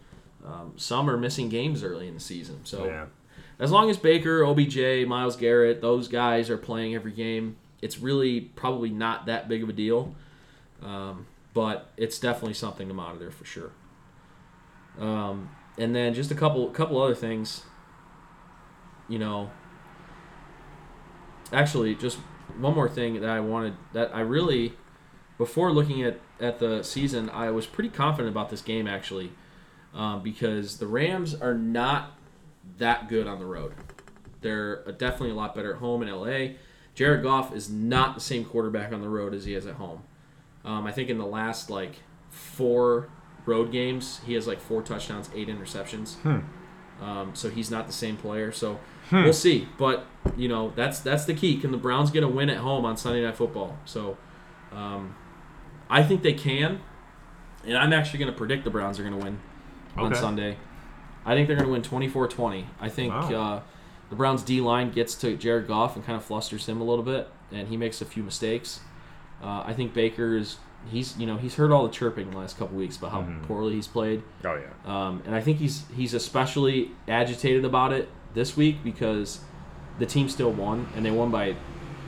um, 0.46 0.72
some 0.76 1.08
are 1.10 1.16
missing 1.16 1.48
games 1.48 1.82
early 1.82 2.08
in 2.08 2.14
the 2.14 2.20
season. 2.20 2.60
So 2.64 2.84
Yeah. 2.86 3.06
as 3.58 3.70
long 3.70 3.90
as 3.90 3.96
Baker, 3.96 4.44
OBJ, 4.44 5.06
Myles 5.06 5.36
Garrett, 5.36 5.80
those 5.80 6.08
guys 6.08 6.48
are 6.50 6.56
playing 6.58 6.94
every 6.94 7.12
game, 7.12 7.56
it's 7.82 7.98
really 7.98 8.40
probably 8.40 8.90
not 8.90 9.26
that 9.26 9.48
big 9.48 9.62
of 9.62 9.68
a 9.68 9.72
deal. 9.72 10.14
Um, 10.82 11.26
but 11.54 11.90
it's 11.96 12.18
definitely 12.18 12.54
something 12.54 12.88
to 12.88 12.94
monitor 12.94 13.30
for 13.30 13.44
sure. 13.44 13.70
Um, 14.98 15.50
and 15.78 15.94
then 15.94 16.14
just 16.14 16.30
a 16.30 16.34
couple 16.34 16.68
couple 16.70 17.00
other 17.00 17.14
things. 17.14 17.62
You 19.08 19.18
know, 19.18 19.50
actually, 21.52 21.94
just 21.94 22.18
one 22.58 22.74
more 22.74 22.88
thing 22.88 23.20
that 23.20 23.30
I 23.30 23.40
wanted 23.40 23.74
that 23.92 24.14
I 24.14 24.20
really, 24.20 24.74
before 25.38 25.72
looking 25.72 26.02
at 26.02 26.20
at 26.40 26.58
the 26.58 26.82
season, 26.82 27.30
I 27.30 27.50
was 27.50 27.66
pretty 27.66 27.90
confident 27.90 28.28
about 28.28 28.50
this 28.50 28.60
game 28.62 28.86
actually, 28.86 29.32
um, 29.94 30.22
because 30.22 30.78
the 30.78 30.86
Rams 30.86 31.34
are 31.34 31.54
not 31.54 32.18
that 32.78 33.08
good 33.08 33.26
on 33.26 33.38
the 33.38 33.46
road. 33.46 33.74
They're 34.40 34.84
definitely 34.92 35.30
a 35.30 35.34
lot 35.34 35.54
better 35.54 35.74
at 35.74 35.78
home 35.78 36.02
in 36.02 36.10
LA. 36.10 36.56
Jared 36.94 37.22
Goff 37.22 37.54
is 37.54 37.70
not 37.70 38.14
the 38.14 38.20
same 38.20 38.44
quarterback 38.44 38.92
on 38.92 39.00
the 39.00 39.08
road 39.08 39.34
as 39.34 39.44
he 39.44 39.54
is 39.54 39.66
at 39.66 39.74
home. 39.74 40.02
Um, 40.64 40.86
I 40.86 40.92
think 40.92 41.10
in 41.10 41.18
the 41.18 41.26
last 41.26 41.70
like 41.70 41.96
four 42.30 43.08
road 43.46 43.70
games, 43.72 44.20
he 44.26 44.34
has 44.34 44.46
like 44.46 44.60
four 44.60 44.82
touchdowns, 44.82 45.28
eight 45.34 45.48
interceptions. 45.48 46.16
Um, 47.02 47.34
so 47.34 47.50
he's 47.50 47.70
not 47.70 47.86
the 47.86 47.92
same 47.92 48.16
player. 48.16 48.52
So 48.52 48.78
we'll 49.12 49.32
see. 49.32 49.68
But 49.78 50.06
you 50.36 50.48
know 50.48 50.72
that's 50.76 51.00
that's 51.00 51.24
the 51.24 51.34
key. 51.34 51.58
Can 51.58 51.70
the 51.72 51.76
Browns 51.78 52.10
get 52.10 52.22
a 52.22 52.28
win 52.28 52.48
at 52.50 52.58
home 52.58 52.84
on 52.84 52.96
Sunday 52.96 53.22
Night 53.24 53.36
Football? 53.36 53.76
So 53.84 54.16
um, 54.72 55.14
I 55.90 56.02
think 56.02 56.22
they 56.22 56.32
can, 56.32 56.80
and 57.64 57.76
I'm 57.76 57.92
actually 57.92 58.20
going 58.20 58.32
to 58.32 58.36
predict 58.38 58.64
the 58.64 58.70
Browns 58.70 58.98
are 58.98 59.02
going 59.02 59.18
to 59.18 59.24
win 59.24 59.38
on 59.96 60.12
Okay. 60.12 60.20
Sunday. 60.20 60.56
I 61.26 61.34
think 61.34 61.48
they're 61.48 61.56
going 61.56 61.82
to 61.82 61.96
win 61.96 62.10
24-20. 62.12 62.64
I 62.80 62.88
think 62.90 63.12
Wow. 63.12 63.32
uh, 63.56 63.60
the 64.10 64.16
Browns 64.16 64.42
D 64.42 64.60
line 64.60 64.90
gets 64.90 65.14
to 65.16 65.36
Jared 65.36 65.66
Goff 65.66 65.96
and 65.96 66.04
kind 66.04 66.16
of 66.16 66.24
flusters 66.24 66.66
him 66.66 66.80
a 66.80 66.84
little 66.84 67.04
bit, 67.04 67.28
and 67.50 67.68
he 67.68 67.76
makes 67.78 68.02
a 68.02 68.04
few 68.04 68.22
mistakes. 68.22 68.80
Uh, 69.42 69.62
I 69.66 69.72
think 69.72 69.94
Baker 69.94 70.36
is 70.36 70.56
he's 70.90 71.16
you 71.18 71.26
know 71.26 71.36
he's 71.36 71.54
heard 71.56 71.70
all 71.72 71.84
the 71.86 71.92
chirping 71.92 72.30
the 72.30 72.38
last 72.38 72.58
couple 72.58 72.76
weeks 72.76 72.96
about 72.96 73.12
how 73.12 73.22
Mhm. 73.22 73.42
poorly 73.44 73.74
he's 73.74 73.86
played, 73.86 74.22
Oh 74.44 74.54
yeah. 74.56 74.68
um, 75.08 75.22
and 75.26 75.34
I 75.34 75.40
think 75.40 75.58
he's 75.58 75.84
he's 75.96 76.14
especially 76.14 76.90
agitated 77.08 77.64
about 77.64 77.92
it 77.92 78.08
this 78.34 78.56
week 78.56 78.82
because 78.84 79.40
the 79.98 80.06
team 80.06 80.28
still 80.28 80.50
won 80.50 80.86
and 80.96 81.04
they 81.04 81.10
won 81.10 81.30
by 81.30 81.54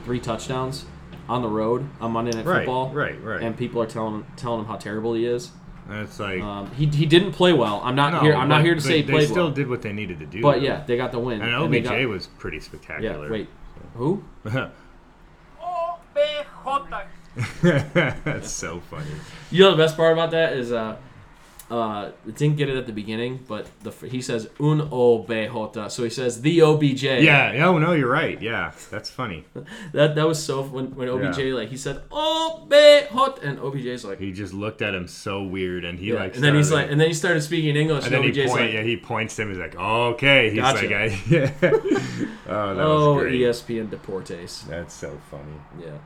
three 0.05 0.19
touchdowns 0.19 0.85
on 1.29 1.41
the 1.41 1.47
road 1.49 1.87
on 1.99 2.11
Monday 2.11 2.31
Night 2.31 2.45
Right. 2.45 2.57
Football, 2.59 2.89
Right. 2.91 3.21
Right. 3.23 3.41
and 3.41 3.57
people 3.57 3.81
are 3.81 3.85
telling 3.87 4.15
him 4.15 4.25
telling 4.35 4.61
him 4.61 4.65
how 4.67 4.75
terrible 4.77 5.13
he 5.13 5.25
is. 5.25 5.51
And 5.89 5.99
it's 6.01 6.19
like 6.19 6.41
Um, 6.41 6.69
he, 6.71 6.85
he 6.87 7.05
didn't 7.05 7.31
play 7.31 7.53
well. 7.53 7.81
I'm 7.83 7.95
not 7.95 8.11
no, 8.11 8.19
here. 8.19 8.35
I'm 8.35 8.49
not 8.49 8.61
here 8.61 8.75
to 8.75 8.81
say 8.81 8.97
he 8.97 9.01
they, 9.03 9.11
played 9.13 9.21
they 9.23 9.31
still 9.31 9.45
well. 9.45 9.53
did 9.53 9.69
what 9.69 9.81
they 9.81 9.93
needed 9.93 10.19
to 10.19 10.25
do. 10.25 10.41
But 10.41 10.55
though. 10.55 10.65
yeah, 10.65 10.83
they 10.85 10.97
got 10.97 11.11
the 11.13 11.19
win. 11.19 11.41
and 11.41 11.49
they 11.73 11.79
OBJ 11.79 11.83
got- 12.03 12.09
was 12.09 12.27
pretty 12.27 12.59
spectacular. 12.59 13.25
Yeah. 13.25 13.31
Wait. 13.31 13.49
Who? 13.95 14.23
That's 17.61 18.51
so 18.51 18.79
funny. 18.89 19.05
You 19.51 19.63
know 19.63 19.71
the 19.71 19.77
best 19.77 19.95
part 19.95 20.13
about 20.13 20.31
that 20.31 20.53
is 20.53 20.71
uh, 20.71 20.97
uh, 21.69 22.11
it 22.25 22.35
didn't 22.35 22.55
get 22.55 22.69
it 22.69 22.77
at 22.77 22.85
the 22.85 22.93
beginning, 22.93 23.43
but 23.45 23.69
the 23.81 23.91
he 24.07 24.21
says 24.21 24.49
un 24.59 24.89
obejota, 24.89 25.91
so 25.91 26.03
he 26.03 26.09
says 26.09 26.41
the 26.41 26.61
OBJ. 26.61 27.03
Yeah. 27.03 27.65
Oh 27.65 27.77
no, 27.77 27.91
you're 27.91 28.09
right. 28.09 28.41
Yeah, 28.41 28.71
that's 28.89 29.09
funny. 29.09 29.45
That 29.91 30.15
that 30.15 30.25
was 30.25 30.41
so 30.43 30.63
when 30.63 30.95
when 30.95 31.09
OBJ 31.09 31.39
Yeah. 31.39 31.53
like 31.55 31.69
he 31.69 31.77
said 31.77 32.07
obejot 32.09 33.43
and 33.43 33.59
OBJ's 33.59 34.05
like 34.05 34.19
He 34.19 34.31
just 34.31 34.53
looked 34.53 34.81
at 34.81 34.95
him 34.95 35.07
so 35.07 35.43
weird, 35.43 35.83
and 35.83 35.99
he 35.99 36.11
yeah. 36.11 36.19
like. 36.19 36.35
and 36.35 36.43
then 36.43 36.55
he's 36.55 36.71
like 36.71 36.89
and 36.89 36.99
then 37.01 37.09
he 37.09 37.13
started 37.13 37.41
speaking 37.41 37.75
English 37.75 38.05
And 38.05 38.15
and, 38.15 38.23
then 38.23 38.33
he 38.33 38.41
OBJ's 38.41 38.49
point, 38.51 38.61
like 38.63 38.73
yeah, 38.73 38.83
he 38.83 38.95
points 38.97 39.35
to 39.35 39.41
him. 39.41 39.49
He's 39.49 39.57
like, 39.57 39.75
"Okay." 39.75 40.49
He's 40.51 40.59
Gotcha. 40.59 40.85
like, 40.85 40.95
I, 40.95 41.21
"Yeah." 41.29 41.51
oh, 42.47 42.75
that 42.75 42.83
oh 42.85 43.13
was 43.15 43.23
great. 43.23 43.41
ESPN 43.41 43.89
Deportes. 43.89 44.65
That's 44.67 44.93
so 44.93 45.19
funny. 45.29 45.59
Yeah. 45.81 45.97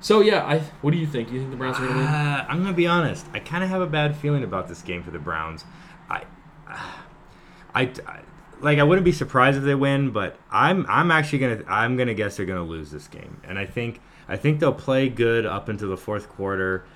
So 0.00 0.20
yeah, 0.20 0.44
I 0.44 0.58
what 0.82 0.90
do 0.92 0.98
you 0.98 1.06
think? 1.06 1.28
Do 1.28 1.34
you 1.34 1.40
think 1.40 1.50
the 1.50 1.56
Browns 1.56 1.78
are 1.78 1.86
gonna 1.86 1.98
win? 1.98 2.06
Uh, 2.06 2.46
I'm 2.48 2.58
gonna 2.62 2.72
be 2.72 2.86
honest. 2.86 3.26
I 3.32 3.40
kind 3.40 3.64
of 3.64 3.70
have 3.70 3.80
a 3.82 3.86
bad 3.86 4.16
feeling 4.16 4.44
about 4.44 4.68
this 4.68 4.82
game 4.82 5.02
for 5.02 5.10
the 5.10 5.18
Browns. 5.18 5.64
I, 6.10 6.22
I, 6.68 7.82
I- 8.06 8.20
like 8.62 8.78
I 8.78 8.84
wouldn't 8.84 9.04
be 9.04 9.12
surprised 9.12 9.58
if 9.58 9.64
they 9.64 9.74
win, 9.74 10.12
but 10.12 10.38
I'm 10.50 10.86
I'm 10.88 11.10
actually 11.10 11.40
gonna 11.40 11.62
I'm 11.68 11.96
gonna 11.98 12.14
guess 12.14 12.36
they're 12.38 12.46
gonna 12.46 12.62
lose 12.64 12.90
this 12.90 13.06
game, 13.06 13.38
and 13.44 13.58
I 13.58 13.66
think 13.66 14.00
I 14.28 14.36
think 14.38 14.60
they'll 14.60 14.72
play 14.72 15.10
good 15.10 15.44
up 15.44 15.68
into 15.68 15.86
the 15.86 15.96
fourth 15.96 16.28
quarter, 16.30 16.86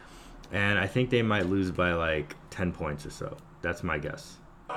and 0.53 0.79
I 0.79 0.87
think 0.87 1.11
they 1.11 1.21
might 1.21 1.47
lose 1.47 1.71
by 1.71 1.93
like 1.93 2.35
ten 2.49 2.73
points 2.73 3.05
or 3.05 3.11
so. 3.11 3.37
That's 3.61 3.83
my 3.83 3.99
guess. 3.99 4.39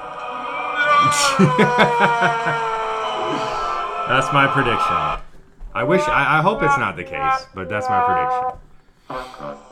That's 4.10 4.32
my 4.34 4.48
prediction. 4.48 5.33
I 5.76 5.84
wish. 5.84 6.02
I, 6.02 6.40
I 6.40 6.42
hope 6.42 6.62
it's 6.64 6.78
not 6.78 6.96
the 6.96 7.04
case, 7.04 7.48
but 7.54 7.68
that's 7.70 7.88
my 7.90 8.60
prediction. 9.10 9.64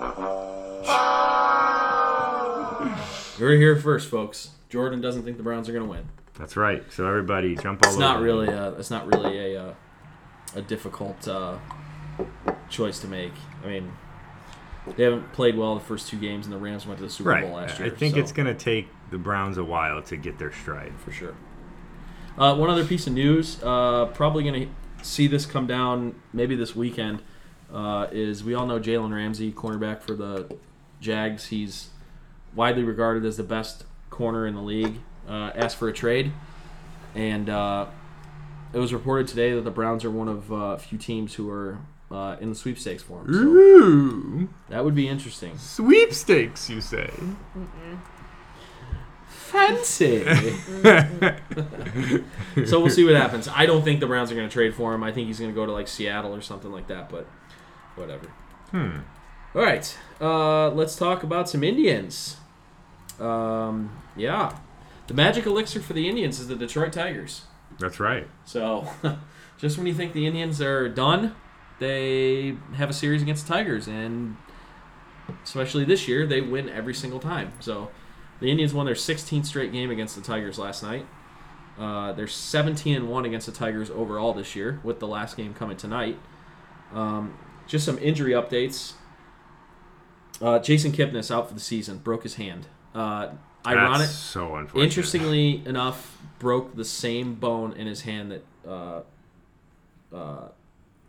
You 3.40 3.48
are 3.48 3.56
here 3.56 3.76
first, 3.76 4.10
folks. 4.10 4.50
Jordan 4.70 5.02
doesn't 5.02 5.24
think 5.24 5.38
the 5.38 5.44
Browns 5.44 5.68
are 5.68 5.74
going 5.74 5.86
to 5.86 5.90
win. 5.90 6.04
That's 6.38 6.56
right. 6.56 6.84
So 6.92 7.08
everybody, 7.08 7.56
jump 7.56 7.84
all 7.86 7.90
It's 7.92 7.98
over. 7.98 8.00
not 8.00 8.22
really. 8.22 8.48
A, 8.48 8.70
it's 8.74 8.92
not 8.92 9.08
really 9.14 9.56
a 9.56 9.64
uh, 9.70 9.74
a 10.56 10.62
difficult 10.62 11.28
uh, 11.28 11.58
choice 12.70 13.00
to 13.00 13.08
make. 13.08 13.34
I 13.64 13.68
mean, 13.68 13.92
they 14.96 15.04
haven't 15.04 15.32
played 15.34 15.58
well 15.58 15.74
the 15.76 15.82
first 15.82 16.08
two 16.08 16.20
games, 16.20 16.46
and 16.46 16.54
the 16.54 16.60
Rams 16.60 16.86
went 16.86 17.00
to 17.00 17.04
the 17.06 17.10
Super 17.12 17.30
right. 17.32 17.44
Bowl 17.44 17.56
last 17.56 17.80
year. 17.80 17.88
I 17.92 17.96
think 17.96 18.14
so- 18.16 18.22
it's 18.22 18.32
gonna 18.32 18.54
take 18.56 18.88
the 19.10 19.18
Browns 19.18 19.58
a 19.58 19.64
while 19.64 20.02
to 20.04 20.18
get 20.18 20.38
their 20.38 20.52
stride. 20.52 20.94
for 21.04 21.12
sure. 21.12 21.36
Uh, 22.38 22.56
one 22.56 22.70
other 22.70 22.86
piece 22.86 23.08
of 23.08 23.14
news, 23.14 23.62
uh, 23.64 24.06
probably 24.14 24.44
going 24.44 24.62
to 24.68 24.68
see 25.02 25.28
this 25.28 25.46
come 25.46 25.68
down 25.68 26.16
maybe 26.34 26.56
this 26.56 26.76
weekend, 26.76 27.22
uh, 27.74 28.08
is 28.12 28.44
we 28.44 28.54
all 28.54 28.66
know 28.66 28.80
Jalen 28.80 29.14
Ramsey, 29.14 29.52
cornerback 29.52 30.02
for 30.02 30.16
the 30.16 30.58
Jags. 31.00 31.48
He's 31.48 31.90
widely 32.56 32.84
regarded 32.84 33.26
as 33.26 33.38
the 33.38 33.44
best 33.44 33.86
corner 34.10 34.46
in 34.46 34.56
the 34.56 34.62
league. 34.62 35.00
Uh, 35.28 35.52
asked 35.56 35.78
for 35.78 35.88
a 35.88 35.94
trade, 35.94 36.34
and 37.16 37.48
uh, 37.48 37.86
it 38.74 38.80
was 38.80 38.92
reported 38.92 39.28
today 39.28 39.54
that 39.54 39.62
the 39.62 39.72
Browns 39.72 40.04
are 40.04 40.12
one 40.12 40.28
of 40.28 40.52
uh, 40.52 40.56
a 40.56 40.78
few 40.80 40.98
teams 40.98 41.36
who 41.36 41.50
are 41.50 41.78
uh, 42.10 42.36
in 42.42 42.50
the 42.50 42.56
sweepstakes 42.56 43.04
for 43.04 43.22
him. 43.22 43.34
So 43.34 43.40
Ooh, 43.40 44.50
that 44.70 44.84
would 44.84 44.96
be 44.96 45.08
interesting. 45.08 45.58
sweepstakes, 45.58 46.70
you 46.70 46.82
say? 46.82 47.10
Fancy. 49.52 50.24
so 52.66 52.80
we'll 52.80 52.90
see 52.90 53.04
what 53.04 53.16
happens. 53.16 53.50
I 53.50 53.66
don't 53.66 53.84
think 53.84 54.00
the 54.00 54.08
Browns 54.08 54.32
are 54.32 54.36
going 54.36 54.48
to 54.48 54.54
trade 54.54 54.74
for 54.74 54.94
him. 54.94 55.04
I 55.04 55.12
think 55.12 55.28
he's 55.28 55.40
going 55.40 55.52
to 55.52 55.56
go 55.56 55.66
to 55.66 55.72
like 55.72 55.90
Seattle 55.90 56.34
or 56.34 56.42
something 56.42 56.72
like 56.72 56.88
that. 56.88 57.10
But 57.10 57.28
whatever. 57.96 58.28
Hmm. 58.72 59.00
All 59.54 59.62
right, 59.62 59.98
uh, 60.22 60.70
let's 60.70 60.96
talk 60.96 61.24
about 61.24 61.50
some 61.50 61.62
Indians. 61.62 62.38
Um, 63.20 64.02
yeah, 64.16 64.58
the 65.08 65.14
magic 65.14 65.46
elixir 65.46 65.82
for 65.82 65.92
the 65.92 66.08
Indians 66.08 66.40
is 66.40 66.48
the 66.48 66.56
Detroit 66.56 66.94
Tigers. 66.94 67.42
That's 67.78 68.00
right. 68.00 68.30
So, 68.46 68.88
just 69.58 69.78
when 69.78 69.88
you 69.88 69.94
think 69.94 70.14
the 70.14 70.26
Indians 70.26 70.62
are 70.62 70.88
done, 70.88 71.36
they 71.80 72.56
have 72.76 72.90
a 72.90 72.94
series 72.94 73.22
against 73.22 73.46
the 73.46 73.54
Tigers, 73.54 73.90
and 73.90 74.38
especially 75.44 75.84
this 75.84 76.08
year, 76.08 76.26
they 76.26 76.40
win 76.40 76.70
every 76.70 76.94
single 76.94 77.20
time. 77.20 77.52
So, 77.60 77.90
the 78.42 78.52
Indians 78.52 78.74
won 78.74 78.86
their 78.86 78.96
16th 78.96 79.46
straight 79.46 79.72
game 79.72 79.90
against 79.90 80.16
the 80.16 80.22
Tigers 80.22 80.60
last 80.60 80.84
night. 80.84 81.06
Uh, 81.80 82.12
they're 82.12 82.28
17 82.28 82.96
and 82.96 83.10
one 83.10 83.24
against 83.24 83.46
the 83.46 83.54
Tigers 83.54 83.90
overall 83.90 84.34
this 84.34 84.56
year, 84.56 84.82
with 84.84 85.00
the 85.00 85.08
last 85.08 85.38
game 85.38 85.54
coming 85.54 85.78
tonight. 85.78 86.20
Um, 86.94 87.38
just 87.68 87.86
some 87.86 87.98
injury 88.00 88.32
updates. 88.34 88.94
Uh, 90.42 90.60
Jason 90.60 90.92
Kipnis 90.92 91.32
out 91.34 91.48
for 91.48 91.54
the 91.54 91.60
season, 91.62 92.00
broke 92.00 92.24
his 92.24 92.36
hand. 92.36 92.68
Uh, 92.94 93.30
ironic, 93.66 94.00
That's 94.08 94.12
so 94.12 94.56
unfortunate. 94.56 94.84
Interestingly 94.84 95.64
enough, 95.66 96.18
broke 96.40 96.76
the 96.76 96.86
same 96.86 97.36
bone 97.36 97.74
in 97.74 97.88
his 97.88 98.02
hand 98.02 98.32
that 98.32 98.46
uh, 98.68 99.02
uh, 100.14 100.48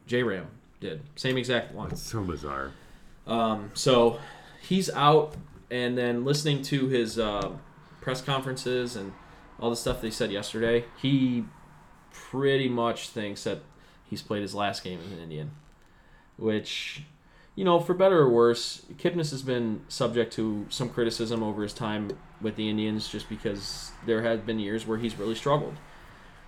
J 0.07 0.23
Ram 0.23 0.47
did. 0.81 1.01
Same 1.17 1.39
exact 1.39 1.75
one. 1.75 1.91
It's 1.91 2.03
so 2.03 2.23
bizarre. 2.23 2.73
Um, 3.27 3.71
so 3.75 4.19
he's 4.61 4.91
out, 4.91 5.35
and 5.73 5.97
then 5.97 6.23
listening 6.23 6.61
to 6.63 6.89
his 6.89 7.19
uh, 7.19 7.53
press 8.03 8.21
conferences 8.21 8.95
and 8.95 9.13
all 9.59 9.71
the 9.71 9.77
stuff 9.77 10.03
they 10.03 10.11
said 10.11 10.31
yesterday, 10.31 10.85
he 11.01 11.45
pretty 12.13 12.69
much 12.69 13.09
thinks 13.09 13.45
that 13.45 13.63
he's 14.05 14.21
played 14.21 14.43
his 14.43 14.55
last 14.55 14.85
game 14.85 15.01
as 15.05 15.11
an 15.11 15.19
Indian, 15.19 15.51
which. 16.37 17.03
You 17.55 17.67
know, 17.67 17.81
for 17.81 17.93
better 17.93 18.21
or 18.21 18.31
worse, 18.31 18.81
Kipnis 18.95 19.31
has 19.31 19.43
been 19.43 19.83
subject 19.87 20.33
to 20.33 20.65
some 20.71 20.89
criticism 20.89 21.43
over 21.43 21.63
his 21.63 21.75
time 21.75 22.09
with 22.41 22.57
the 22.57 22.71
Indians 22.71 23.09
just 23.09 23.29
because 23.29 23.93
there 24.07 24.23
have 24.23 24.47
been 24.47 24.59
years 24.59 24.87
where 24.87 24.97
he's 24.97 25.19
really 25.19 25.35
struggled. 25.35 25.75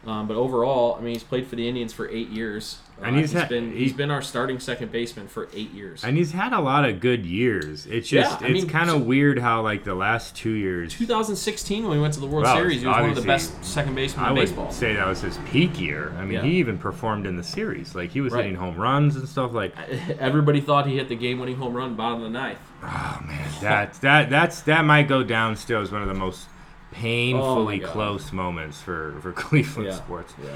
Um, 0.06 0.26
but 0.28 0.36
overall, 0.36 0.96
I 0.98 1.02
mean, 1.02 1.14
he's 1.14 1.22
played 1.22 1.46
for 1.46 1.56
the 1.56 1.66
Indians 1.66 1.92
for 1.92 2.08
eight 2.10 2.28
years, 2.28 2.78
And 3.02 3.16
Uh, 3.16 3.18
he's 3.18 3.32
had- 3.32 3.48
been 3.48 3.72
he- 3.72 3.78
he's 3.80 3.92
been 3.92 4.12
our 4.12 4.22
starting 4.22 4.60
second 4.60 4.92
baseman 4.92 5.26
for 5.26 5.48
eight 5.52 5.72
years. 5.74 6.04
And 6.04 6.16
he's 6.16 6.30
had 6.30 6.52
a 6.52 6.60
lot 6.60 6.88
of 6.88 7.00
good 7.00 7.26
years. 7.26 7.86
It's 7.86 8.08
just 8.08 8.40
Yeah, 8.40 8.46
it's 8.46 8.64
kind 8.66 8.88
so- 8.88 8.96
of 8.96 9.04
weird 9.04 9.40
how 9.40 9.62
like 9.62 9.82
the 9.82 9.96
last 9.96 10.36
two 10.36 10.52
years. 10.52 10.92
2016 10.94 11.82
when 11.82 11.96
we 11.96 12.00
went 12.00 12.14
to 12.14 12.20
the 12.20 12.26
World 12.26 12.44
Well, 12.44 12.54
Series, 12.56 12.82
he 12.82 12.86
was 12.86 12.96
one 12.96 13.10
of 13.10 13.16
the 13.16 13.22
best 13.22 13.64
second 13.64 13.96
basemen 13.96 14.26
I 14.26 14.28
in 14.28 14.34
would 14.36 14.40
baseball. 14.42 14.70
say 14.70 14.94
that 14.94 15.08
was 15.08 15.22
his 15.22 15.38
peak 15.50 15.80
year. 15.80 16.12
I 16.16 16.22
mean, 16.22 16.34
Yeah. 16.34 16.42
he 16.42 16.52
even 16.58 16.78
performed 16.78 17.26
in 17.26 17.36
the 17.36 17.42
series. 17.42 17.96
Like 17.96 18.10
he 18.12 18.20
was 18.20 18.32
Right. 18.32 18.44
hitting 18.44 18.58
home 18.58 18.76
runs 18.76 19.16
and 19.16 19.28
stuff. 19.28 19.52
Like, 19.52 19.74
Everybody 20.20 20.60
thought 20.60 20.86
he 20.86 20.94
hit 20.96 21.08
the 21.08 21.16
game-winning 21.16 21.56
home 21.56 21.74
run 21.74 21.94
bottom 21.96 22.18
of 22.22 22.32
the 22.32 22.38
ninth. 22.38 22.58
oh 22.84 23.18
man, 23.26 23.48
that 23.60 23.94
that 24.02 24.30
that's 24.30 24.60
that 24.62 24.84
might 24.84 25.08
go 25.08 25.24
down 25.24 25.56
still 25.56 25.80
as 25.80 25.90
one 25.90 26.02
of 26.02 26.08
the 26.08 26.14
most 26.14 26.46
painfully 26.94 27.78
God. 27.78 27.90
close 27.90 28.32
moments 28.32 28.80
for 28.80 29.14
for 29.20 29.32
Cleveland 29.44 29.88
Yeah. 29.88 29.94
sports. 29.96 30.34
Yeah. 30.42 30.50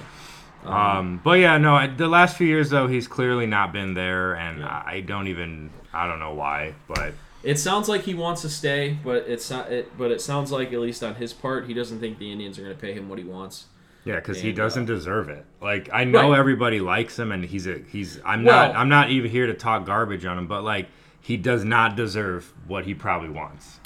Um, 0.99 1.21
but 1.23 1.39
yeah, 1.39 1.57
no, 1.59 1.75
I- 1.77 1.87
the 1.87 2.09
last 2.09 2.37
few 2.37 2.47
years 2.47 2.71
though, 2.71 2.87
he's 2.89 3.07
clearly 3.09 3.47
not 3.47 3.73
been 3.73 3.95
there, 3.95 4.35
and 4.35 4.61
Yeah. 4.61 4.67
I 4.87 4.95
I 4.97 5.01
don't 5.01 5.29
even 5.29 5.71
I 5.93 6.07
don't 6.07 6.19
know 6.19 6.35
why, 6.35 6.75
but 6.87 7.13
It 7.45 7.59
sounds 7.59 7.89
like 7.89 8.03
he 8.03 8.15
wants 8.15 8.43
to 8.43 8.49
stay, 8.49 8.99
but 9.05 9.25
it's 9.29 9.49
not. 9.51 9.71
It, 9.71 9.97
but 9.97 10.11
it 10.11 10.21
sounds 10.21 10.51
like 10.51 10.73
at 10.73 10.81
least 10.81 11.03
on 11.05 11.15
his 11.15 11.33
part, 11.33 11.67
he 11.67 11.75
doesn't 11.75 12.01
think 12.01 12.19
the 12.19 12.33
Indians 12.33 12.59
are 12.59 12.63
going 12.63 12.75
to 12.75 12.81
pay 12.81 12.93
him 12.93 13.09
what 13.09 13.19
he 13.19 13.25
wants. 13.25 13.67
Yeah, 14.05 14.17
because 14.17 14.41
he 14.41 14.53
doesn't 14.53 14.85
uh, 14.91 14.95
deserve 14.95 15.29
it. 15.29 15.45
Like 15.63 15.89
I 15.93 16.05
know 16.05 16.31
Right. 16.31 16.39
everybody 16.39 16.81
likes 16.81 17.17
him, 17.19 17.31
and 17.31 17.45
he's 17.45 17.67
a 17.69 17.79
he's. 17.91 18.21
I'm 18.25 18.43
Well- 18.45 18.69
not 18.69 18.77
I'm 18.77 18.89
not 18.89 19.11
even 19.11 19.31
here 19.31 19.47
to 19.47 19.55
talk 19.55 19.87
garbage 19.87 20.25
on 20.25 20.37
him, 20.39 20.47
but 20.49 20.63
like 20.65 20.89
he 21.21 21.37
does 21.37 21.65
not 21.65 21.95
deserve 21.95 22.53
what 22.67 22.85
he 22.87 22.95
probably 22.95 23.29
wants. 23.29 23.79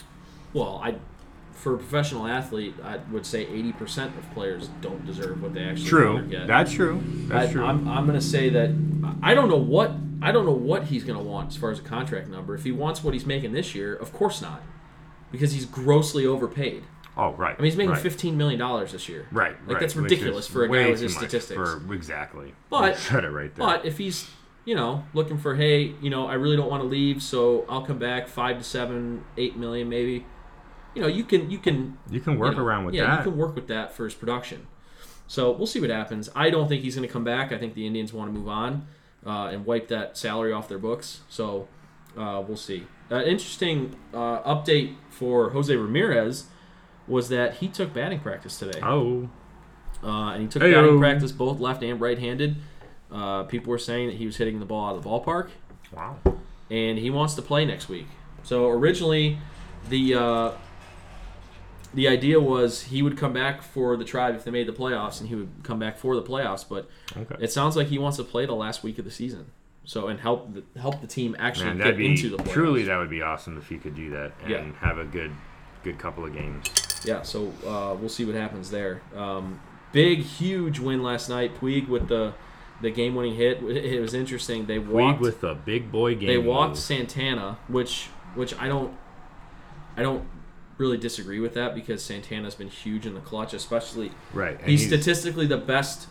Well, 0.54 0.80
I, 0.84 0.94
for 1.62 1.74
a 1.74 1.78
professional 1.78 2.26
athlete, 2.26 2.74
I 2.82 2.96
would 3.12 3.24
say 3.24 3.46
80% 3.46 4.18
of 4.18 4.28
players 4.34 4.68
don't 4.80 5.06
deserve 5.06 5.40
what 5.40 5.54
they 5.54 5.62
actually 5.62 5.86
True, 5.88 6.26
get. 6.26 6.48
that's 6.48 6.72
true. 6.72 7.00
That's 7.28 7.50
I, 7.50 7.52
true. 7.52 7.64
I'm, 7.64 7.86
I'm 7.86 8.04
going 8.04 8.18
to 8.18 8.24
say 8.24 8.48
that 8.48 8.70
I 9.22 9.32
don't 9.34 9.48
know 9.48 9.56
what 9.56 9.92
I 10.20 10.32
don't 10.32 10.44
know 10.44 10.50
what 10.52 10.84
he's 10.84 11.04
going 11.04 11.18
to 11.18 11.24
want 11.24 11.50
as 11.50 11.56
far 11.56 11.70
as 11.70 11.78
a 11.78 11.82
contract 11.82 12.28
number. 12.28 12.56
If 12.56 12.64
he 12.64 12.72
wants 12.72 13.04
what 13.04 13.14
he's 13.14 13.24
making 13.26 13.52
this 13.52 13.76
year, 13.76 13.94
of 13.94 14.12
course 14.12 14.42
not, 14.42 14.60
because 15.30 15.52
he's 15.52 15.64
grossly 15.64 16.26
overpaid. 16.26 16.82
oh 17.16 17.30
right. 17.34 17.54
I 17.56 17.62
mean, 17.62 17.66
he's 17.70 17.76
making 17.76 17.92
right. 17.92 18.02
15 18.02 18.36
million 18.36 18.58
dollars 18.58 18.90
this 18.90 19.08
year. 19.08 19.28
Right, 19.30 19.52
Like 19.66 19.74
right, 19.76 19.80
that's 19.80 19.94
ridiculous 19.94 20.48
for 20.48 20.64
a 20.64 20.68
guy 20.68 20.90
with 20.90 21.00
his 21.00 21.14
statistics. 21.16 21.54
For 21.56 21.94
exactly. 21.94 22.54
But- 22.70 22.96
said 22.96 23.24
it 23.24 23.30
right 23.30 23.54
there. 23.54 23.64
But 23.66 23.84
if 23.86 23.98
he's, 23.98 24.28
you 24.64 24.74
know, 24.74 25.04
looking 25.14 25.38
for, 25.38 25.54
hey, 25.54 25.94
you 26.00 26.10
know, 26.10 26.26
I 26.26 26.34
really 26.34 26.56
don't 26.56 26.70
want 26.70 26.82
to 26.82 26.88
leave, 26.88 27.22
so 27.22 27.64
I'll 27.68 27.86
come 27.86 27.98
back 27.98 28.26
five 28.26 28.58
to 28.58 28.64
seven, 28.64 29.24
eight 29.36 29.56
million, 29.56 29.88
maybe. 29.88 30.26
You 30.94 31.02
know, 31.02 31.08
you 31.08 31.24
can 31.24 31.50
you 31.50 31.58
can 31.58 31.98
you 32.10 32.20
can 32.20 32.38
work 32.38 32.52
you 32.52 32.58
know, 32.58 32.64
around 32.64 32.84
with 32.84 32.94
that. 32.94 32.98
yeah, 32.98 33.06
that. 33.16 33.24
you 33.24 33.30
can 33.30 33.38
work 33.38 33.54
with 33.54 33.68
that 33.68 33.92
for 33.92 34.04
his 34.04 34.14
production. 34.14 34.66
So 35.26 35.50
we'll 35.50 35.66
see 35.66 35.80
what 35.80 35.90
happens. 35.90 36.28
I 36.34 36.50
don't 36.50 36.68
think 36.68 36.82
he's 36.82 36.94
going 36.94 37.08
to 37.08 37.12
come 37.12 37.24
back. 37.24 37.52
I 37.52 37.58
think 37.58 37.74
the 37.74 37.86
Indians 37.86 38.12
want 38.12 38.32
to 38.32 38.38
move 38.38 38.48
on 38.48 38.86
uh, 39.26 39.46
and 39.46 39.64
wipe 39.64 39.88
that 39.88 40.16
salary 40.18 40.52
off 40.52 40.68
their 40.68 40.78
books. 40.78 41.20
So 41.30 41.68
uh, 42.18 42.42
we'll 42.46 42.56
see. 42.56 42.86
Uh, 43.10 43.22
interesting 43.22 43.96
uh, 44.12 44.42
update 44.42 44.96
for 45.10 45.50
Jose 45.50 45.74
Ramirez 45.74 46.46
was 47.06 47.28
that 47.30 47.54
he 47.56 47.68
took 47.68 47.92
batting 47.94 48.20
practice 48.20 48.58
today. 48.58 48.80
oh, 48.82 49.28
Uh, 50.02 50.32
and 50.32 50.42
he 50.42 50.48
took 50.48 50.62
Heyo. 50.62 50.82
batting 50.82 50.98
practice 50.98 51.32
both 51.32 51.60
left 51.60 51.82
and 51.82 52.00
right-handed. 52.00 52.56
Uh, 53.10 53.44
people 53.44 53.70
were 53.70 53.78
saying 53.78 54.08
that 54.08 54.16
he 54.16 54.26
was 54.26 54.36
hitting 54.36 54.60
the 54.60 54.66
ball 54.66 54.90
out 54.90 54.96
of 54.96 55.02
the 55.02 55.08
ballpark, 55.08 55.50
wow. 55.92 56.16
and 56.70 56.98
he 56.98 57.10
wants 57.10 57.34
to 57.34 57.42
play 57.42 57.64
next 57.64 57.88
week. 57.88 58.06
So 58.42 58.68
originally, 58.68 59.38
the 59.88 60.14
uh, 60.14 60.50
the 61.94 62.08
idea 62.08 62.40
was 62.40 62.84
he 62.84 63.02
would 63.02 63.16
come 63.16 63.32
back 63.32 63.62
for 63.62 63.96
the 63.96 64.04
tribe 64.04 64.34
if 64.34 64.44
they 64.44 64.50
made 64.50 64.66
the 64.66 64.72
playoffs, 64.72 65.20
and 65.20 65.28
he 65.28 65.34
would 65.34 65.50
come 65.62 65.78
back 65.78 65.98
for 65.98 66.14
the 66.16 66.22
playoffs. 66.22 66.64
But 66.68 66.88
Okay. 67.16 67.36
it 67.40 67.52
sounds 67.52 67.76
like 67.76 67.88
he 67.88 67.98
wants 67.98 68.16
to 68.18 68.24
play 68.24 68.46
the 68.46 68.54
last 68.54 68.82
week 68.82 68.98
of 68.98 69.04
the 69.04 69.10
season, 69.10 69.46
so 69.84 70.08
and 70.08 70.20
help 70.20 70.54
the, 70.54 70.80
help 70.80 71.00
the 71.00 71.06
team 71.06 71.36
actually 71.38 71.66
Man, 71.74 71.78
get 71.78 71.96
be 71.96 72.06
into 72.06 72.30
the 72.30 72.36
playoffs. 72.38 72.52
truly 72.52 72.82
that 72.84 72.96
would 72.96 73.10
be 73.10 73.22
awesome 73.22 73.58
if 73.58 73.68
he 73.68 73.76
could 73.78 73.94
do 73.94 74.10
that 74.10 74.32
and 74.42 74.50
Yeah. 74.50 74.64
have 74.80 74.98
a 74.98 75.04
good 75.04 75.32
good 75.84 75.98
couple 75.98 76.24
of 76.24 76.32
games. 76.32 76.66
Yeah, 77.04 77.22
so 77.22 77.52
uh, 77.66 77.94
we'll 77.98 78.08
see 78.08 78.24
what 78.24 78.36
happens 78.36 78.70
there. 78.70 79.02
Um, 79.16 79.60
big, 79.90 80.20
huge 80.20 80.78
win 80.78 81.02
last 81.02 81.28
night. 81.28 81.58
Puig 81.60 81.88
with 81.88 82.08
the 82.08 82.34
the 82.80 82.90
game-winning 82.90 83.34
hit. 83.36 83.62
It 83.62 84.00
was 84.00 84.12
interesting. 84.14 84.66
They 84.66 84.78
walked. 84.80 85.20
with 85.20 85.40
the 85.40 85.54
big 85.54 85.92
boy 85.92 86.14
game. 86.16 86.26
they 86.28 86.38
walked 86.38 86.70
move. 86.70 86.78
Santana, 86.78 87.58
which 87.68 88.08
which 88.34 88.54
I 88.58 88.66
don't 88.68 88.94
I 89.96 90.02
don't 90.02 90.24
really 90.82 90.98
disagree 90.98 91.40
with 91.40 91.54
that 91.54 91.74
because 91.74 92.02
Santana's 92.02 92.54
been 92.54 92.68
huge 92.68 93.06
in 93.06 93.14
the 93.14 93.20
clutch, 93.20 93.54
especially 93.54 94.10
right. 94.34 94.58
And 94.60 94.68
he's, 94.68 94.86
statistically 94.86 95.46
the 95.46 95.56
best 95.56 96.08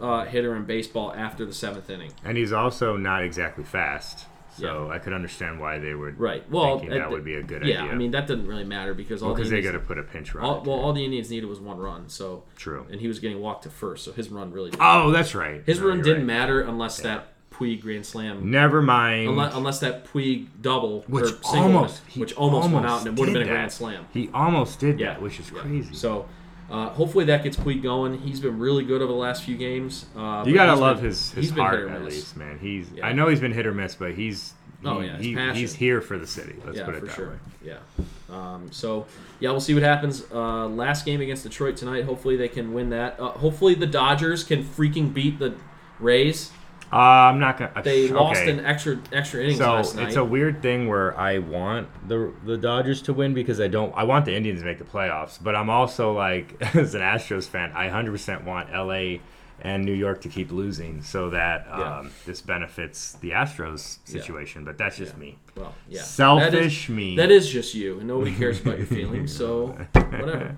uh, 0.00 0.24
hitter 0.26 0.54
in 0.54 0.64
baseball 0.64 1.12
after 1.16 1.44
the 1.44 1.52
seventh 1.54 1.90
inning. 1.90 2.12
and 2.24 2.36
he's 2.36 2.52
also 2.52 2.96
not 2.96 3.24
exactly 3.24 3.64
fast. 3.64 4.26
So 4.58 4.90
I 4.90 4.98
could 4.98 5.14
understand 5.14 5.58
why 5.58 5.78
they 5.78 5.94
would 5.94 6.18
Right. 6.20 6.44
Well, 6.50 6.80
that 6.80 6.90
the- 7.04 7.08
would 7.10 7.24
be 7.24 7.34
a 7.36 7.42
good 7.42 7.62
idea. 7.62 7.74
yeah, 7.76 7.80
idea. 7.82 7.92
I 7.92 7.96
mean 7.96 8.10
that 8.10 8.26
doesn't 8.26 8.46
really 8.46 8.64
matter 8.64 8.92
because 8.92 9.22
all 9.22 9.32
because 9.32 9.48
the 9.48 9.56
they 9.56 9.62
got 9.62 9.68
Indians, 9.68 9.84
to 9.84 9.94
put 9.94 9.98
a 9.98 10.02
pinch 10.02 10.34
run. 10.34 10.44
all, 10.44 10.62
well, 10.62 10.76
all 10.78 10.92
the 10.92 11.02
Indians 11.04 11.30
needed 11.30 11.46
was 11.48 11.60
one 11.60 11.78
run. 11.78 12.08
So 12.10 12.44
True. 12.56 12.84
and 12.90 13.00
he 13.00 13.08
was 13.08 13.20
getting 13.20 13.40
walked 13.40 13.62
to 13.62 13.70
first, 13.70 14.04
so 14.04 14.12
his 14.12 14.28
run 14.28 14.52
really. 14.52 14.70
Didn't, 14.70 14.84
Oh, 14.84 15.10
that's 15.12 15.34
right. 15.34 15.62
his 15.64 15.80
No, 15.80 15.88
run 15.88 15.98
didn't 16.02 16.18
right. 16.18 16.26
matter 16.26 16.60
unless 16.60 17.00
that 17.00 17.32
Puig 17.60 17.80
grand 17.82 18.06
slam. 18.06 18.50
Never 18.50 18.80
mind. 18.80 19.28
Unless, 19.28 19.54
unless 19.54 19.78
that 19.80 20.04
Puig 20.06 20.46
double 20.62 21.02
which 21.08 21.24
or 21.24 21.28
single, 21.42 21.62
almost, 21.76 22.00
which 22.16 22.32
almost, 22.34 22.70
went 22.70 22.86
out 22.86 23.06
and 23.06 23.08
it 23.08 23.20
would 23.20 23.28
have 23.28 23.34
been 23.34 23.42
a 23.42 23.44
did 23.44 23.50
grand 23.52 23.70
slam. 23.72 24.06
He 24.12 24.30
almost 24.32 24.78
did 24.78 24.98
Yeah, 24.98 25.14
that, 25.14 25.22
which 25.22 25.38
is 25.38 25.50
yeah. 25.54 25.60
crazy. 25.60 25.94
So 25.94 26.26
uh, 26.70 26.88
hopefully 26.90 27.24
that 27.26 27.42
gets 27.44 27.56
Puig 27.56 27.82
going. 27.82 28.18
He's 28.20 28.40
been 28.40 28.58
really 28.58 28.84
good 28.84 29.02
over 29.02 29.12
the 29.12 29.18
last 29.18 29.44
few 29.44 29.56
games. 29.56 30.06
Uh, 30.16 30.44
you 30.46 30.54
gotta 30.54 30.74
love 30.74 30.96
been- 30.98 31.06
his, 31.06 31.32
his 31.32 31.44
he's 31.46 31.52
been 31.52 31.64
hit 31.64 31.70
heart 31.80 31.90
at 31.90 32.04
least, 32.04 32.36
man. 32.36 32.58
He's 32.58 32.88
Yeah. 32.94 33.06
I 33.06 33.12
know 33.12 33.28
he's 33.28 33.40
been 33.40 33.52
hit 33.52 33.66
or 33.66 33.74
miss, 33.74 33.94
but 33.94 34.14
he's 34.14 34.54
he, 34.82 34.88
Oh, 34.88 35.00
yeah, 35.00 35.18
he- 35.18 35.34
he's 35.60 35.74
here 35.74 36.00
for 36.00 36.16
the 36.16 36.26
city. 36.26 36.54
Let's 36.64 36.78
yeah, 36.78 36.86
put 36.86 36.94
it 36.94 37.00
for 37.00 37.06
that 37.06 37.14
sure. 37.14 37.28
way. 37.30 37.36
Yeah. 37.62 38.04
Um, 38.30 38.68
so 38.72 39.04
yeah, 39.38 39.50
we'll 39.50 39.60
see 39.60 39.74
what 39.74 39.82
happens. 39.82 40.24
Uh, 40.32 40.66
last 40.68 41.04
game 41.04 41.20
against 41.20 41.42
Detroit 41.42 41.76
tonight. 41.76 42.04
Hopefully 42.06 42.36
they 42.36 42.48
can 42.48 42.72
win 42.72 42.88
that. 42.90 43.20
Uh, 43.20 43.32
hopefully 43.32 43.74
the 43.74 43.86
Dodgers 43.86 44.42
can 44.44 44.64
freaking 44.64 45.12
beat 45.12 45.38
the 45.38 45.54
Rays. 45.98 46.50
Uh, 46.92 46.96
I'm 46.96 47.38
not 47.38 47.56
gonna. 47.56 47.82
They 47.84 48.06
okay. 48.06 48.14
lost 48.14 48.40
an 48.42 48.64
extra 48.64 48.98
extra 49.12 49.42
innings 49.44 49.58
So 49.58 49.74
last 49.74 49.94
night. 49.94 50.08
it's 50.08 50.16
a 50.16 50.24
weird 50.24 50.60
thing 50.60 50.88
where 50.88 51.16
I 51.18 51.38
want 51.38 51.86
the 52.08 52.32
the 52.44 52.56
Dodgers 52.56 53.00
to 53.02 53.12
win 53.12 53.32
because 53.32 53.60
I 53.60 53.68
don't. 53.68 53.94
I 53.96 54.02
want 54.04 54.24
the 54.24 54.34
Indians 54.34 54.60
to 54.60 54.66
make 54.66 54.78
the 54.78 54.84
playoffs, 54.84 55.38
but 55.40 55.54
I'm 55.54 55.70
also 55.70 56.12
like, 56.12 56.56
as 56.74 56.94
an 56.96 57.00
Astros 57.02 57.46
fan, 57.46 57.70
I 57.76 57.88
100% 57.88 58.44
want 58.44 58.72
LA 58.72 59.20
and 59.62 59.84
New 59.84 59.92
York 59.92 60.22
to 60.22 60.28
keep 60.28 60.50
losing 60.50 61.02
so 61.02 61.30
that 61.30 61.66
Yeah. 61.68 61.98
um, 61.98 62.10
this 62.26 62.40
benefits 62.40 63.12
the 63.20 63.30
Astros 63.32 63.98
Yeah. 64.06 64.20
situation. 64.20 64.64
But 64.64 64.76
that's 64.78 64.96
just 64.96 65.12
Yeah. 65.12 65.20
me. 65.20 65.38
well, 65.54 65.74
yeah. 65.88 66.00
Selfish 66.02 66.50
That 66.50 66.54
is, 66.64 66.88
me. 66.88 67.16
that 67.16 67.30
is 67.30 67.48
just 67.48 67.74
you, 67.74 67.98
and 68.00 68.08
nobody 68.08 68.34
cares 68.34 68.60
about 68.60 68.78
your 68.78 68.86
feelings. 68.98 69.32
So 69.36 69.76
whatever. 69.92 70.56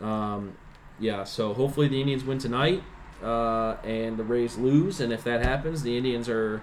Um, 0.00 0.52
yeah. 1.00 1.24
So 1.24 1.52
hopefully 1.54 1.88
the 1.88 1.98
Indians 2.00 2.22
win 2.24 2.38
tonight, 2.38 2.82
uh, 3.22 3.76
and 3.84 4.16
the 4.16 4.24
Rays 4.24 4.56
lose. 4.56 5.00
And 5.00 5.12
if 5.12 5.24
that 5.24 5.42
happens, 5.44 5.82
the 5.82 5.96
Indians 5.96 6.28
are 6.28 6.62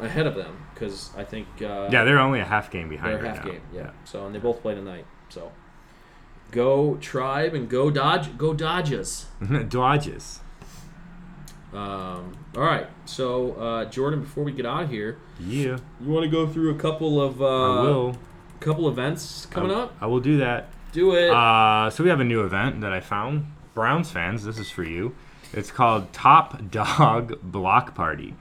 ahead 0.00 0.26
of 0.26 0.34
them 0.36 0.64
because 0.74 1.10
I 1.16 1.24
think 1.24 1.46
uh, 1.60 1.88
Yeah, 1.90 2.04
they're 2.04 2.18
only 2.20 2.40
a 2.40 2.44
half 2.44 2.70
game 2.70 2.88
behind. 2.88 3.14
They're 3.16 3.22
right 3.22 3.34
half 3.36 3.44
now. 3.44 3.50
game, 3.52 3.62
yeah. 3.74 3.90
So 4.04 4.26
and 4.26 4.34
they 4.34 4.38
both 4.38 4.62
play 4.62 4.74
tonight. 4.74 5.06
So 5.28 5.52
go 6.50 6.96
Tribe 6.96 7.54
and 7.54 7.68
go 7.68 7.90
Dodge, 7.90 8.36
go 8.38 8.54
Dodgers. 8.54 9.26
Dodgers. 9.68 10.40
Um, 11.72 12.32
all 12.56 12.62
right. 12.62 12.86
So 13.04 13.52
uh, 13.52 13.84
Jordan, 13.86 14.20
before 14.22 14.44
we 14.44 14.52
get 14.52 14.64
out 14.64 14.84
of 14.84 14.90
here, 14.90 15.18
Yeah, 15.38 15.76
you 16.00 16.10
want 16.10 16.24
to 16.24 16.30
go 16.30 16.46
through 16.46 16.70
a 16.74 16.78
couple 16.78 17.20
of 17.20 17.42
uh, 17.42 17.44
I 17.46 17.82
will. 17.82 18.16
couple 18.60 18.88
events 18.88 19.46
coming 19.46 19.70
I, 19.72 19.80
up? 19.80 19.94
I 20.00 20.06
will 20.06 20.20
do 20.20 20.38
that. 20.38 20.68
Do 20.92 21.14
it. 21.14 21.28
Uh, 21.30 21.90
so 21.90 22.02
we 22.02 22.08
have 22.08 22.20
a 22.20 22.24
new 22.24 22.42
event 22.42 22.80
that 22.80 22.92
I 22.92 23.00
found. 23.00 23.46
Browns 23.78 24.10
fans, 24.10 24.42
this 24.42 24.58
is 24.58 24.68
for 24.68 24.82
you. 24.82 25.14
It's 25.52 25.70
called 25.70 26.12
Top 26.12 26.68
Dog 26.72 27.40
Block 27.44 27.94
Party. 27.94 28.34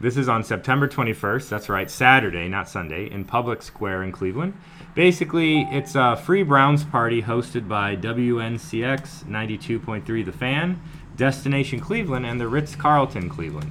This 0.00 0.16
is 0.16 0.30
on 0.30 0.42
September 0.42 0.88
21st. 0.88 1.50
That's 1.50 1.68
right, 1.68 1.90
Saturday, 1.90 2.48
not 2.48 2.70
Sunday, 2.70 3.04
in 3.10 3.26
Public 3.26 3.60
Square 3.60 4.04
in 4.04 4.12
Cleveland. 4.12 4.54
Basically, 4.94 5.60
it's 5.70 5.94
a 5.94 6.16
free 6.16 6.42
Browns 6.42 6.84
party 6.84 7.20
hosted 7.20 7.68
by 7.68 7.96
WNCX 7.96 9.24
92.3 9.24 10.24
The 10.24 10.32
Fan, 10.32 10.80
Destination 11.16 11.80
Cleveland, 11.80 12.24
and 12.24 12.40
the 12.40 12.48
Ritz 12.48 12.74
Carlton 12.74 13.28
Cleveland. 13.28 13.70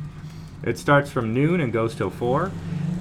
It 0.62 0.78
starts 0.78 1.10
from 1.10 1.34
noon 1.34 1.62
and 1.62 1.74
goes 1.74 1.96
till 1.96 2.12
4. 2.12 2.52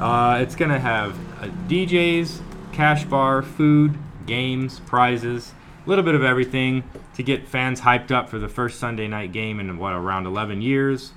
Uh, 0.01 0.39
it's 0.41 0.57
going 0.57 0.71
to 0.71 0.79
have 0.79 1.15
uh, 1.43 1.49
DJs, 1.69 2.41
cash 2.73 3.05
bar, 3.05 3.43
food, 3.43 3.99
games, 4.25 4.81
prizes, 4.87 5.53
a 5.87 5.89
little 5.89 6.05
bit 6.05 6.15
of 6.15 6.25
everything 6.25 6.83
to 7.15 7.23
get 7.23 7.47
fans 7.47 7.81
hyped 7.81 8.11
up 8.11 8.29
for 8.29 8.39
the 8.39 8.49
first 8.49 8.81
Sunday 8.81 9.07
night 9.07 9.33
game 9.33 9.61
in, 9.61 9.79
what, 9.79 9.93
around 9.93 10.27
11 10.27 10.61
years. 10.61 11.13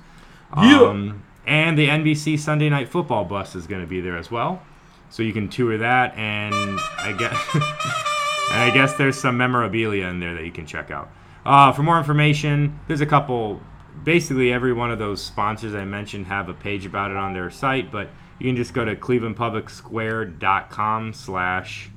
Um, 0.52 1.24
and 1.46 1.76
the 1.76 1.88
NBC 1.88 2.38
Sunday 2.38 2.68
Night 2.68 2.88
Football 2.88 3.24
bus 3.24 3.56
is 3.56 3.66
going 3.66 3.80
to 3.80 3.86
be 3.86 4.00
there 4.00 4.16
as 4.16 4.30
well. 4.30 4.62
So 5.10 5.24
you 5.24 5.32
can 5.32 5.48
tour 5.48 5.76
that, 5.78 6.16
and 6.16 6.54
I 6.98 7.12
guess, 7.18 7.36
and 7.54 8.62
I 8.62 8.70
guess 8.72 8.94
there's 8.94 9.18
some 9.18 9.36
memorabilia 9.36 10.06
in 10.06 10.20
there 10.20 10.34
that 10.34 10.44
you 10.44 10.52
can 10.52 10.66
check 10.66 10.92
out. 10.92 11.10
Uh, 11.44 11.72
for 11.72 11.82
more 11.82 11.98
information, 11.98 12.78
there's 12.86 13.00
a 13.00 13.06
couple. 13.06 13.60
Basically, 14.04 14.52
every 14.52 14.72
one 14.72 14.92
of 14.92 15.00
those 15.00 15.20
sponsors 15.20 15.74
I 15.74 15.84
mentioned 15.84 16.28
have 16.28 16.48
a 16.48 16.54
page 16.54 16.86
about 16.86 17.10
it 17.10 17.16
on 17.16 17.34
their 17.34 17.50
site, 17.50 17.90
but 17.90 18.08
you 18.38 18.46
can 18.46 18.54
just 18.54 18.72
go 18.72 18.84
to 18.84 18.94
clevelandpublicsquare.com 18.94 21.12
slash. 21.12 21.90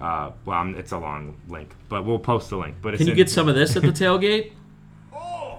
Uh, 0.00 0.30
well, 0.44 0.58
I'm- 0.58 0.74
it's 0.76 0.92
a 0.92 0.98
long 0.98 1.36
link, 1.48 1.74
but 1.88 2.04
we'll 2.04 2.18
post 2.18 2.50
the 2.50 2.56
link. 2.56 2.76
But 2.80 2.94
it's 2.94 2.98
Can 3.00 3.06
you 3.08 3.12
in- 3.12 3.16
get 3.16 3.30
some 3.30 3.48
of 3.48 3.54
this 3.54 3.74
at 3.76 3.82
the 3.82 3.88
tailgate? 3.88 4.52
Oh, 5.12 5.58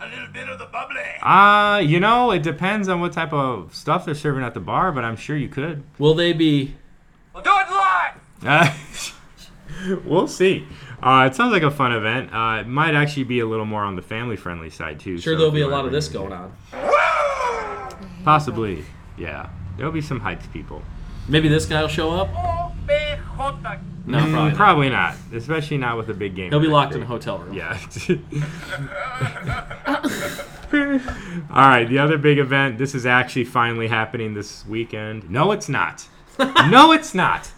a 0.00 0.06
little 0.06 0.26
bit 0.32 0.48
of 0.48 0.58
the 0.58 0.66
bubbly. 0.66 1.00
Uh, 1.22 1.78
you 1.78 1.98
know, 2.00 2.32
it 2.32 2.42
depends 2.42 2.88
on 2.88 3.00
what 3.00 3.12
type 3.12 3.32
of 3.32 3.74
stuff 3.74 4.04
they're 4.04 4.14
serving 4.14 4.44
at 4.44 4.54
the 4.54 4.60
bar, 4.60 4.92
but 4.92 5.04
I'm 5.04 5.16
sure 5.16 5.36
you 5.36 5.48
could. 5.48 5.82
Will 5.98 6.14
they 6.14 6.32
be? 6.32 6.74
We'll 7.34 7.42
do 7.42 7.50
it 7.50 7.70
live. 7.70 8.74
Uh, 9.88 9.98
we'll 10.04 10.28
see. 10.28 10.66
Uh, 11.02 11.28
it 11.30 11.34
sounds 11.34 11.52
like 11.52 11.62
a 11.62 11.70
fun 11.70 11.92
event. 11.92 12.32
Uh, 12.32 12.60
it 12.60 12.66
might 12.68 12.94
actually 12.94 13.24
be 13.24 13.40
a 13.40 13.46
little 13.46 13.64
more 13.64 13.82
on 13.82 13.96
the 13.96 14.02
family-friendly 14.02 14.70
side 14.70 15.00
too. 15.00 15.18
Sure, 15.18 15.32
so 15.34 15.38
there'll 15.38 15.50
be 15.52 15.62
a 15.62 15.68
lot 15.68 15.84
of 15.86 15.92
this 15.92 16.08
going 16.08 16.32
on. 16.32 16.52
Possibly, 18.24 18.84
yeah. 19.16 19.48
There'll 19.76 19.92
be 19.92 20.00
some 20.02 20.20
hyped 20.20 20.52
people. 20.52 20.82
Maybe 21.28 21.48
this 21.48 21.66
guy 21.66 21.80
will 21.80 21.88
show 21.88 22.10
up. 22.12 22.28
Big. 23.50 23.78
No, 24.06 24.18
Mm, 24.18 24.30
probably. 24.32 24.48
not. 24.48 24.56
probably 24.56 24.90
not, 24.90 25.14
especially 25.34 25.78
not 25.78 25.96
with 25.96 26.08
a 26.10 26.14
big 26.14 26.34
game. 26.34 26.50
He'll 26.50 26.60
be 26.60 26.66
locked 26.68 26.90
next 26.92 26.96
in 26.96 27.02
a 27.02 27.06
hotel 27.06 27.38
room. 27.38 27.54
Yeah. 27.54 27.78
All 31.50 31.68
right, 31.68 31.86
the 31.88 31.98
other 31.98 32.18
big 32.18 32.38
event. 32.38 32.78
This 32.78 32.94
is 32.94 33.04
actually 33.06 33.44
finally 33.44 33.88
happening 33.88 34.34
this 34.34 34.66
weekend. 34.66 35.28
No, 35.30 35.52
it's 35.52 35.68
not. 35.68 36.08
no, 36.38 36.92
it's 36.92 37.14
not. 37.14 37.52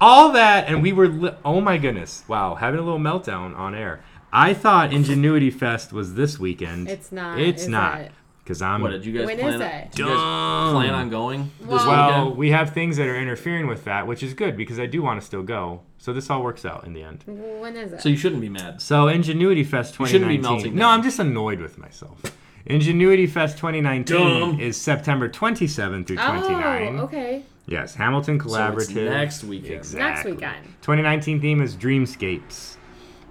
All 0.00 0.32
that, 0.32 0.68
and 0.68 0.82
we 0.82 0.92
were. 0.92 1.08
Li- 1.08 1.34
oh 1.44 1.60
my 1.60 1.78
goodness! 1.78 2.24
Wow, 2.28 2.54
having 2.56 2.78
a 2.78 2.82
little 2.82 3.00
meltdown 3.00 3.56
on 3.56 3.74
air. 3.74 4.00
I 4.32 4.54
thought 4.54 4.92
Ingenuity 4.92 5.50
Fest 5.50 5.92
was 5.92 6.14
this 6.14 6.38
weekend. 6.38 6.88
It's 6.88 7.10
not, 7.10 7.40
It's 7.40 7.62
is 7.62 7.68
not. 7.68 8.00
it? 8.02 8.12
Because 8.48 8.62
I'm. 8.62 8.80
What 8.80 8.92
did 8.92 9.04
you 9.04 9.12
guys 9.12 9.26
When 9.26 9.36
plan? 9.38 9.48
is 9.56 9.60
on- 9.60 9.66
it? 9.66 9.90
Did 9.90 9.98
you 9.98 10.04
guys 10.06 10.72
plan 10.72 10.94
on 10.94 11.10
going 11.10 11.50
this 11.60 11.68
Well- 11.68 11.86
well, 11.86 12.20
weekend? 12.22 12.36
we 12.38 12.50
have 12.52 12.70
things 12.70 12.96
that 12.96 13.06
are 13.06 13.14
interfering 13.20 13.66
with 13.66 13.84
that, 13.84 14.06
which 14.06 14.22
is 14.22 14.32
good 14.32 14.56
because 14.56 14.80
I 14.80 14.86
do 14.86 15.02
want 15.02 15.20
to 15.20 15.26
still 15.26 15.42
go. 15.42 15.82
So 15.98 16.14
this 16.14 16.30
all 16.30 16.42
works 16.42 16.64
out 16.64 16.86
in 16.86 16.94
the 16.94 17.02
end. 17.02 17.24
When 17.26 17.76
is 17.76 17.92
it? 17.92 18.00
So 18.00 18.08
you 18.08 18.16
shouldn't 18.16 18.40
be 18.40 18.48
mad. 18.48 18.80
So 18.80 19.06
Ingenuity 19.08 19.64
Fest 19.64 19.98
You 20.00 20.06
shouldn't 20.06 20.30
2019. 20.30 20.40
be 20.40 20.48
melting 20.48 20.74
no. 20.76 20.88
I'm 20.88 21.02
just 21.02 21.18
annoyed 21.18 21.60
with 21.60 21.76
myself. 21.76 22.22
Ingenuity 22.64 23.26
Fest 23.26 23.58
2019 23.58 24.16
Dumb. 24.16 24.58
is 24.60 24.78
September 24.80 25.28
27 25.28 26.06
through 26.06 26.16
29. 26.16 26.98
Oh, 26.98 27.02
okay. 27.02 27.42
Yes, 27.66 27.96
Hamilton 27.96 28.38
Collaborative. 28.38 28.48
So 28.72 28.76
it's 28.78 28.92
Collaborative. 28.92 29.10
next 29.10 29.44
weekend. 29.44 29.74
Exactly. 29.74 30.32
Next 30.32 30.40
weekend. 30.40 30.66
2019 30.80 31.40
theme 31.42 31.60
is 31.60 31.76
Dreamscapes. 31.76 32.76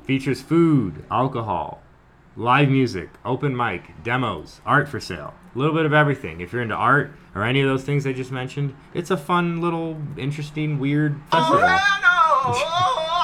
Features 0.04 0.42
food, 0.44 1.04
alcohol, 1.10 1.82
live 2.38 2.70
music, 2.70 3.10
open 3.26 3.58
mic, 3.58 4.04
demos, 4.04 4.62
art 4.64 4.88
for 4.88 5.00
sale. 5.00 5.34
A 5.56 5.58
little 5.58 5.74
bit 5.74 5.88
of 5.88 5.94
everything. 5.94 6.40
If 6.40 6.54
you're 6.54 6.62
into 6.62 6.76
art 6.76 7.12
or 7.34 7.44
any 7.44 7.62
of 7.62 7.68
those 7.68 7.84
things 7.84 8.06
I 8.06 8.14
just 8.14 8.32
mentioned, 8.32 8.76
it's 8.94 9.10
a 9.10 9.18
fun 9.18 9.60
little 9.60 9.98
interesting 10.18 10.78
weird 10.78 11.20
festival. 11.32 11.62
Oh, 11.64 13.17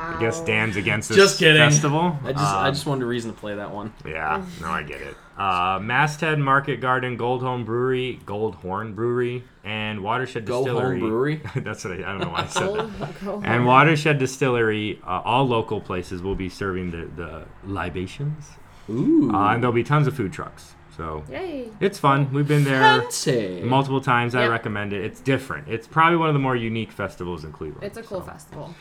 Wow. 0.00 0.16
I 0.16 0.20
guess 0.20 0.40
Dan's 0.40 0.76
against 0.76 1.08
this 1.10 1.16
Just 1.18 1.38
kidding. 1.38 1.60
festival. 1.60 2.16
I 2.24 2.32
just 2.32 2.44
I 2.44 2.68
Um, 2.68 2.74
just 2.74 2.86
wanted 2.86 3.02
a 3.04 3.06
reason 3.06 3.32
to 3.32 3.38
play 3.38 3.54
that 3.54 3.70
one. 3.70 3.92
Yeah, 4.06 4.42
no, 4.60 4.68
I 4.68 4.82
get 4.82 5.00
it. 5.02 5.14
Uh, 5.36 5.78
Masthead 5.82 6.38
Market 6.38 6.80
Garden, 6.80 7.16
Goldhorn 7.18 7.64
Brewery, 7.64 8.20
Goldhorn 8.24 8.94
Brewery, 8.94 9.44
and 9.64 10.00
Watershed 10.02 10.46
Go 10.46 10.64
Distillery. 10.64 11.00
home 11.00 11.08
brewery. 11.08 11.42
That's 11.56 11.84
what 11.84 11.92
I, 11.94 11.96
I 11.96 12.12
don't 12.12 12.20
know 12.20 12.28
why 12.30 12.42
I 12.42 12.46
said 12.46 12.74
that. 12.74 13.24
go 13.24 13.40
And. 13.44 13.66
Watershed 13.66 14.18
Distillery, 14.18 15.00
uh, 15.06 15.20
all 15.24 15.46
local 15.46 15.80
places 15.80 16.22
will 16.22 16.34
be 16.34 16.48
serving 16.48 16.90
the, 16.90 17.08
the 17.16 17.44
libations. 17.64 18.50
Ooh. 18.88 19.30
Uh, 19.32 19.52
and 19.54 19.62
there'll 19.62 19.72
be 19.74 19.84
tons 19.84 20.06
of 20.06 20.14
food 20.16 20.32
trucks. 20.32 20.74
So 20.96 21.24
Yay. 21.30 21.68
it's 21.80 21.98
fun. 21.98 22.30
We've 22.32 22.46
been 22.48 22.64
there 22.64 23.00
Fancy. 23.02 23.62
multiple 23.64 24.00
times. 24.02 24.34
I 24.34 24.42
Yep. 24.42 24.50
recommend 24.50 24.92
it. 24.92 25.02
It's 25.04 25.20
different. 25.20 25.68
It's 25.68 25.86
probably 25.86 26.16
one 26.18 26.28
of 26.28 26.34
the 26.34 26.40
more 26.40 26.56
unique 26.56 26.90
festivals 26.92 27.44
in 27.44 27.52
Cleveland. 27.52 27.84
It's 27.84 27.96
a 27.96 28.02
cool 28.02 28.20
So 28.20 28.26
festival. 28.26 28.74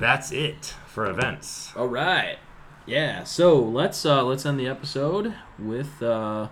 That's 0.00 0.32
it 0.32 0.74
for 0.86 1.06
events. 1.08 1.72
All 1.76 1.86
right. 1.88 2.38
Yeah. 2.86 3.22
So 3.24 3.58
let's 3.60 4.04
uh 4.06 4.24
let's 4.24 4.44
end 4.46 4.58
the 4.58 4.66
episode 4.66 5.34
with 5.58 6.02
uh 6.02 6.48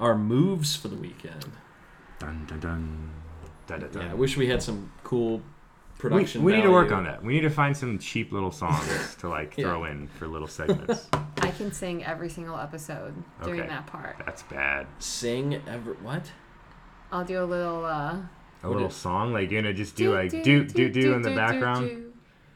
our 0.00 0.16
moves 0.16 0.76
for 0.76 0.88
the 0.88 0.96
weekend. 0.96 1.50
Dun, 2.18 2.46
dun, 2.46 2.60
dun. 2.60 3.10
Dun, 3.66 3.80
dun, 3.80 3.90
dun. 3.90 4.02
Yeah. 4.06 4.10
I 4.12 4.14
wish 4.14 4.36
we 4.36 4.46
had 4.46 4.62
some 4.62 4.90
cool 5.02 5.42
production. 5.98 6.42
we 6.44 6.52
need 6.52 6.62
to 6.62 6.70
work 6.70 6.92
on 6.92 7.04
that. 7.04 7.22
We 7.24 7.32
need 7.34 7.40
to 7.42 7.50
find 7.50 7.76
some 7.76 7.98
cheap 7.98 8.30
little 8.32 8.52
songs 8.52 9.16
to 9.20 9.28
like 9.28 9.54
Yeah. 9.58 9.64
throw 9.66 9.84
in 9.84 10.06
for 10.06 10.28
little 10.28 10.48
segments. 10.48 11.08
I 11.38 11.50
can 11.50 11.72
sing 11.72 12.04
every 12.04 12.28
single 12.30 12.56
episode 12.58 13.14
during 13.42 13.60
Okay. 13.60 13.68
that 13.68 13.86
part. 13.86 14.16
That's 14.24 14.42
bad. 14.44 14.86
Sing 15.00 15.60
ever 15.66 15.94
what? 15.94 16.30
I'll 17.12 17.24
do 17.24 17.42
a 17.42 17.44
little 17.44 17.84
uh 17.84 18.18
A 18.62 18.68
little 18.68 18.86
is- 18.88 18.94
song, 18.94 19.32
like 19.32 19.50
you're 19.50 19.60
gonna 19.62 19.74
just 19.74 19.96
do 19.96 20.14
like 20.14 20.30
do 20.30 20.64
do 20.64 20.88
do 20.88 21.12
in 21.14 21.22
the 21.22 21.34
background. 21.34 22.12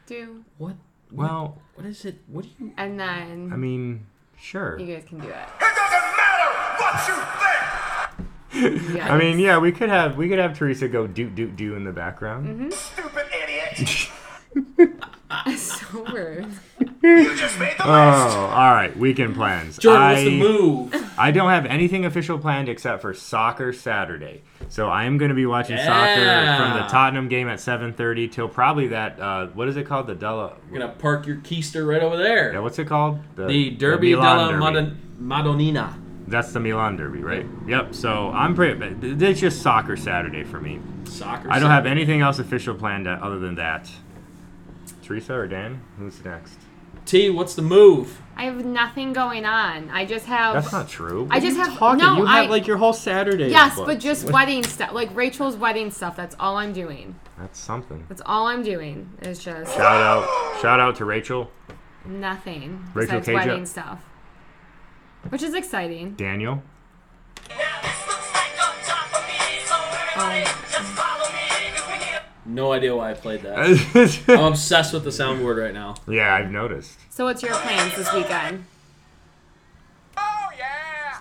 Do, 0.09 0.25
do. 0.25 0.43
What? 0.57 0.75
Well, 1.11 1.61
What 1.75 1.85
is 1.85 2.05
it? 2.05 2.19
What 2.27 2.43
do 2.43 2.49
you? 2.59 2.73
And 2.77 2.99
then 2.99 3.51
I 3.53 3.55
mean, 3.55 4.05
sure. 4.37 4.77
you 4.79 4.93
guys 4.93 5.05
can 5.07 5.19
do 5.19 5.27
it. 5.27 5.35
It 5.35 5.75
doesn't 5.75 6.17
matter 6.17 6.49
what 6.81 7.07
you 7.07 7.15
think! 7.15 8.95
Yes. 8.95 9.09
I 9.09 9.17
mean, 9.17 9.39
yeah, 9.39 9.57
we 9.59 9.71
could 9.71 9.89
have 9.89 10.17
we 10.17 10.27
could 10.27 10.39
have 10.39 10.57
Teresa 10.57 10.87
go 10.87 11.07
do 11.07 11.29
do 11.29 11.47
do 11.47 11.75
in 11.75 11.83
the 11.83 11.91
background. 11.91 12.47
Mm-hmm. 12.47 12.71
Stupid 12.71 13.27
idiot! 13.43 14.09
so 15.57 16.05
weird. 16.11 16.47
You 17.01 17.35
just 17.35 17.59
made 17.59 17.77
the 17.77 17.85
Oh, 17.85 17.89
all 17.89 18.73
right. 18.73 18.95
Weekend 18.97 19.35
plans. 19.35 19.77
Jordan, 19.77 20.01
I, 20.01 20.11
what's 20.13 20.23
the 20.25 20.39
move? 20.39 21.11
I 21.17 21.31
don't 21.31 21.49
have 21.49 21.65
anything 21.65 22.05
official 22.05 22.37
planned 22.37 22.69
except 22.69 23.01
for 23.01 23.13
soccer 23.13 23.73
Saturday. 23.73 24.43
So 24.69 24.87
I 24.89 25.05
am 25.05 25.17
going 25.17 25.29
to 25.29 25.35
be 25.35 25.45
watching 25.45 25.77
Yeah. 25.77 25.85
soccer 25.85 26.63
from 26.63 26.81
the 26.81 26.87
Tottenham 26.89 27.27
game 27.29 27.47
at 27.47 27.59
7:30 27.59 28.27
till 28.31 28.47
probably 28.47 28.87
that. 28.89 29.19
Uh, 29.19 29.47
what 29.47 29.67
is 29.67 29.77
it 29.77 29.85
called? 29.87 30.07
The 30.07 30.15
Della. 30.15 30.53
You're 30.71 30.79
gonna 30.79 30.91
park 30.93 31.25
your 31.25 31.37
keister 31.37 31.87
right 31.87 32.01
over 32.03 32.17
there. 32.17 32.53
Yeah, 32.53 32.59
what's 32.59 32.79
it 32.79 32.85
called? 32.87 33.19
the 33.35 33.71
Derby 33.71 34.13
Milan 34.15 34.53
della 34.53 34.73
Derby. 34.73 34.91
Madon- 34.91 34.95
Madonnina. 35.21 35.93
That's 36.27 36.51
the 36.53 36.59
Milan 36.59 36.95
Derby, 36.97 37.23
right? 37.23 37.45
Yep. 37.67 37.95
So 37.95 38.29
I'm 38.31 38.53
pretty. 38.53 38.95
It's 39.25 39.39
just 39.39 39.61
soccer 39.63 39.97
Saturday 39.97 40.43
for 40.43 40.59
me. 40.61 40.79
Soccer. 41.05 41.51
I 41.51 41.57
don't 41.59 41.71
have 41.71 41.85
anything 41.87 42.21
else 42.21 42.37
official 42.39 42.75
planned 42.75 43.07
uh, 43.07 43.17
other 43.21 43.39
than 43.39 43.55
that. 43.55 43.89
Teresa 45.01 45.33
or 45.33 45.47
Dan? 45.47 45.81
Who's 45.97 46.23
next? 46.23 46.59
T, 47.09 47.31
what's 47.31 47.55
the 47.55 47.63
move? 47.63 48.21
I 48.37 48.43
have 48.43 48.63
nothing 48.63 49.13
going 49.13 49.43
on. 49.43 49.89
I 49.89 50.05
just 50.05 50.27
have 50.27 50.53
That's 50.53 50.71
not 50.71 50.87
true. 50.87 51.27
I 51.31 51.39
just 51.39 51.57
are 51.57 51.59
you 51.63 51.65
have- 51.71 51.77
talking? 51.79 52.05
no, 52.05 52.17
You 52.17 52.25
have 52.25 52.45
I- 52.45 52.47
like 52.49 52.67
your 52.67 52.77
whole 52.77 52.93
Saturday. 52.93 53.49
Yes, 53.49 53.73
booked. 53.75 53.87
but 53.87 53.99
just 53.99 54.29
wedding 54.29 54.63
stuff. 54.63 54.91
Like 54.93 55.09
Rachel's 55.15 55.55
wedding 55.57 55.89
stuff. 55.89 56.15
That's 56.15 56.35
all 56.39 56.57
I'm 56.57 56.71
doing. 56.71 57.15
That's 57.39 57.57
something. 57.59 58.05
That's 58.09 58.21
all 58.27 58.45
I'm 58.45 58.61
doing. 58.61 59.09
It's 59.23 59.43
just 59.43 59.73
Shout 59.73 59.81
out, 60.03 60.61
shout 60.61 60.79
out 60.79 60.97
to 60.97 61.05
Rachel, 61.05 61.49
nothing 62.05 62.85
Rachel 62.93 63.19
besides 63.19 63.25
Cage 63.25 63.35
wedding 63.47 63.65
stuff. 63.65 64.03
Which 65.29 65.41
is 65.41 65.55
exciting. 65.55 66.13
Daniel. 66.13 66.61
Um, 70.15 70.43
No 72.49 72.71
idea 72.71 72.95
why 72.95 73.11
I 73.11 73.13
played 73.13 73.43
that. 73.43 74.23
I'm 74.27 74.39
obsessed 74.53 74.93
with 74.93 75.03
the 75.03 75.11
soundboard 75.11 75.61
right 75.61 75.73
now. 75.73 75.95
Yeah, 76.07 76.33
I've 76.33 76.49
noticed. 76.49 76.97
So 77.09 77.25
what's 77.25 77.43
your 77.43 77.53
plans 77.53 77.95
this 77.95 78.11
weekend? 78.13 78.65
Oh, 80.17 80.49
yeah! 80.57 81.17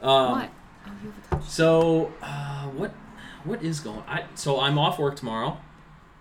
Um, 0.00 0.30
what? 0.32 0.50
Oh, 0.86 0.90
you 1.02 1.10
have 1.12 1.18
a 1.32 1.36
touch. 1.36 1.48
So, 1.50 2.12
uh, 2.22 2.64
what 2.68 2.92
what 3.44 3.62
is 3.62 3.80
going? 3.80 4.02
I 4.08 4.24
so 4.34 4.58
I'm 4.60 4.78
off 4.78 4.98
work 4.98 5.16
tomorrow. 5.16 5.58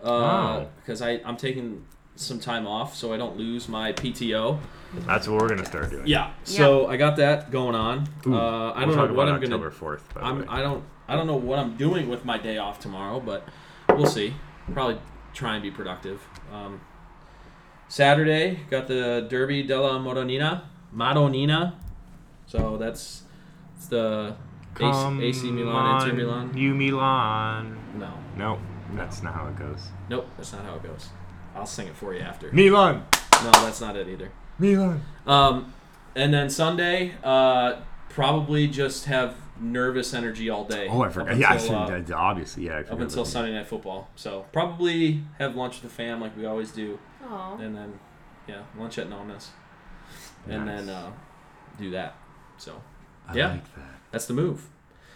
Uh, 0.04 0.08
Oh. 0.10 0.68
because 0.82 1.02
I 1.02 1.22
I'm 1.26 1.38
taking 1.38 1.86
some 2.18 2.40
time 2.40 2.68
off 2.68 2.96
so 2.96 3.14
I 3.14 3.18
don't 3.18 3.38
lose 3.38 3.70
my 3.70 3.94
PTO. 3.94 4.60
That's 5.08 5.28
what 5.28 5.42
we're 5.42 5.48
gonna 5.50 5.66
start 5.66 5.90
doing. 5.90 6.06
Yeah. 6.06 6.32
So 6.44 6.88
I 6.88 6.98
got 6.98 7.16
that 7.16 7.50
going 7.50 7.76
on. 7.76 8.08
Ooh, 8.28 8.36
uh, 8.36 8.72
I 8.72 8.86
we'll 8.86 8.96
don't 8.96 9.08
know 9.08 9.14
what 9.14 9.28
about 9.28 9.36
I'm 9.36 9.42
gonna. 9.42 9.56
October 9.56 9.72
fourth. 9.72 10.14
By 10.14 10.20
the 10.22 10.28
I'm 10.28 10.40
way. 10.40 10.46
I 10.50 10.62
don't 10.62 10.84
I 11.08 11.16
don't 11.16 11.28
know 11.28 11.38
what 11.38 11.60
I'm 11.60 11.78
doing 11.78 12.10
with 12.10 12.26
my 12.26 12.38
day 12.38 12.58
off 12.58 12.80
tomorrow, 12.82 13.20
but 13.22 13.48
we'll 13.96 14.06
see. 14.08 14.34
Probably 14.74 14.98
try 15.34 15.54
and 15.56 15.64
be 15.64 15.72
productive. 15.72 16.22
Um, 16.52 16.82
Saturday 17.88 18.60
got 18.70 18.88
the 18.88 19.28
Derby 19.30 19.64
della 19.64 20.00
Madonnina, 20.00 20.64
Madonnina. 20.96 21.74
So 22.46 22.78
that's 22.78 23.24
it's 23.78 23.88
the 23.88 24.36
Come 24.76 25.22
AC, 25.22 25.46
AC 25.46 25.52
Milan, 25.52 26.02
Inter 26.10 26.16
Milan. 26.16 26.58
You 26.58 26.74
Milan. 26.74 27.78
No, 27.98 28.14
No, 28.38 28.60
that's 28.96 29.22
not 29.22 29.34
how 29.34 29.48
it 29.48 29.58
goes. 29.58 29.88
nope, 30.10 30.28
that's 30.38 30.54
not 30.54 30.64
how 30.66 30.76
it 30.76 30.84
goes. 30.84 31.10
I'll 31.56 31.66
sing 31.66 31.88
it 31.88 31.96
for 31.96 32.14
you 32.14 32.22
after. 32.22 32.52
Milan. 32.52 33.06
No, 33.44 33.52
that's 33.52 33.82
not 33.82 33.96
it 33.96 34.08
either. 34.08 34.32
Milan. 34.58 35.02
Um, 35.28 35.74
and 36.16 36.34
then 36.34 36.50
Sunday, 36.50 37.14
uh, 37.24 37.82
probably 38.10 38.68
just 38.68 39.06
have 39.06 39.36
nervous 39.64 40.14
energy 40.14 40.50
all 40.50 40.66
day. 40.66 40.88
Oh, 40.90 41.02
I 41.02 41.08
up 41.08 41.14
forgot. 41.14 41.38
Yeah, 41.38 41.54
until, 41.54 41.76
uh, 41.76 41.88
I- 41.90 42.14
obviously, 42.14 42.66
yeah. 42.68 42.74
I 42.76 42.80
up 42.82 43.00
until 43.00 43.22
about 43.22 43.28
Sunday 43.28 43.54
night 43.54 43.68
football. 43.68 44.10
So 44.16 44.46
probably 44.52 45.24
have 45.40 45.56
lunch 45.56 45.82
with 45.82 45.90
the 45.92 45.96
fam 45.96 46.20
like 46.22 46.36
we 46.38 46.46
always 46.46 46.72
do, 46.72 47.00
Oh. 47.26 47.58
and 47.60 47.76
then 47.76 48.00
yeah, 48.48 48.64
lunch 48.78 48.98
at 48.98 49.10
Nona's, 49.10 49.52
and 50.48 50.66
Nice. 50.66 50.86
then 50.86 50.90
uh, 50.90 51.12
do 51.80 51.90
that. 51.92 52.16
So 52.58 52.82
that. 53.28 53.36
yeah. 53.36 53.52
Like 53.52 53.76
that. 53.76 53.84
that's 54.12 54.26
the 54.26 54.34
move. 54.34 54.68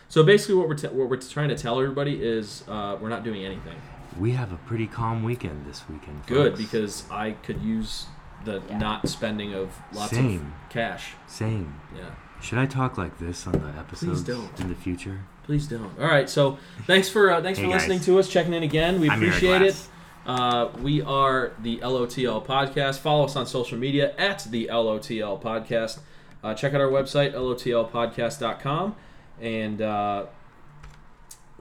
So 0.09 0.23
basically, 0.23 0.55
what 0.55 0.69
we're 0.69 0.75
t- 0.75 0.87
what 0.87 1.09
we're 1.09 1.17
trying 1.17 1.49
to 1.49 1.57
tell 1.57 1.79
everybody 1.81 2.23
is 2.23 2.63
uh, 2.67 2.97
we're 3.01 3.09
not 3.09 3.23
doing 3.23 3.43
anything. 3.43 3.75
We 4.17 4.31
have 4.31 4.51
a 4.53 4.57
pretty 4.57 4.87
calm 4.87 5.23
weekend 5.23 5.65
this 5.67 5.83
weekend. 5.89 6.25
Good 6.25 6.55
because 6.57 7.03
I 7.11 7.31
could 7.31 7.61
use 7.61 8.05
the 8.45 8.61
Yeah. 8.69 8.77
not 8.77 9.07
spending 9.09 9.53
of 9.53 9.73
lots 9.93 10.11
Same. 10.11 10.53
of 10.63 10.69
cash. 10.69 11.13
Same. 11.27 11.75
Yeah. 11.95 12.11
Should 12.41 12.59
I 12.59 12.65
talk 12.65 12.97
like 12.97 13.17
this 13.19 13.45
on 13.47 13.53
the 13.53 13.79
episodes 13.79 14.21
don't. 14.21 14.59
in 14.59 14.69
the 14.69 14.75
future? 14.75 15.21
Please 15.43 15.67
don't. 15.67 15.91
All 15.99 16.07
right. 16.07 16.29
So 16.29 16.57
thanks 16.85 17.09
for 17.09 17.31
uh, 17.31 17.41
thanks 17.41 17.57
Hey, 17.59 17.65
for 17.65 17.71
guys. 17.71 17.81
listening 17.81 17.99
to 18.01 18.19
us, 18.19 18.29
checking 18.29 18.53
in 18.53 18.63
again. 18.63 18.99
We 19.01 19.09
I'm 19.09 19.21
Eric 19.21 19.35
appreciate 19.35 19.61
it. 19.61 19.73
Glass. 19.75 19.89
Uh, 20.25 20.69
we 20.81 21.01
are 21.01 21.53
the 21.61 21.77
LOTL 21.77 22.45
podcast. 22.45 22.99
Follow 22.99 23.25
us 23.25 23.35
on 23.37 23.45
social 23.45 23.77
media 23.77 24.13
at 24.17 24.45
the 24.49 24.67
LOTL 24.67 25.41
podcast. 25.41 25.99
Uh, 26.43 26.53
check 26.53 26.73
out 26.73 26.81
our 26.81 26.89
website 26.89 27.33
lotlpodcast.com, 27.33 28.95
and 29.41 29.81
uh, 29.81 30.25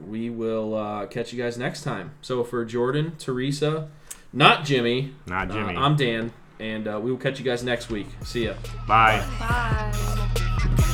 we 0.05 0.29
will 0.29 0.75
uh, 0.75 1.05
catch 1.07 1.31
you 1.33 1.41
guys 1.41 1.57
next 1.57 1.83
time. 1.83 2.11
So 2.21 2.43
for 2.43 2.63
Jordan, 2.65 3.15
Teresa, 3.17 3.89
not 4.33 4.65
Jimmy, 4.65 5.13
Not 5.25 5.49
uh, 5.49 5.53
Jimmy. 5.53 5.75
I'm 5.75 5.95
Dan, 5.95 6.33
and 6.59 6.87
uh, 6.87 6.99
we 7.01 7.11
will 7.11 7.17
catch 7.19 7.39
you 7.39 7.45
guys 7.45 7.63
next 7.63 7.89
week. 7.89 8.07
See 8.23 8.45
ya. 8.45 8.53
Bye. 8.87 9.23
Bye. 9.39 10.93